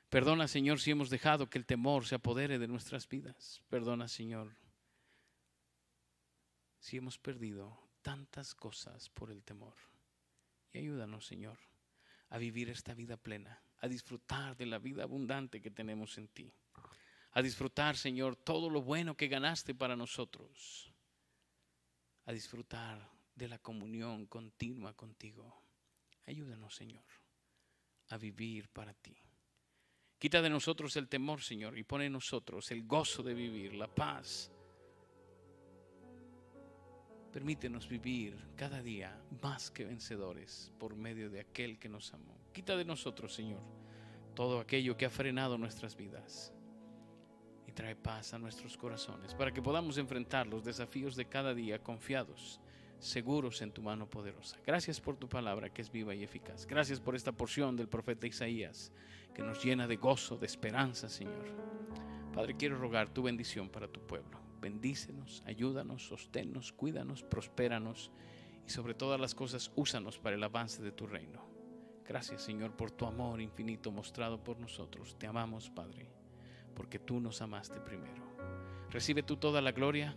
Perdona, 0.09 0.49
Señor, 0.49 0.81
si 0.81 0.91
hemos 0.91 1.11
dejado 1.11 1.51
que 1.51 1.59
el 1.59 1.67
temor 1.67 2.07
se 2.07 2.15
apodere 2.15 2.59
de 2.59 2.67
nuestras 2.67 3.09
vidas. 3.09 3.63
Perdona, 3.69 4.09
Señor, 4.09 4.57
si 6.81 6.97
hemos 6.97 7.19
perdido 7.19 7.79
tantas 8.03 8.55
cosas 8.55 9.11
por 9.11 9.31
el 9.31 9.45
temor. 9.45 9.75
Y 10.73 10.79
ayúdanos, 10.79 11.27
Señor, 11.27 11.59
a 12.31 12.39
vivir 12.39 12.71
esta 12.71 12.95
vida 12.95 13.17
plena 13.17 13.61
a 13.81 13.89
disfrutar 13.89 14.57
de 14.57 14.67
la 14.67 14.79
vida 14.79 15.05
abundante 15.05 15.61
que 15.61 15.71
tenemos 15.71 16.19
en 16.19 16.29
ti. 16.29 16.53
A 17.33 17.43
disfrutar, 17.43 17.97
Señor, 17.97 18.37
todo 18.37 18.71
lo 18.71 18.83
bueno 18.83 19.17
que 19.17 19.29
ganaste 19.29 19.75
para 19.75 19.97
nosotros. 19.97 20.93
A 22.27 22.33
disfrutar 22.33 23.11
de 23.35 23.49
la 23.49 23.59
comunión 23.59 24.27
continua 24.27 24.95
contigo. 24.95 25.63
Ayúdanos, 26.27 26.75
Señor, 26.75 27.05
a 28.09 28.19
vivir 28.19 28.69
para 28.69 28.93
ti. 28.95 29.17
Quita 30.19 30.43
de 30.43 30.51
nosotros 30.51 30.97
el 30.97 31.09
temor, 31.09 31.41
Señor, 31.41 31.79
y 31.79 31.85
pone 31.85 32.07
en 32.07 32.13
nosotros 32.13 32.71
el 32.73 32.87
gozo 32.87 33.23
de 33.23 33.35
vivir, 33.35 33.75
la 33.75 33.87
paz. 33.87 34.51
Permítenos 37.33 37.89
vivir 37.89 38.37
cada 38.57 38.83
día 38.83 39.21
más 39.43 39.71
que 39.71 39.85
vencedores 39.85 40.73
por 40.79 40.97
medio 40.97 41.29
de 41.29 41.41
aquel 41.41 41.79
que 41.79 41.89
nos 41.89 42.15
amó. 42.15 42.35
Quita 42.53 42.77
de 42.77 42.87
nosotros, 42.87 43.35
Señor, 43.35 43.61
todo 44.35 44.61
aquello 44.61 44.97
que 44.97 45.05
ha 45.05 45.11
frenado 45.11 45.59
nuestras 45.59 45.95
vidas 45.95 46.55
y 47.67 47.73
trae 47.73 47.95
paz 47.95 48.33
a 48.33 48.39
nuestros 48.39 48.79
corazones 48.79 49.35
para 49.35 49.53
que 49.53 49.61
podamos 49.61 49.99
enfrentar 49.99 50.47
los 50.47 50.65
desafíos 50.65 51.17
de 51.17 51.27
cada 51.27 51.55
día 51.55 51.83
confiados, 51.83 52.61
seguros 52.99 53.61
en 53.61 53.73
tu 53.73 53.83
mano 53.83 54.09
poderosa. 54.09 54.57
Gracias 54.67 54.99
por 54.99 55.17
tu 55.17 55.29
palabra 55.29 55.69
que 55.69 55.83
es 55.83 55.93
viva 55.93 56.15
y 56.15 56.25
eficaz. 56.25 56.67
Gracias 56.67 56.99
por 56.99 57.15
esta 57.15 57.33
porción 57.33 57.77
del 57.77 57.89
profeta 57.89 58.27
Isaías 58.27 58.91
que 59.35 59.43
nos 59.43 59.63
llena 59.63 59.87
de 59.87 59.97
gozo, 59.97 60.39
de 60.39 60.47
esperanza, 60.47 61.11
Señor. 61.11 61.47
Padre, 62.33 62.57
quiero 62.57 62.79
rogar 62.79 63.11
tu 63.11 63.23
bendición 63.23 63.69
para 63.69 63.87
tu 63.87 64.01
pueblo. 64.01 64.48
Bendícenos, 64.61 65.43
ayúdanos, 65.47 66.09
sosténnos, 66.09 66.73
cuídanos, 66.73 67.23
prospéranos 67.23 68.11
y 68.67 68.71
sobre 68.71 68.95
todas 68.95 69.21
las 69.21 69.35
cosas 69.35 69.71
úsanos 69.77 70.19
para 70.19 70.37
el 70.37 70.43
avance 70.43 70.83
de 70.83 70.93
tu 70.93 71.07
reino. 71.07 71.47
Gracias 72.07 72.43
Señor 72.43 72.75
por 72.75 72.91
tu 72.91 73.07
amor 73.07 73.41
infinito 73.41 73.93
mostrado 73.93 74.43
por 74.43 74.59
nosotros. 74.59 75.17
Te 75.19 75.27
amamos 75.27 75.71
Padre, 75.71 76.11
porque 76.75 76.99
tú 76.99 77.21
nos 77.21 77.41
amaste 77.41 77.81
primero. 77.81 78.23
Recibe 78.91 79.23
tú 79.23 79.37
toda 79.37 79.61
la 79.61 79.73
gloria, 79.73 80.17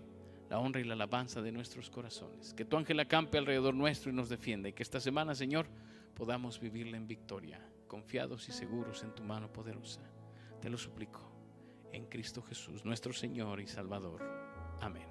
la 0.49 0.57
honra 0.57 0.79
y 0.79 0.85
la 0.85 0.93
alabanza 0.93 1.41
de 1.41 1.51
nuestros 1.51 1.89
corazones. 1.89 2.53
Que 2.53 2.65
tu 2.65 2.77
ángel 2.77 2.99
acampe 2.99 3.37
alrededor 3.37 3.75
nuestro 3.75 4.09
y 4.09 4.15
nos 4.15 4.29
defienda. 4.29 4.69
Y 4.69 4.73
que 4.73 4.83
esta 4.83 4.99
semana 4.99 5.35
Señor 5.35 5.67
podamos 6.15 6.59
vivirla 6.59 6.97
en 6.97 7.07
victoria, 7.07 7.59
confiados 7.87 8.49
y 8.49 8.53
seguros 8.53 9.03
en 9.03 9.13
tu 9.13 9.23
mano 9.23 9.51
poderosa. 9.51 10.01
Te 10.61 10.69
lo 10.69 10.77
suplico 10.77 11.30
en 11.93 12.05
Cristo 12.05 12.41
Jesús, 12.41 12.85
nuestro 12.85 13.13
Señor 13.13 13.59
y 13.59 13.67
Salvador. 13.67 14.21
Amén. 14.81 15.10